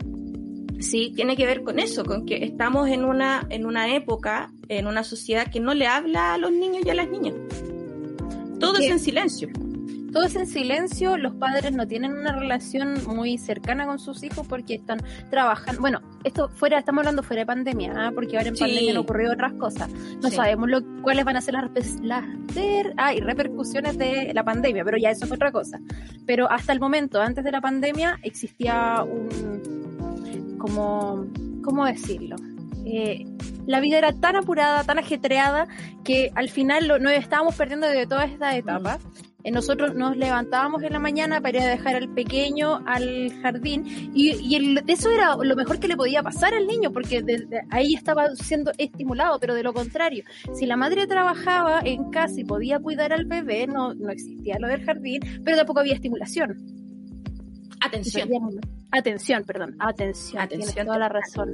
Sí, 0.80 1.12
tiene 1.14 1.36
que 1.36 1.44
ver 1.44 1.62
con 1.62 1.78
eso, 1.78 2.04
con 2.04 2.24
que 2.24 2.44
estamos 2.44 2.88
en 2.88 3.04
una, 3.04 3.46
en 3.50 3.66
una 3.66 3.94
época, 3.94 4.52
en 4.68 4.86
una 4.86 5.02
sociedad 5.02 5.50
que 5.50 5.58
no 5.58 5.74
le 5.74 5.88
habla 5.88 6.34
a 6.34 6.38
los 6.38 6.52
niños 6.52 6.84
y 6.86 6.90
a 6.90 6.94
las 6.94 7.08
niñas. 7.08 7.34
Todo 8.60 8.78
es 8.78 8.90
en 8.90 8.98
silencio 8.98 9.48
todo 10.12 10.24
es 10.24 10.36
en 10.36 10.46
silencio, 10.46 11.16
los 11.16 11.34
padres 11.34 11.72
no 11.72 11.86
tienen 11.86 12.12
una 12.12 12.32
relación 12.32 13.04
muy 13.06 13.38
cercana 13.38 13.86
con 13.86 13.98
sus 13.98 14.22
hijos 14.22 14.46
porque 14.46 14.74
están 14.74 15.00
trabajando, 15.30 15.80
bueno, 15.80 16.00
esto 16.24 16.48
fuera, 16.48 16.78
estamos 16.78 17.00
hablando 17.00 17.22
fuera 17.22 17.42
de 17.42 17.46
pandemia, 17.46 17.92
¿ah? 17.96 18.11
porque 18.14 18.36
ahora 18.36 18.48
en 18.48 18.56
pandemia 18.56 18.92
han 18.92 18.96
ocurrido 18.98 19.32
otras 19.32 19.52
cosas. 19.54 19.90
No 20.22 20.30
sabemos 20.30 20.68
lo, 20.68 20.80
cuáles 21.02 21.24
van 21.24 21.36
a 21.36 21.40
ser 21.40 21.54
las, 21.54 22.00
las 22.00 22.24
repercusiones 23.20 23.98
de 23.98 24.32
la 24.34 24.44
pandemia, 24.44 24.84
pero 24.84 24.98
ya 24.98 25.11
eso 25.11 25.26
fue 25.26 25.36
otra 25.36 25.52
cosa. 25.52 25.80
Pero 26.26 26.50
hasta 26.50 26.72
el 26.72 26.80
momento, 26.80 27.20
antes 27.20 27.44
de 27.44 27.52
la 27.52 27.61
pandemia, 27.61 28.18
existía 28.22 29.02
un, 29.02 30.56
como, 30.59 31.26
¿cómo 31.62 31.84
decirlo? 31.84 32.36
Eh, 32.84 33.26
la 33.66 33.80
vida 33.80 33.98
era 33.98 34.12
tan 34.12 34.36
apurada, 34.36 34.82
tan 34.84 34.98
ajetreada, 34.98 35.68
que 36.04 36.30
al 36.34 36.48
final 36.48 36.88
lo, 36.88 36.98
nos 36.98 37.12
estábamos 37.12 37.54
perdiendo 37.54 37.86
de 37.86 38.06
todas 38.06 38.30
estas 38.30 38.54
etapas. 38.54 38.98
Eh, 39.45 39.53
nosotros 39.53 39.95
nos 39.95 40.16
levantábamos 40.16 40.82
en 40.82 40.93
la 40.93 40.99
mañana 40.99 41.41
para 41.41 41.59
ir 41.59 41.62
a 41.64 41.68
dejar 41.68 41.95
al 41.95 42.09
pequeño 42.12 42.82
al 42.86 43.32
jardín 43.41 43.84
y, 44.12 44.30
y 44.32 44.78
eso 44.89 45.12
era 45.12 45.36
lo 45.36 45.55
mejor 45.55 45.78
que 45.78 45.86
le 45.86 45.97
podía 45.97 46.24
pasar 46.24 46.55
al 46.55 46.66
niño 46.66 46.93
porque 46.93 47.24
ahí 47.70 47.95
estaba 47.95 48.34
siendo 48.34 48.72
estimulado, 48.78 49.39
pero 49.39 49.55
de 49.55 49.62
lo 49.62 49.72
contrario, 49.72 50.24
si 50.55 50.66
la 50.66 50.76
madre 50.76 51.07
trabajaba 51.07 51.80
en 51.84 52.11
casa 52.11 52.41
y 52.41 52.45
podía 52.45 52.80
cuidar 52.80 53.12
al 53.12 53.26
bebé, 53.26 53.68
no, 53.68 53.95
no 53.95 54.11
existía 54.11 54.59
lo 54.59 54.66
del 54.66 54.84
jardín, 54.84 55.20
pero 55.45 55.57
tampoco 55.57 55.80
había 55.80 55.95
estimulación. 55.95 56.88
Atención. 57.80 58.28
Atención, 58.90 59.44
perdón. 59.44 59.76
Atención. 59.78 60.42
Atención. 60.42 60.74
Tienes 60.74 60.86
toda 60.86 60.98
la 60.98 61.08
razón. 61.08 61.48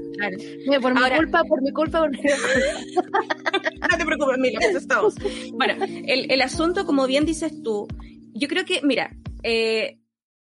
por 0.81 0.95
mi 0.95 1.17
culpa, 1.17 1.43
por 1.45 1.63
mi 1.63 1.73
culpa. 1.73 2.09
no 3.91 3.99
te 3.99 4.05
preocupes, 4.05 4.39
Mila, 4.39 4.61
pues 4.61 4.77
estamos. 4.77 5.15
Bueno, 5.53 5.85
el, 5.85 6.31
el, 6.31 6.43
asunto, 6.43 6.87
como 6.87 7.07
bien 7.07 7.25
dices 7.25 7.63
tú, 7.63 7.89
yo 8.35 8.49
creo 8.49 8.65
que, 8.65 8.81
mira, 8.83 9.11
eh, 9.43 9.99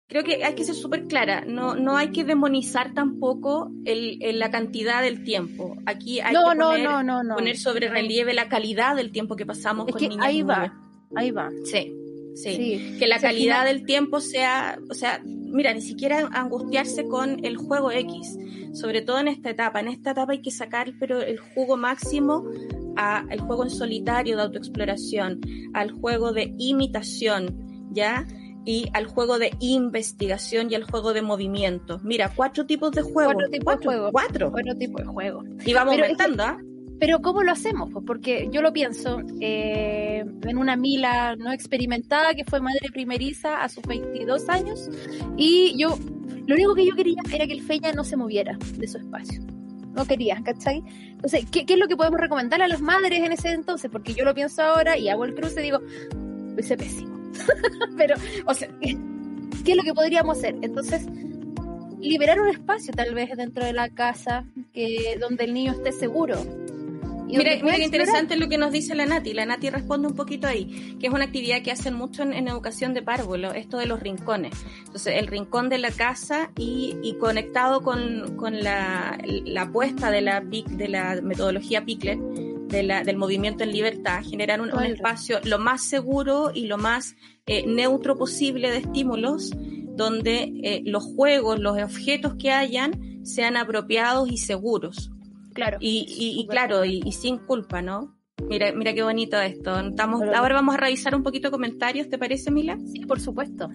creo 0.06 0.24
que 0.24 0.44
hay 0.44 0.54
que 0.54 0.64
ser 0.64 0.74
súper 0.74 1.06
clara. 1.06 1.44
No, 1.46 1.74
no 1.74 1.96
hay 1.96 2.10
que 2.10 2.24
demonizar 2.24 2.92
tampoco 2.92 3.70
el, 3.84 4.18
la 4.38 4.50
cantidad 4.50 5.02
del 5.02 5.24
tiempo. 5.24 5.76
Aquí 5.86 6.20
hay 6.20 6.34
que 6.34 6.40
poner, 6.40 6.88
poner 7.34 7.56
sobre 7.56 7.88
relieve 7.88 8.34
la 8.34 8.48
calidad 8.48 8.94
del 8.96 9.10
tiempo 9.10 9.36
que 9.36 9.46
pasamos 9.46 9.86
con 9.86 10.00
niños. 10.00 10.18
Ahí 10.20 10.42
va, 10.42 10.78
ahí 11.16 11.30
va. 11.30 11.48
Sí. 11.64 12.01
Sí, 12.34 12.96
que 12.98 13.06
la 13.06 13.18
calidad 13.18 13.64
del 13.64 13.84
tiempo 13.84 14.20
sea, 14.20 14.78
o 14.88 14.94
sea, 14.94 15.20
mira, 15.24 15.74
ni 15.74 15.82
siquiera 15.82 16.28
angustiarse 16.32 17.06
con 17.06 17.44
el 17.44 17.56
juego 17.56 17.90
X, 17.90 18.38
sobre 18.72 19.02
todo 19.02 19.18
en 19.20 19.28
esta 19.28 19.50
etapa. 19.50 19.80
En 19.80 19.88
esta 19.88 20.12
etapa 20.12 20.32
hay 20.32 20.40
que 20.40 20.50
sacar 20.50 20.92
pero 20.98 21.20
el 21.20 21.38
jugo 21.38 21.76
máximo 21.76 22.44
al 22.96 23.40
juego 23.40 23.64
en 23.64 23.70
solitario 23.70 24.36
de 24.36 24.42
autoexploración, 24.42 25.40
al 25.74 25.90
juego 25.92 26.32
de 26.32 26.54
imitación, 26.58 27.88
¿ya? 27.90 28.26
Y 28.64 28.88
al 28.92 29.06
juego 29.06 29.38
de 29.38 29.50
investigación 29.60 30.70
y 30.70 30.74
al 30.74 30.84
juego 30.84 31.12
de 31.12 31.22
movimiento. 31.22 32.00
Mira, 32.02 32.32
cuatro 32.34 32.64
tipos 32.64 32.92
de 32.92 33.02
juego. 33.02 33.32
Cuatro 33.32 33.50
tipos 33.50 33.78
de 33.78 33.86
juego. 33.86 34.10
Cuatro. 34.12 34.52
Cuatro 34.52 34.76
tipos 34.76 35.02
de 35.02 35.08
juego. 35.08 35.42
Y 35.64 35.72
vamos 35.74 35.94
aumentando, 35.94 36.44
¿ah? 36.44 36.58
Pero 37.02 37.20
¿cómo 37.20 37.42
lo 37.42 37.50
hacemos? 37.50 37.90
Pues 37.92 38.04
porque 38.06 38.48
yo 38.52 38.62
lo 38.62 38.72
pienso 38.72 39.18
eh, 39.40 40.24
en 40.44 40.56
una 40.56 40.76
Mila 40.76 41.34
no 41.34 41.52
experimentada 41.52 42.32
que 42.32 42.44
fue 42.44 42.60
madre 42.60 42.90
primeriza 42.92 43.60
a 43.60 43.68
sus 43.68 43.82
22 43.82 44.48
años 44.48 44.88
y 45.36 45.76
yo, 45.76 45.98
lo 46.46 46.54
único 46.54 46.76
que 46.76 46.86
yo 46.86 46.94
quería 46.94 47.20
era 47.34 47.44
que 47.48 47.54
el 47.54 47.62
Feña 47.62 47.90
no 47.90 48.04
se 48.04 48.16
moviera 48.16 48.56
de 48.78 48.86
su 48.86 48.98
espacio. 48.98 49.42
No 49.96 50.06
quería, 50.06 50.40
¿cachai? 50.44 50.84
Entonces, 51.08 51.44
¿qué, 51.50 51.66
¿qué, 51.66 51.72
es 51.72 51.80
lo 51.80 51.88
que 51.88 51.96
podemos 51.96 52.20
recomendar 52.20 52.62
a 52.62 52.68
las 52.68 52.80
madres 52.80 53.18
en 53.18 53.32
ese 53.32 53.50
entonces? 53.50 53.90
Porque 53.90 54.14
yo 54.14 54.24
lo 54.24 54.32
pienso 54.32 54.62
ahora 54.62 54.96
y 54.96 55.08
hago 55.08 55.24
el 55.24 55.34
cruce 55.34 55.58
y 55.58 55.64
digo, 55.64 55.80
ese 56.56 56.76
pésimo. 56.76 57.18
Pero, 57.96 58.14
o 58.46 58.54
sea, 58.54 58.68
¿qué 58.80 59.72
es 59.72 59.76
lo 59.76 59.82
que 59.82 59.92
podríamos 59.92 60.38
hacer? 60.38 60.54
Entonces, 60.62 61.08
liberar 61.98 62.40
un 62.40 62.46
espacio 62.46 62.94
tal 62.94 63.12
vez 63.12 63.36
dentro 63.36 63.64
de 63.64 63.72
la 63.72 63.88
casa 63.88 64.44
que 64.72 65.18
donde 65.20 65.46
el 65.46 65.52
niño 65.52 65.72
esté 65.72 65.90
seguro 65.90 66.36
Mira, 67.38 67.56
mira 67.62 67.76
qué 67.76 67.84
interesante 67.84 68.36
lo 68.36 68.48
que 68.48 68.58
nos 68.58 68.72
dice 68.72 68.94
la 68.94 69.06
Nati. 69.06 69.32
La 69.32 69.46
Nati 69.46 69.70
responde 69.70 70.08
un 70.08 70.14
poquito 70.14 70.46
ahí, 70.46 70.96
que 71.00 71.06
es 71.06 71.12
una 71.12 71.24
actividad 71.24 71.62
que 71.62 71.70
hacen 71.70 71.94
mucho 71.94 72.22
en, 72.22 72.48
educación 72.48 72.94
de 72.94 73.02
párvulo, 73.02 73.52
esto 73.52 73.78
de 73.78 73.86
los 73.86 74.00
rincones. 74.00 74.52
Entonces, 74.78 75.14
el 75.16 75.26
rincón 75.26 75.68
de 75.68 75.78
la 75.78 75.90
casa 75.90 76.50
y, 76.56 76.96
y 77.02 77.14
conectado 77.14 77.82
con, 77.82 78.36
con 78.36 78.60
la, 78.62 79.18
la, 79.24 79.62
apuesta 79.62 80.10
de 80.10 80.20
la, 80.20 80.40
de 80.40 80.88
la 80.88 81.20
metodología 81.22 81.84
Pickler, 81.84 82.18
de 82.18 82.82
la, 82.82 83.04
del 83.04 83.16
movimiento 83.16 83.64
en 83.64 83.72
libertad, 83.72 84.22
generar 84.22 84.60
un, 84.60 84.70
espacio 84.82 85.40
lo 85.44 85.58
más 85.58 85.82
seguro 85.82 86.50
y 86.54 86.66
lo 86.66 86.78
más 86.78 87.16
eh, 87.46 87.64
neutro 87.66 88.16
posible 88.16 88.70
de 88.70 88.78
estímulos, 88.78 89.52
donde 89.96 90.52
eh, 90.62 90.82
los 90.84 91.04
juegos, 91.04 91.60
los 91.60 91.80
objetos 91.80 92.34
que 92.38 92.50
hayan, 92.50 93.24
sean 93.24 93.56
apropiados 93.56 94.30
y 94.30 94.38
seguros. 94.38 95.10
Claro. 95.52 95.78
Y, 95.80 96.06
y, 96.08 96.46
claro, 96.46 96.84
y, 96.84 97.12
sin 97.12 97.38
culpa, 97.38 97.82
¿no? 97.82 98.16
Mira, 98.48 98.72
mira 98.72 98.92
qué 98.92 99.02
bonito 99.02 99.40
esto. 99.40 99.78
Estamos, 99.78 100.22
ahora 100.22 100.54
vamos 100.54 100.74
a 100.74 100.78
revisar 100.78 101.14
un 101.14 101.22
poquito 101.22 101.50
comentarios, 101.50 102.08
¿te 102.08 102.18
parece, 102.18 102.50
Mila? 102.50 102.78
Sí, 102.92 103.00
por 103.06 103.20
supuesto. 103.20 103.68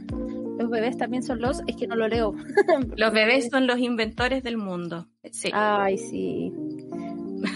Los 0.59 0.69
bebés 0.69 0.97
también 0.97 1.23
son 1.23 1.39
los, 1.39 1.61
es 1.67 1.75
que 1.75 1.87
no 1.87 1.95
lo 1.95 2.07
leo. 2.07 2.33
los 2.97 3.13
bebés 3.13 3.49
son 3.49 3.67
los 3.67 3.79
inventores 3.79 4.43
del 4.43 4.57
mundo. 4.57 5.07
Sí. 5.31 5.49
Ay, 5.53 5.97
sí. 5.97 6.51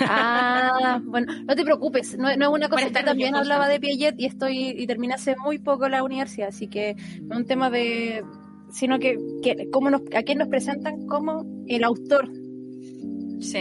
Ah, 0.01 1.01
bueno, 1.03 1.33
no 1.43 1.55
te 1.55 1.63
preocupes, 1.63 2.17
no, 2.17 2.29
es 2.29 2.37
una 2.37 2.69
cosa 2.69 2.89
que 2.89 3.03
también 3.03 3.35
hablaba 3.35 3.67
de 3.67 3.79
Piaget 3.79 4.19
y 4.19 4.25
estoy 4.25 4.69
y 4.69 4.85
terminé 4.87 5.15
hace 5.15 5.35
muy 5.35 5.57
poco 5.59 5.89
la 5.89 6.03
universidad, 6.03 6.49
así 6.49 6.67
que 6.67 6.95
no 7.23 7.35
es 7.35 7.41
un 7.41 7.45
tema 7.47 7.69
de 7.69 8.23
sino 8.71 8.99
que, 8.99 9.17
que 9.43 9.69
cómo 9.69 9.89
nos, 9.89 10.01
a 10.15 10.23
quién 10.23 10.37
nos 10.37 10.47
presentan 10.47 11.05
como 11.07 11.45
el 11.67 11.83
autor 11.83 12.29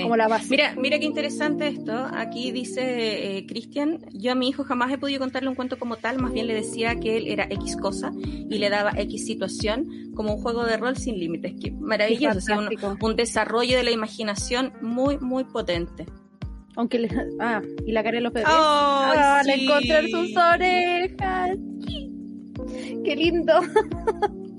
como 0.02 0.16
la 0.16 0.28
base. 0.28 0.46
Mira, 0.50 0.74
mira 0.76 0.98
qué 0.98 1.04
interesante 1.04 1.68
esto. 1.68 1.92
Aquí 2.12 2.52
dice 2.52 3.38
eh, 3.38 3.46
Cristian, 3.46 4.00
yo 4.12 4.32
a 4.32 4.34
mi 4.34 4.48
hijo 4.48 4.64
jamás 4.64 4.92
he 4.92 4.98
podido 4.98 5.20
contarle 5.20 5.48
un 5.48 5.54
cuento 5.54 5.78
como 5.78 5.96
tal, 5.96 6.18
más 6.18 6.32
bien 6.32 6.46
le 6.46 6.54
decía 6.54 6.96
que 6.96 7.16
él 7.16 7.26
era 7.26 7.44
X 7.44 7.76
cosa 7.76 8.12
y 8.22 8.58
le 8.58 8.70
daba 8.70 8.92
X 8.96 9.26
situación 9.26 10.12
como 10.14 10.34
un 10.34 10.42
juego 10.42 10.64
de 10.64 10.76
rol 10.76 10.96
sin 10.96 11.18
límites. 11.18 11.54
Qué 11.62 11.70
maravilloso, 11.70 12.52
un, 13.00 13.16
desarrollo 13.16 13.76
de 13.76 13.82
la 13.82 13.90
imaginación 13.90 14.72
muy, 14.80 15.18
muy 15.18 15.44
potente. 15.44 16.06
Aunque 16.76 16.98
le... 16.98 17.10
Ah, 17.40 17.60
y 17.86 17.92
la 17.92 18.02
cara 18.02 18.16
de 18.16 18.22
los 18.22 18.32
bebés. 18.32 18.48
ah, 18.50 19.42
sí. 19.44 19.50
encontrar 19.52 20.08
sus 20.08 20.36
orejas. 20.36 21.58
Qué 23.04 23.16
lindo. 23.16 23.60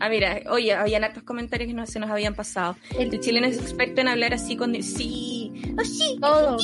Ah, 0.00 0.08
mira, 0.08 0.40
oye, 0.48 0.72
habían 0.72 1.04
hartos 1.04 1.22
comentarios 1.24 1.68
que 1.68 1.74
no 1.74 1.86
se 1.86 2.00
nos 2.00 2.10
habían 2.10 2.34
pasado. 2.34 2.74
El, 2.98 3.20
chileno 3.20 3.46
es 3.46 3.58
experto 3.58 4.00
en 4.00 4.08
hablar 4.08 4.32
así 4.32 4.56
con 4.56 4.74
sí, 4.82 5.52
así, 5.78 6.18
todo. 6.20 6.56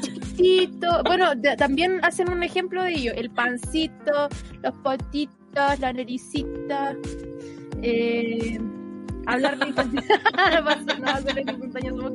Chiquitito. 0.00 1.02
Bueno, 1.04 1.32
también 1.58 1.98
hacen 2.04 2.30
un 2.30 2.44
ejemplo 2.44 2.84
de 2.84 2.92
ello. 2.92 3.12
El 3.14 3.30
pancito, 3.30 4.28
los 4.62 4.74
potitos, 4.84 5.80
la 5.80 5.92
nericita. 5.92 6.96
Eh, 7.82 8.60
hablar 9.26 9.58
de 9.58 9.66
no 11.44 12.14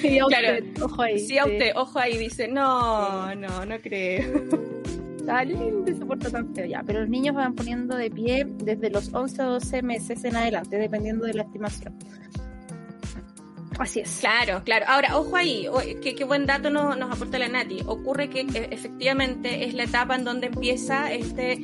Sí, 0.00 0.18
a 0.18 0.26
usted, 0.26 0.82
ojo 0.82 1.02
ahí. 1.02 1.18
Sí, 1.18 1.36
a 1.36 1.44
usted, 1.44 1.72
ojo 1.76 1.98
ahí, 1.98 2.16
dice, 2.16 2.48
no, 2.48 3.34
no, 3.34 3.66
no 3.66 3.78
creo 3.80 4.63
está 5.24 5.42
lindo 5.42 5.90
y 5.90 5.94
se 5.94 6.04
porta 6.04 6.30
tan 6.30 6.54
feo 6.54 6.66
ya, 6.66 6.82
pero 6.86 7.00
los 7.00 7.08
niños 7.08 7.34
van 7.34 7.54
poniendo 7.54 7.96
de 7.96 8.10
pie 8.10 8.46
desde 8.58 8.90
los 8.90 9.12
11 9.12 9.42
o 9.42 9.50
12 9.52 9.82
meses 9.82 10.22
en 10.24 10.36
adelante, 10.36 10.76
dependiendo 10.76 11.24
de 11.24 11.34
la 11.34 11.42
estimación. 11.42 11.94
Así 13.78 14.00
es. 14.00 14.18
Claro, 14.20 14.62
claro. 14.64 14.84
Ahora, 14.86 15.18
ojo 15.18 15.34
ahí, 15.36 15.66
qué, 16.00 16.24
buen 16.24 16.46
dato 16.46 16.70
nos, 16.70 16.96
nos 16.96 17.10
aporta 17.10 17.38
la 17.38 17.48
Nati. 17.48 17.80
Ocurre 17.86 18.28
que 18.28 18.42
e, 18.42 18.68
efectivamente 18.70 19.64
es 19.64 19.74
la 19.74 19.84
etapa 19.84 20.14
en 20.14 20.24
donde 20.24 20.46
empieza 20.46 21.12
este, 21.12 21.54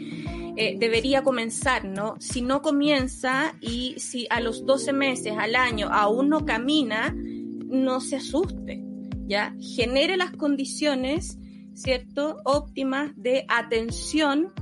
eh, 0.57 0.77
debería 0.79 1.23
comenzar, 1.23 1.85
¿no? 1.85 2.17
Si 2.19 2.43
no 2.43 2.63
comienza 2.63 3.55
y 3.61 3.95
si 3.99 4.27
a 4.31 4.41
los 4.41 4.67
12 4.67 4.93
meses, 4.93 5.35
al 5.39 5.55
año, 5.55 5.89
aún 5.93 6.31
no 6.31 6.45
camina, 6.45 7.15
no 7.15 8.01
se 8.01 8.17
asuste, 8.17 8.83
¿ya? 9.29 9.55
Genere 9.61 10.17
las 10.17 10.33
condiciones 10.33 11.39
¿cierto? 11.81 12.37
Óptimas 12.45 13.13
de 13.17 13.47
atención 13.49 14.53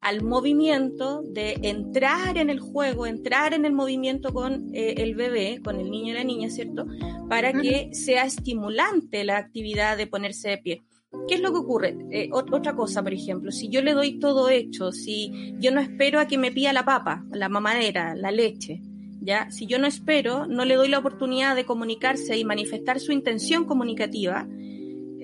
al 0.00 0.22
movimiento, 0.22 1.22
de 1.22 1.56
entrar 1.62 2.36
en 2.36 2.50
el 2.50 2.60
juego, 2.60 3.06
entrar 3.06 3.54
en 3.54 3.64
el 3.64 3.72
movimiento 3.72 4.34
con 4.34 4.74
eh, 4.74 4.96
el 4.98 5.14
bebé, 5.14 5.60
con 5.64 5.80
el 5.80 5.90
niño 5.90 6.12
y 6.12 6.16
la 6.16 6.24
niña, 6.24 6.50
¿cierto? 6.50 6.84
Para 7.28 7.52
que 7.52 7.90
sea 7.94 8.24
estimulante 8.24 9.24
la 9.24 9.38
actividad 9.38 9.96
de 9.96 10.06
ponerse 10.06 10.50
de 10.50 10.58
pie. 10.58 10.82
¿Qué 11.28 11.36
es 11.36 11.40
lo 11.40 11.52
que 11.52 11.58
ocurre? 11.58 11.96
Eh, 12.10 12.28
otra 12.32 12.74
cosa, 12.74 13.02
por 13.02 13.14
ejemplo, 13.14 13.50
si 13.50 13.68
yo 13.68 13.80
le 13.80 13.94
doy 13.94 14.18
todo 14.18 14.50
hecho, 14.50 14.92
si 14.92 15.54
yo 15.58 15.70
no 15.70 15.80
espero 15.80 16.20
a 16.20 16.26
que 16.26 16.36
me 16.36 16.50
pida 16.50 16.72
la 16.72 16.84
papa, 16.84 17.24
la 17.30 17.48
mamadera, 17.48 18.14
la 18.14 18.30
leche, 18.30 18.82
¿ya? 19.22 19.50
Si 19.50 19.66
yo 19.66 19.78
no 19.78 19.86
espero, 19.86 20.46
no 20.46 20.64
le 20.64 20.74
doy 20.74 20.88
la 20.88 20.98
oportunidad 20.98 21.56
de 21.56 21.64
comunicarse 21.64 22.36
y 22.36 22.44
manifestar 22.44 23.00
su 23.00 23.12
intención 23.12 23.64
comunicativa, 23.64 24.46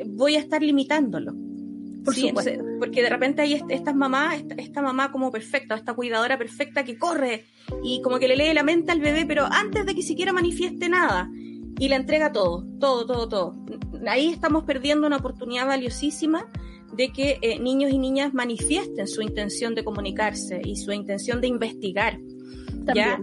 voy 0.07 0.37
a 0.37 0.41
estar 0.41 0.63
limitándolo. 0.63 1.35
Por 2.05 2.15
supuesto. 2.15 2.53
Porque 2.79 3.03
de 3.03 3.11
repente 3.11 3.43
hay 3.43 3.61
estas 3.69 3.95
mamás, 3.95 4.43
esta, 4.57 4.83
mamá 4.83 5.13
como 5.13 5.31
perfecta, 5.31 5.75
esta 5.75 5.95
cuidadora 5.95 6.39
perfecta 6.39 6.85
que 6.85 6.97
corre 6.97 7.45
y 7.83 8.01
como 8.03 8.19
que 8.19 8.29
le 8.29 8.37
lee 8.37 8.55
la 8.55 8.63
mente 8.63 8.93
al 8.93 9.01
bebé, 9.01 9.27
pero 9.27 9.45
antes 9.45 9.85
de 9.85 9.95
que 9.95 10.03
siquiera 10.03 10.33
manifieste 10.33 10.89
nada 10.89 11.31
y 11.79 11.89
le 11.89 11.97
entrega 11.97 12.33
todo, 12.33 12.67
todo, 12.79 13.07
todo, 13.07 13.29
todo. 13.29 13.65
Ahí 14.07 14.29
estamos 14.29 14.65
perdiendo 14.65 15.07
una 15.07 15.19
oportunidad 15.19 15.67
valiosísima 15.67 16.47
de 16.97 17.13
que 17.13 17.39
eh, 17.43 17.59
niños 17.59 17.93
y 17.93 17.99
niñas 17.99 18.35
manifiesten 18.35 19.07
su 19.07 19.23
intención 19.23 19.75
de 19.75 19.85
comunicarse 19.85 20.61
y 20.65 20.77
su 20.77 20.93
intención 20.93 21.41
de 21.41 21.49
investigar. 21.49 22.19
¿ya? 22.95 23.21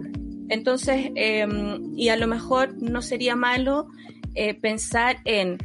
Entonces, 0.48 1.10
em, 1.14 1.92
y 1.96 2.08
a 2.08 2.16
lo 2.16 2.26
mejor 2.26 2.80
no 2.80 3.02
sería 3.02 3.36
malo 3.36 3.88
eh, 4.34 4.54
pensar 4.54 5.18
en 5.24 5.58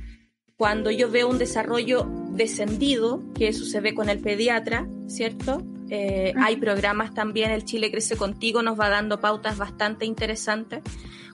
cuando 0.58 0.92
yo 0.92 1.10
veo 1.10 1.28
un 1.28 1.38
desarrollo 1.38 2.08
descendido, 2.32 3.22
que 3.36 3.48
eso 3.48 3.66
se 3.66 3.80
ve 3.82 3.94
con 3.94 4.10
el 4.10 4.20
pediatra, 4.20 4.88
¿cierto? 5.08 5.64
Eh, 5.90 6.34
hay 6.38 6.56
programas 6.58 7.14
también, 7.14 7.52
el 7.52 7.66
Chile 7.66 7.92
Crece 7.92 8.16
Contigo 8.16 8.62
nos 8.62 8.80
va 8.80 8.90
dando 8.90 9.20
pautas 9.20 9.58
bastante 9.58 10.06
interesantes. 10.06 10.82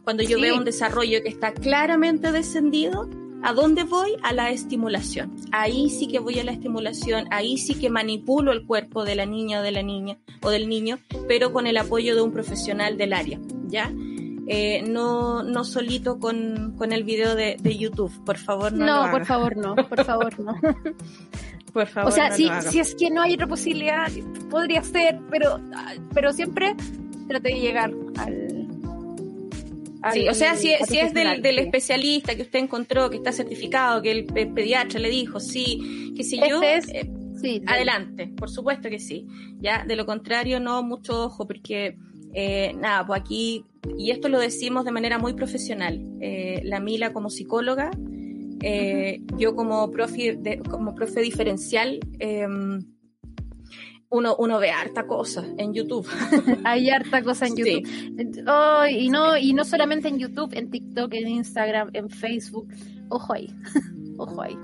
Cuando 0.04 0.24
yo 0.24 0.40
veo 0.40 0.58
un 0.58 0.66
desarrollo 0.66 1.22
que 1.22 1.30
está 1.30 1.54
claramente 1.54 2.32
descendido, 2.32 3.10
¿a 3.44 3.54
dónde 3.54 3.84
voy? 3.84 4.16
A 4.24 4.34
la 4.34 4.50
estimulación. 4.52 5.36
Ahí 5.52 5.90
sí 5.90 6.08
que 6.08 6.20
voy 6.20 6.40
a 6.40 6.44
la 6.44 6.52
estimulación, 6.52 7.28
ahí 7.32 7.58
sí 7.58 7.76
que 7.76 7.90
manipulo 7.90 8.52
el 8.52 8.66
cuerpo 8.66 9.04
de 9.04 9.16
la 9.16 9.26
niña 9.26 9.60
o 9.60 9.64
de 9.64 9.72
la 9.72 9.84
niña 9.84 10.18
o 10.42 10.50
del 10.50 10.68
niño, 10.68 11.00
pero 11.28 11.54
con 11.54 11.68
el 11.68 11.78
apoyo 11.78 12.16
de 12.16 12.22
un 12.22 12.32
profesional 12.32 12.98
del 12.98 13.14
área, 13.14 13.40
¿ya? 13.68 13.94
Eh, 14.52 14.82
no, 14.82 15.44
no 15.44 15.64
solito 15.64 16.18
con, 16.18 16.74
con 16.76 16.92
el 16.92 17.04
video 17.04 17.36
de, 17.36 17.58
de, 17.60 17.78
YouTube, 17.78 18.12
por 18.26 18.40
favor 18.40 18.74
no. 18.74 19.06
No, 19.06 19.12
por 19.12 19.24
favor 19.24 19.56
no, 19.56 19.76
por 19.76 20.04
favor 20.04 20.40
no. 20.40 20.56
por 21.74 21.86
favor. 21.86 22.12
O 22.12 22.16
sea, 22.16 22.32
si, 22.32 22.50
si 22.68 22.80
es 22.80 22.96
que 22.96 23.12
no 23.12 23.22
hay 23.22 23.36
otra 23.36 23.46
posibilidad, 23.46 24.10
podría 24.50 24.82
ser, 24.82 25.20
pero, 25.30 25.60
pero 26.16 26.34
siempre 26.34 26.76
trate 27.28 27.50
de 27.50 27.60
llegar 27.60 27.94
al, 28.18 28.60
sí, 30.14 30.28
o 30.28 30.34
sea, 30.34 30.56
si, 30.56 30.74
si 30.88 30.98
es 30.98 31.14
del, 31.14 31.44
del, 31.44 31.60
especialista 31.60 32.36
que 32.36 32.42
usted 32.42 32.58
encontró, 32.58 33.10
que 33.12 33.18
está 33.18 33.32
certificado, 33.32 34.02
que 34.02 34.12
el, 34.12 34.26
pediatra 34.26 35.00
le 35.00 35.12
dijo, 35.12 35.40
sí, 35.40 36.14
que 36.16 36.24
si 36.24 36.40
yo, 36.40 36.60
eh, 36.64 36.82
sí, 37.40 37.62
adelante, 37.68 38.34
por 38.36 38.50
supuesto 38.50 38.90
que 38.90 38.98
sí. 38.98 39.28
Ya, 39.60 39.84
de 39.86 39.96
lo 39.96 40.08
contrario, 40.08 40.60
no, 40.60 40.82
mucho 40.84 41.26
ojo, 41.26 41.46
porque 41.46 41.98
eh, 42.34 42.74
nada, 42.78 43.06
pues 43.06 43.22
aquí, 43.22 43.66
y 43.98 44.12
esto 44.12 44.30
lo 44.30 44.40
decimos 44.40 44.86
de 44.86 44.92
manera 44.92 45.18
muy 45.18 45.34
profesional, 45.34 46.02
eh, 46.22 46.62
la 46.64 46.80
Mila 46.80 47.14
como 47.14 47.30
psicóloga, 47.30 47.92
eh, 48.62 49.22
yo 49.38 49.56
como 49.56 49.90
profe, 49.92 50.40
como 50.70 50.96
profe 50.96 51.22
diferencial, 51.22 52.00
em, 52.20 52.80
uno, 54.12 54.36
uno 54.38 54.60
ve 54.60 54.72
harta 54.72 55.06
cosa 55.06 55.46
en 55.58 55.74
YouTube. 55.74 56.08
Hay 56.66 56.90
harta 56.90 57.22
cosa 57.22 57.46
en 57.46 57.56
YouTube. 57.56 57.88
Oh, 58.48 58.86
y, 58.90 59.10
no, 59.10 59.38
y 59.38 59.54
no 59.54 59.64
solamente 59.64 60.08
en 60.08 60.18
YouTube, 60.18 60.54
en 60.54 60.72
TikTok, 60.72 61.14
en 61.14 61.28
Instagram, 61.28 61.92
en 61.94 62.10
Facebook. 62.10 62.68
Ojo 63.10 63.34
ahí. 63.34 63.54
Ojo 64.18 64.42
ahí. 64.42 64.58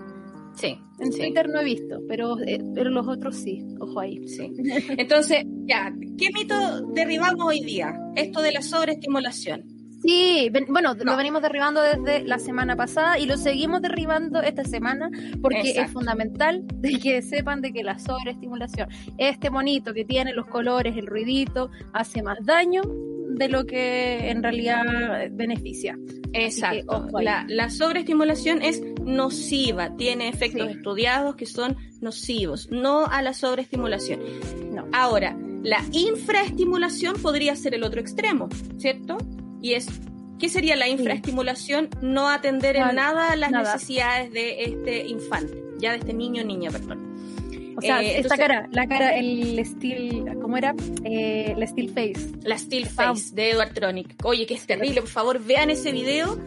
Sí. 0.56 0.78
En 1.00 1.12
Twitter 1.12 1.50
no 1.50 1.60
he 1.60 1.64
visto, 1.66 2.00
pero, 2.08 2.40
eh, 2.42 2.60
pero 2.74 2.90
los 2.90 3.08
otros 3.08 3.36
sí. 3.36 3.64
Ojo 3.80 4.00
ahí. 4.00 4.26
Sí. 4.28 4.52
Entonces, 4.98 5.46
ya, 5.66 5.94
¿qué 6.18 6.30
mito 6.32 6.82
derribamos 6.94 7.46
hoy 7.46 7.62
día? 7.62 7.94
Esto 8.16 8.42
de 8.42 8.54
la 8.54 8.62
sobreestimulación. 8.62 9.76
Sí, 10.06 10.52
bueno, 10.68 10.94
lo 10.94 11.18
venimos 11.18 11.42
derribando 11.42 11.82
desde 11.82 12.24
la 12.28 12.38
semana 12.38 12.76
pasada 12.76 13.18
y 13.18 13.26
lo 13.26 13.38
seguimos 13.38 13.82
derribando 13.82 14.40
esta 14.40 14.64
semana 14.64 15.10
porque 15.42 15.72
es 15.72 15.92
fundamental 15.92 16.64
de 16.76 17.00
que 17.00 17.24
sepan 17.24 17.62
de 17.62 17.74
que 17.74 17.84
la 17.84 17.98
sobreestimulación, 17.98 18.88
este 19.18 19.50
monito 19.50 19.96
que 19.96 20.06
tiene 20.06 20.34
los 20.34 20.46
colores, 20.46 20.96
el 20.96 21.08
ruidito, 21.08 21.72
hace 21.92 22.22
más 22.22 22.38
daño 22.44 22.84
de 23.36 23.50
lo 23.50 23.66
que 23.66 24.30
en 24.30 24.44
realidad 24.44 24.84
beneficia. 25.32 25.98
Exacto. 26.34 27.08
la, 27.22 27.70
sobreestimulación 27.70 28.62
es 28.62 28.84
nociva, 29.06 29.96
tiene 29.96 30.28
efectos 30.28 30.70
estudiados 30.70 31.36
que 31.36 31.46
son 31.46 31.78
nocivos, 32.02 32.70
no 32.72 33.06
a 33.06 33.22
la 33.22 33.34
sobreestimulación. 33.34 34.20
No. 34.72 34.86
Ahora, 34.92 35.38
la 35.64 35.84
infraestimulación 35.92 37.16
podría 37.22 37.56
ser 37.56 37.74
el 37.74 37.84
otro 37.84 38.02
extremo, 38.02 38.50
¿cierto? 38.78 39.18
Y 39.62 39.74
es, 39.74 39.88
¿qué 40.40 40.50
sería 40.50 40.76
la 40.76 40.88
infraestimulación? 40.88 41.90
No 42.02 42.30
atender 42.30 42.76
en 42.76 42.96
nada 42.96 43.36
las 43.36 43.52
necesidades 43.52 44.32
de 44.32 44.64
este 44.64 45.08
infante, 45.08 45.64
ya 45.80 45.92
de 45.92 45.98
este 45.98 46.14
niño 46.14 46.44
o 46.44 46.46
niña, 46.46 46.72
perdón. 46.72 47.16
O 47.78 47.82
sea, 47.82 48.02
eh, 48.02 48.20
esta 48.20 48.38
cara, 48.38 48.70
la 48.72 48.88
cara, 48.88 49.16
el 49.18 49.64
steel, 49.66 50.38
¿cómo 50.42 50.56
era? 50.56 50.74
Eh, 51.04 51.54
la 51.58 51.68
steel 51.68 51.90
face. 51.90 52.32
La 52.44 52.58
steel 52.58 52.86
face 52.86 53.34
de 53.34 53.52
Edward 53.52 53.74
Tronic. 53.74 54.16
Oye, 54.24 54.46
que 54.46 54.54
es 54.54 54.66
terrible, 54.66 55.02
por 55.02 55.10
favor, 55.10 55.44
vean 55.44 55.70
ese 55.70 55.92
video 55.92 56.40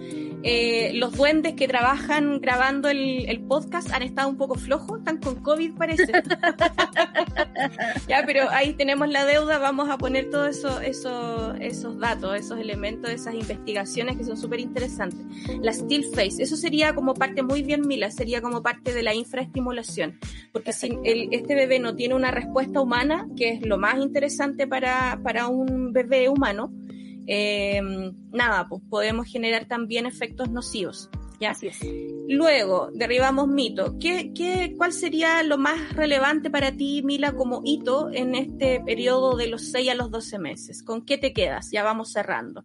eh, 0.42 0.92
los 0.94 1.16
duendes 1.16 1.54
que 1.54 1.66
trabajan 1.66 2.40
grabando 2.40 2.88
el, 2.88 3.40
podcast 3.48 3.90
han 3.92 4.02
estado 4.02 4.28
un 4.28 4.36
poco 4.36 4.56
flojos, 4.56 4.98
están 4.98 5.18
con 5.18 5.36
COVID 5.36 5.74
parece. 5.74 6.12
ya, 8.08 8.22
pero 8.26 8.48
ahí 8.50 8.74
tenemos 8.74 9.08
la 9.08 9.24
deuda, 9.24 9.58
vamos 9.58 9.88
a 9.88 9.96
poner 9.96 10.28
todos 10.30 10.56
eso, 10.56 10.80
eso, 10.80 11.54
esos 11.54 11.98
datos, 11.98 12.36
esos 12.36 12.58
elementos, 12.58 13.10
esas 13.10 13.34
investigaciones 13.34 14.16
que 14.16 14.24
son 14.24 14.36
súper 14.36 14.60
interesantes. 14.60 15.20
La 15.60 15.72
still 15.72 16.04
face, 16.14 16.42
eso 16.42 16.56
sería 16.56 16.94
como 16.94 17.14
parte 17.14 17.42
muy 17.42 17.62
bien 17.62 17.86
mila, 17.86 18.10
sería 18.10 18.42
como 18.42 18.62
parte 18.62 18.92
de 18.92 19.02
la 19.02 19.14
infraestimulación, 19.14 20.18
porque 20.52 20.72
si 20.72 20.98
este 21.04 21.54
bebé 21.54 21.78
no 21.78 21.96
tiene 21.96 22.14
una 22.14 22.30
respuesta 22.30 22.80
humana, 22.80 23.26
que 23.36 23.54
es 23.54 23.66
lo 23.66 23.78
más 23.78 23.98
interesante 23.98 24.66
para 24.66 25.48
un 25.48 25.92
bebé 25.92 26.28
humano, 26.28 26.70
eh, 27.28 27.80
nada, 28.32 28.66
pues 28.68 28.82
podemos 28.88 29.26
generar 29.26 29.66
también 29.66 30.06
efectos 30.06 30.50
nocivos. 30.50 31.10
¿ya? 31.40 31.50
Así 31.50 31.68
es. 31.68 31.78
Luego, 32.28 32.90
derribamos 32.92 33.48
mito. 33.48 33.96
¿Qué, 33.98 34.32
qué, 34.34 34.74
¿Cuál 34.76 34.92
sería 34.92 35.42
lo 35.42 35.58
más 35.58 35.94
relevante 35.94 36.50
para 36.50 36.72
ti, 36.72 37.02
Mila, 37.04 37.32
como 37.32 37.62
hito 37.64 38.10
en 38.12 38.34
este 38.34 38.80
periodo 38.80 39.36
de 39.36 39.48
los 39.48 39.70
6 39.70 39.90
a 39.90 39.94
los 39.94 40.10
12 40.10 40.38
meses? 40.38 40.82
¿Con 40.82 41.04
qué 41.04 41.18
te 41.18 41.32
quedas? 41.32 41.70
Ya 41.70 41.82
vamos 41.82 42.12
cerrando. 42.12 42.64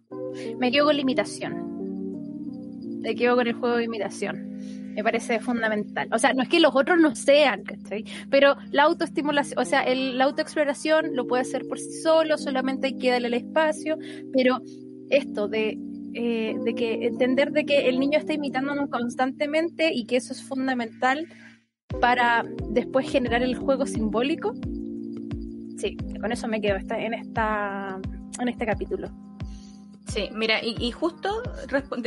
Me 0.58 0.72
quedo 0.72 0.86
con 0.86 0.96
la 0.96 1.02
imitación. 1.02 3.00
Me 3.00 3.14
quedo 3.14 3.36
con 3.36 3.46
el 3.46 3.54
juego 3.54 3.76
de 3.76 3.84
imitación. 3.84 4.83
Me 4.94 5.02
parece 5.02 5.40
fundamental. 5.40 6.08
O 6.12 6.18
sea, 6.18 6.32
no 6.32 6.42
es 6.42 6.48
que 6.48 6.60
los 6.60 6.74
otros 6.74 6.98
no 6.98 7.14
sean, 7.14 7.64
¿cachai? 7.64 8.04
Pero 8.30 8.56
la 8.70 8.84
autoestimulación, 8.84 9.58
o 9.58 9.64
sea, 9.64 9.82
el, 9.82 10.18
la 10.18 10.24
autoexploración 10.24 11.14
lo 11.14 11.26
puede 11.26 11.42
hacer 11.42 11.66
por 11.68 11.78
sí 11.78 12.00
solo, 12.02 12.38
solamente 12.38 12.88
hay 12.88 12.98
que 12.98 13.10
darle 13.10 13.28
el 13.28 13.34
espacio, 13.34 13.96
pero 14.32 14.60
esto 15.10 15.48
de 15.48 15.78
eh, 16.16 16.54
de 16.62 16.74
que 16.76 17.06
entender 17.06 17.50
de 17.50 17.66
que 17.66 17.88
el 17.88 17.98
niño 17.98 18.20
está 18.20 18.34
imitándonos 18.34 18.88
constantemente 18.88 19.92
y 19.92 20.06
que 20.06 20.14
eso 20.16 20.32
es 20.32 20.44
fundamental 20.44 21.26
para 22.00 22.44
después 22.70 23.10
generar 23.10 23.42
el 23.42 23.56
juego 23.56 23.84
simbólico. 23.84 24.52
Sí, 25.76 25.96
con 26.20 26.30
eso 26.30 26.46
me 26.46 26.60
quedo 26.60 26.76
en 26.76 27.14
esta 27.14 28.00
en 28.38 28.48
este 28.48 28.64
capítulo. 28.64 29.08
Sí, 30.06 30.28
mira, 30.32 30.62
y, 30.62 30.76
y 30.78 30.92
justo 30.92 31.42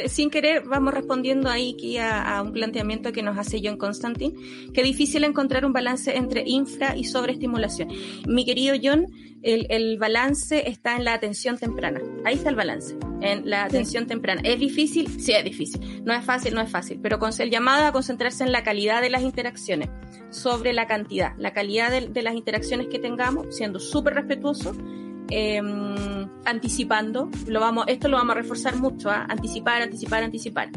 sin 0.08 0.30
querer 0.30 0.64
vamos 0.66 0.94
respondiendo 0.94 1.50
ahí 1.50 1.74
aquí 1.74 1.98
a, 1.98 2.38
a, 2.38 2.42
un 2.44 2.54
planteamiento 2.54 3.12
que 3.12 3.24
nos 3.24 3.38
hace 3.38 3.60
John 3.62 3.78
Constantine, 3.78 4.36
que 4.74 4.82
es 4.82 4.88
difícil 4.88 5.24
encontrar 5.24 5.66
un 5.66 5.74
balance 5.74 6.16
entre 6.16 6.44
infra 6.46 6.96
y 6.96 7.06
sobreestimulación. 7.06 7.90
Mi 8.28 8.46
querido 8.46 8.76
John, 8.82 9.08
el, 9.42 9.66
el, 9.70 9.98
balance 9.98 10.70
está 10.70 10.96
en 10.96 11.06
la 11.06 11.14
atención 11.14 11.58
temprana. 11.58 12.00
Ahí 12.24 12.36
está 12.36 12.50
el 12.50 12.56
balance, 12.56 12.96
en 13.22 13.50
la 13.50 13.64
atención 13.64 14.04
sí. 14.04 14.10
temprana. 14.10 14.42
¿Es 14.44 14.60
difícil? 14.60 15.20
Sí, 15.20 15.32
es 15.32 15.44
difícil. 15.44 16.04
No 16.06 16.14
es 16.14 16.24
fácil, 16.24 16.54
no 16.54 16.62
es 16.62 16.70
fácil, 16.70 17.00
pero 17.02 17.18
con 17.18 17.32
el 17.38 17.50
llamado 17.50 17.86
a 17.86 17.92
concentrarse 17.92 18.44
en 18.44 18.52
la 18.52 18.64
calidad 18.64 19.02
de 19.02 19.10
las 19.10 19.24
interacciones 19.24 19.90
sobre 20.30 20.72
la 20.72 20.86
cantidad, 20.86 21.34
la 21.38 21.52
calidad 21.52 21.90
de, 21.90 22.08
de 22.08 22.22
las 22.22 22.36
interacciones 22.36 22.88
que 22.88 23.00
tengamos, 23.00 23.56
siendo 23.56 23.80
súper 23.80 24.14
respetuoso 24.14 24.76
eh, 25.30 25.62
anticipando, 26.46 27.30
lo 27.48 27.60
vamos, 27.60 27.86
esto 27.88 28.08
lo 28.08 28.18
vamos 28.18 28.36
a 28.36 28.40
reforzar 28.40 28.76
mucho, 28.76 29.10
¿eh? 29.10 29.16
anticipar, 29.28 29.82
anticipar, 29.82 30.24
anticipar. 30.24 30.70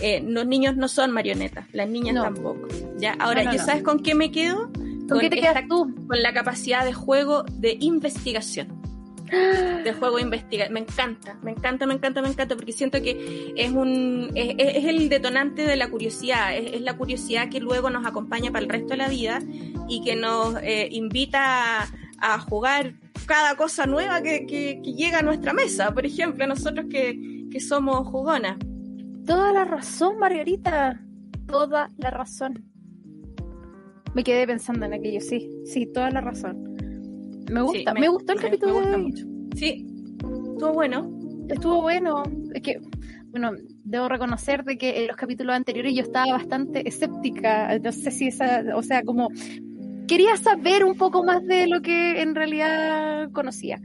Eh, 0.00 0.22
los 0.26 0.46
niños 0.46 0.76
no 0.76 0.88
son 0.88 1.10
marionetas, 1.10 1.66
las 1.72 1.88
niñas 1.88 2.14
no. 2.14 2.22
tampoco. 2.22 2.68
¿ya? 2.98 3.12
Ahora, 3.18 3.42
no, 3.42 3.52
no, 3.52 3.56
¿yo 3.56 3.64
sabes 3.64 3.82
con 3.82 4.02
qué 4.02 4.14
me 4.14 4.30
quedo? 4.30 4.70
¿Con, 4.72 5.08
con 5.08 5.20
qué 5.20 5.30
te 5.30 5.40
quedas 5.40 5.64
tú? 5.68 5.94
Con 6.06 6.22
la 6.22 6.32
capacidad 6.32 6.84
de 6.84 6.92
juego 6.92 7.44
de 7.44 7.76
investigación. 7.80 8.80
De 9.82 9.94
juego 9.94 10.16
de 10.16 10.22
investigación. 10.22 10.74
Me 10.74 10.80
encanta, 10.80 11.38
me 11.42 11.52
encanta, 11.52 11.86
me 11.86 11.94
encanta, 11.94 12.20
me 12.20 12.28
encanta, 12.28 12.54
porque 12.54 12.72
siento 12.72 13.00
que 13.00 13.54
es 13.56 13.72
un 13.72 14.30
es, 14.34 14.54
es 14.58 14.84
el 14.84 15.08
detonante 15.08 15.62
de 15.62 15.76
la 15.76 15.88
curiosidad, 15.88 16.54
es, 16.54 16.74
es, 16.74 16.82
la 16.82 16.98
curiosidad 16.98 17.48
que 17.48 17.58
luego 17.58 17.88
nos 17.88 18.04
acompaña 18.04 18.52
para 18.52 18.62
el 18.62 18.70
resto 18.70 18.88
de 18.88 18.98
la 18.98 19.08
vida 19.08 19.38
y 19.88 20.04
que 20.04 20.16
nos 20.16 20.56
eh, 20.62 20.86
invita 20.92 21.82
a, 21.82 21.88
a 22.18 22.38
jugar 22.40 22.92
cada 23.26 23.56
cosa 23.56 23.86
nueva 23.86 24.22
que, 24.22 24.46
que, 24.46 24.80
que, 24.82 24.92
llega 24.92 25.18
a 25.18 25.22
nuestra 25.22 25.52
mesa. 25.52 25.92
Por 25.92 26.06
ejemplo, 26.06 26.46
nosotros 26.46 26.86
que, 26.90 27.46
que 27.50 27.60
somos 27.60 28.06
jugonas. 28.08 28.58
Toda 29.26 29.52
la 29.52 29.64
razón, 29.64 30.18
Margarita. 30.18 31.00
Toda 31.46 31.88
la 31.96 32.10
razón. 32.10 32.64
Me 34.14 34.24
quedé 34.24 34.46
pensando 34.46 34.84
en 34.86 34.94
aquello, 34.94 35.20
sí, 35.20 35.50
sí, 35.64 35.86
toda 35.86 36.10
la 36.10 36.20
razón. 36.20 36.76
Me 37.50 37.62
gusta, 37.62 37.78
sí, 37.78 37.94
me, 37.94 38.00
me, 38.00 38.08
gustó 38.08 38.32
el 38.32 38.38
me, 38.38 38.44
capítulo. 38.44 38.74
Me 38.74 38.80
gusta 38.80 38.98
mucho. 38.98 39.26
Sí, 39.56 39.86
estuvo 40.16 40.72
bueno. 40.72 41.18
Estuvo 41.48 41.82
bueno. 41.82 42.22
Es 42.54 42.62
que, 42.62 42.80
bueno, 43.28 43.52
debo 43.84 44.08
reconocer 44.08 44.64
de 44.64 44.76
que 44.76 45.02
en 45.02 45.08
los 45.08 45.16
capítulos 45.16 45.54
anteriores 45.54 45.94
yo 45.94 46.02
estaba 46.02 46.32
bastante 46.32 46.86
escéptica. 46.86 47.78
No 47.78 47.92
sé 47.92 48.10
si 48.10 48.28
esa, 48.28 48.64
o 48.74 48.82
sea, 48.82 49.02
como 49.02 49.28
quería 50.06 50.36
saber 50.36 50.84
un 50.84 50.96
poco 50.96 51.24
más 51.24 51.44
de 51.46 51.66
lo 51.66 51.82
que 51.82 52.22
en 52.22 52.34
realidad 52.34 53.30
conocía. 53.32 53.80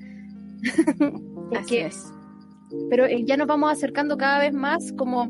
Así 1.57 1.77
es. 1.77 2.13
Pero 2.89 3.05
eh, 3.05 3.23
ya 3.25 3.37
nos 3.37 3.47
vamos 3.47 3.71
acercando 3.71 4.17
cada 4.17 4.39
vez 4.39 4.53
más 4.53 4.91
como 4.93 5.29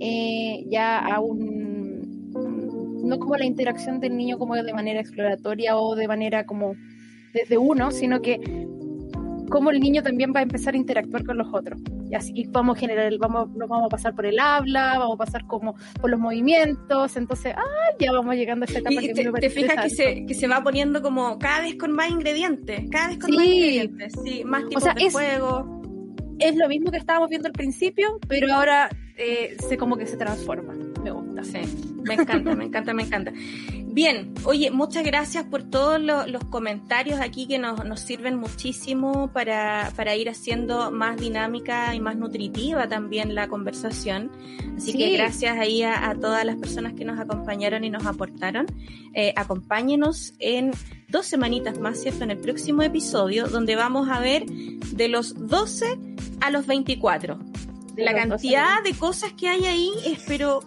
eh, 0.00 0.64
ya 0.68 0.98
a 0.98 1.20
un... 1.20 1.92
No 3.04 3.18
como 3.18 3.36
la 3.36 3.44
interacción 3.44 4.00
del 4.00 4.16
niño 4.16 4.38
como 4.38 4.54
de 4.54 4.72
manera 4.72 5.00
exploratoria 5.00 5.76
o 5.76 5.94
de 5.96 6.08
manera 6.08 6.46
como 6.46 6.74
desde 7.34 7.58
uno, 7.58 7.90
sino 7.90 8.22
que 8.22 8.40
cómo 9.50 9.70
el 9.70 9.80
niño 9.80 10.02
también 10.02 10.32
va 10.34 10.40
a 10.40 10.44
empezar 10.44 10.74
a 10.74 10.76
interactuar 10.76 11.24
con 11.24 11.36
los 11.36 11.52
otros. 11.52 11.80
Y 12.12 12.14
así 12.14 12.46
vamos 12.50 12.76
a 12.76 12.80
generar, 12.80 13.10
vamos, 13.16 13.48
nos 13.52 13.66
vamos 13.66 13.86
a 13.86 13.88
pasar 13.88 14.14
por 14.14 14.26
el 14.26 14.38
habla, 14.38 14.98
vamos 14.98 15.14
a 15.14 15.24
pasar 15.24 15.46
como 15.46 15.76
por 15.98 16.10
los 16.10 16.20
movimientos, 16.20 17.16
entonces, 17.16 17.54
ah, 17.56 17.96
ya 17.98 18.12
vamos 18.12 18.34
llegando 18.34 18.64
a 18.64 18.66
esta 18.66 18.80
etapa 18.80 19.02
y 19.02 19.06
que 19.06 19.14
te, 19.14 19.30
me 19.30 19.40
te 19.40 19.48
fijas 19.48 19.82
que 19.82 19.88
se, 19.88 20.26
que 20.26 20.34
se 20.34 20.46
va 20.46 20.62
poniendo 20.62 21.00
como 21.00 21.38
cada 21.38 21.62
vez 21.62 21.76
con 21.76 21.92
más 21.92 22.10
ingredientes, 22.10 22.82
cada 22.90 23.08
vez 23.08 23.18
con 23.18 23.30
sí. 23.30 23.36
más 23.38 23.46
ingredientes, 23.46 24.12
sí, 24.22 24.44
más 24.44 24.68
tipos 24.68 24.82
o 24.82 24.84
sea, 24.84 24.92
de 24.92 25.06
es, 25.06 25.12
juego. 25.14 25.82
Es 26.38 26.54
lo 26.54 26.68
mismo 26.68 26.90
que 26.90 26.98
estábamos 26.98 27.30
viendo 27.30 27.48
al 27.48 27.54
principio, 27.54 28.18
pero 28.28 28.52
ahora 28.52 28.90
eh, 29.16 29.56
se 29.66 29.78
como 29.78 29.96
que 29.96 30.06
se 30.06 30.18
transforma. 30.18 30.74
Me 31.02 31.12
gusta. 31.12 31.44
Sí, 31.44 31.60
me 32.04 32.12
encanta, 32.12 32.54
me 32.54 32.64
encanta, 32.64 32.92
me 32.92 33.04
encanta. 33.04 33.32
Bien, 33.92 34.32
oye, 34.44 34.70
muchas 34.70 35.04
gracias 35.04 35.44
por 35.44 35.64
todos 35.64 36.00
lo, 36.00 36.26
los 36.26 36.42
comentarios 36.44 37.20
aquí 37.20 37.46
que 37.46 37.58
nos, 37.58 37.84
nos 37.84 38.00
sirven 38.00 38.36
muchísimo 38.36 39.30
para, 39.34 39.92
para, 39.94 40.16
ir 40.16 40.30
haciendo 40.30 40.90
más 40.90 41.18
dinámica 41.18 41.94
y 41.94 42.00
más 42.00 42.16
nutritiva 42.16 42.88
también 42.88 43.34
la 43.34 43.48
conversación. 43.48 44.30
Así 44.78 44.92
sí. 44.92 44.98
que 44.98 45.10
gracias 45.10 45.58
ahí 45.58 45.82
a, 45.82 46.08
a, 46.08 46.14
todas 46.14 46.42
las 46.46 46.56
personas 46.56 46.94
que 46.94 47.04
nos 47.04 47.20
acompañaron 47.20 47.84
y 47.84 47.90
nos 47.90 48.06
aportaron. 48.06 48.64
Eh, 49.12 49.34
acompáñenos 49.36 50.32
en 50.38 50.70
dos 51.08 51.26
semanitas 51.26 51.78
más, 51.78 52.00
¿cierto? 52.00 52.24
En 52.24 52.30
el 52.30 52.38
próximo 52.38 52.82
episodio, 52.82 53.46
donde 53.46 53.76
vamos 53.76 54.08
a 54.08 54.20
ver 54.20 54.46
de 54.46 55.08
los 55.08 55.48
12 55.48 55.98
a 56.40 56.50
los 56.50 56.66
24. 56.66 57.38
De 57.94 58.04
la 58.04 58.14
cantidad 58.14 58.82
de 58.82 58.94
cosas 58.94 59.34
que 59.34 59.50
hay 59.50 59.66
ahí 59.66 59.90
es 60.06 60.24
pero 60.26 60.62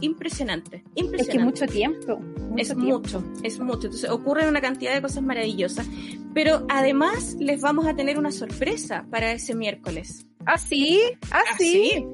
impresionante, 0.00 0.84
impresionante. 0.94 1.22
Es 1.22 1.28
que 1.28 1.38
mucho 1.38 1.66
tiempo. 1.66 2.18
Mucho 2.18 2.54
es 2.56 2.68
tiempo. 2.68 2.84
mucho, 2.84 3.24
es 3.42 3.58
mucho. 3.60 3.86
Entonces 3.86 4.10
ocurren 4.10 4.48
una 4.48 4.60
cantidad 4.60 4.94
de 4.94 5.02
cosas 5.02 5.22
maravillosas. 5.22 5.88
Pero 6.34 6.66
además 6.68 7.36
les 7.38 7.60
vamos 7.60 7.86
a 7.86 7.94
tener 7.94 8.18
una 8.18 8.30
sorpresa 8.30 9.06
para 9.10 9.32
ese 9.32 9.54
miércoles. 9.54 10.26
¿Ah, 10.46 10.58
sí? 10.58 11.00
¿Ah, 11.30 11.42
sí? 11.58 12.04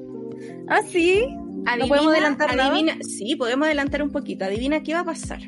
¿Ah, 0.67 0.81
sí? 0.81 1.23
Adivina, 1.65 1.77
¿No 1.77 1.87
podemos 1.87 2.13
adelantar 2.13 2.59
adivina, 2.59 2.93
nada? 2.93 3.03
Sí, 3.03 3.35
podemos 3.35 3.65
adelantar 3.65 4.03
un 4.03 4.11
poquito. 4.11 4.45
Adivina 4.45 4.83
qué 4.83 4.93
va 4.93 5.01
a 5.01 5.05
pasar. 5.05 5.41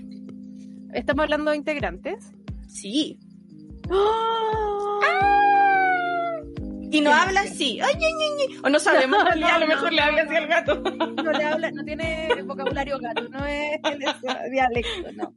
¿Estamos 0.94 1.24
hablando 1.24 1.52
de 1.52 1.58
integrantes? 1.58 2.32
Sí. 2.68 3.20
¡Oh! 3.90 4.59
No 7.02 7.14
habla 7.14 7.42
así. 7.42 7.80
Ay, 7.82 7.94
ay, 7.96 8.48
ay, 8.50 8.58
o 8.64 8.70
no 8.70 8.80
sabemos, 8.80 9.24
no, 9.24 9.36
no, 9.36 9.48
a 9.48 9.60
lo 9.60 9.68
mejor 9.68 9.94
le 9.94 10.02
habla 10.02 10.24
así 10.24 10.36
al 10.36 10.48
gato. 10.48 10.82
No 10.82 11.32
le 11.32 11.44
habla, 11.44 11.72
no 11.72 11.84
tiene 11.84 12.42
vocabulario 12.44 12.98
gato, 13.00 13.28
no 13.30 13.46
es, 13.46 13.80
es 13.84 14.52
dialecto, 14.52 15.12
no. 15.14 15.34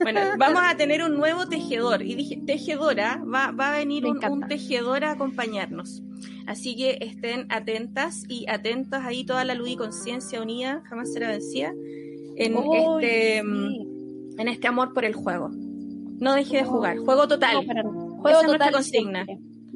Bueno, 0.00 0.20
vamos 0.38 0.62
a 0.64 0.76
tener 0.76 1.02
un 1.02 1.16
nuevo 1.16 1.46
tejedor. 1.46 2.02
Y 2.02 2.14
dije, 2.14 2.40
tejedora, 2.44 3.22
va, 3.22 3.52
va 3.52 3.74
a 3.74 3.78
venir 3.78 4.06
un, 4.06 4.18
un, 4.24 4.48
tejedor 4.48 5.04
a 5.04 5.12
acompañarnos. 5.12 6.02
Así 6.46 6.76
que 6.76 6.98
estén 7.00 7.46
atentas 7.50 8.24
y 8.28 8.48
atentos 8.48 9.00
ahí 9.04 9.24
toda 9.24 9.44
la 9.44 9.54
luz 9.54 9.68
y 9.70 9.76
conciencia 9.76 10.40
unida, 10.40 10.82
jamás 10.88 11.12
será 11.12 11.28
vencida, 11.28 11.72
en, 12.36 12.56
oh, 12.56 12.98
este, 12.98 13.42
sí. 13.42 13.86
en 14.38 14.48
este 14.48 14.66
amor 14.66 14.94
por 14.94 15.04
el 15.04 15.14
juego. 15.14 15.50
No 15.50 16.34
deje 16.34 16.58
de 16.58 16.64
jugar. 16.64 16.98
Juego 16.98 17.28
total. 17.28 17.66
No, 17.66 18.16
juego 18.20 18.40
Esa 18.40 18.40
total 18.40 18.42
es 18.42 18.46
nuestra 18.46 18.72
consigna. 18.72 19.26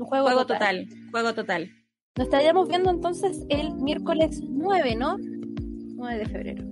Un 0.02 0.08
juego, 0.08 0.26
juego 0.26 0.46
total. 0.46 0.88
total. 0.88 1.10
Juego 1.12 1.34
total. 1.34 1.70
Nos 2.16 2.26
estaríamos 2.26 2.68
viendo 2.68 2.90
entonces 2.90 3.46
el 3.48 3.72
miércoles 3.74 4.40
9, 4.42 4.96
¿no? 4.96 5.16
9 5.16 6.18
de 6.18 6.26
febrero. 6.26 6.64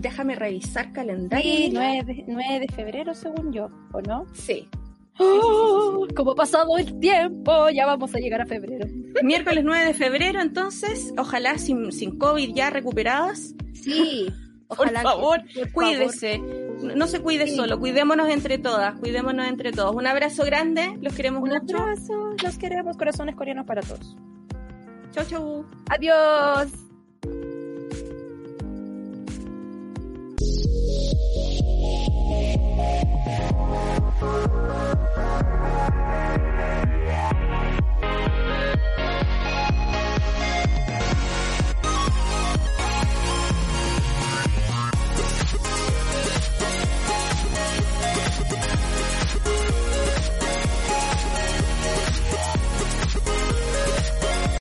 Déjame 0.00 0.34
revisar 0.34 0.92
calendario. 0.92 1.50
Sí, 1.50 1.70
9 1.72 2.04
de, 2.04 2.24
9 2.28 2.60
de 2.60 2.68
febrero, 2.68 3.14
según 3.14 3.54
yo, 3.54 3.70
¿o 3.94 4.02
no? 4.02 4.26
Sí. 4.34 4.68
Oh, 5.18 5.24
sí, 5.24 6.02
sí, 6.02 6.08
sí. 6.08 6.14
Como 6.14 6.32
ha 6.32 6.34
pasado 6.34 6.76
el 6.76 7.00
tiempo, 7.00 7.70
ya 7.70 7.86
vamos 7.86 8.14
a 8.14 8.18
llegar 8.18 8.42
a 8.42 8.46
febrero. 8.46 8.86
Miércoles 9.22 9.64
9 9.64 9.86
de 9.86 9.94
febrero, 9.94 10.42
entonces, 10.42 11.14
ojalá 11.16 11.56
sin, 11.56 11.90
sin 11.90 12.18
COVID 12.18 12.54
ya 12.54 12.68
recuperadas. 12.68 13.54
Sí. 13.72 14.26
Ojalá 14.68 15.02
por 15.02 15.12
favor, 15.12 15.44
que, 15.46 15.60
por 15.60 15.72
cuídese. 15.72 16.38
Favor. 16.38 16.65
No 16.82 17.06
se 17.06 17.20
cuide 17.20 17.46
sí. 17.46 17.56
solo, 17.56 17.78
cuidémonos 17.78 18.28
entre 18.28 18.58
todas, 18.58 18.98
cuidémonos 18.98 19.46
entre 19.46 19.72
todos. 19.72 19.94
Un 19.94 20.06
abrazo 20.06 20.44
grande, 20.44 20.96
los 21.00 21.14
queremos 21.14 21.42
Un 21.42 21.50
mucho. 21.50 21.76
Un 21.76 21.82
abrazo, 21.82 22.34
los 22.42 22.58
queremos, 22.58 22.96
corazones 22.96 23.34
coreanos 23.34 23.66
para 23.66 23.82
todos. 23.82 24.16
Chau, 25.12 25.24
chau. 25.24 25.66
Adiós. 25.88 26.70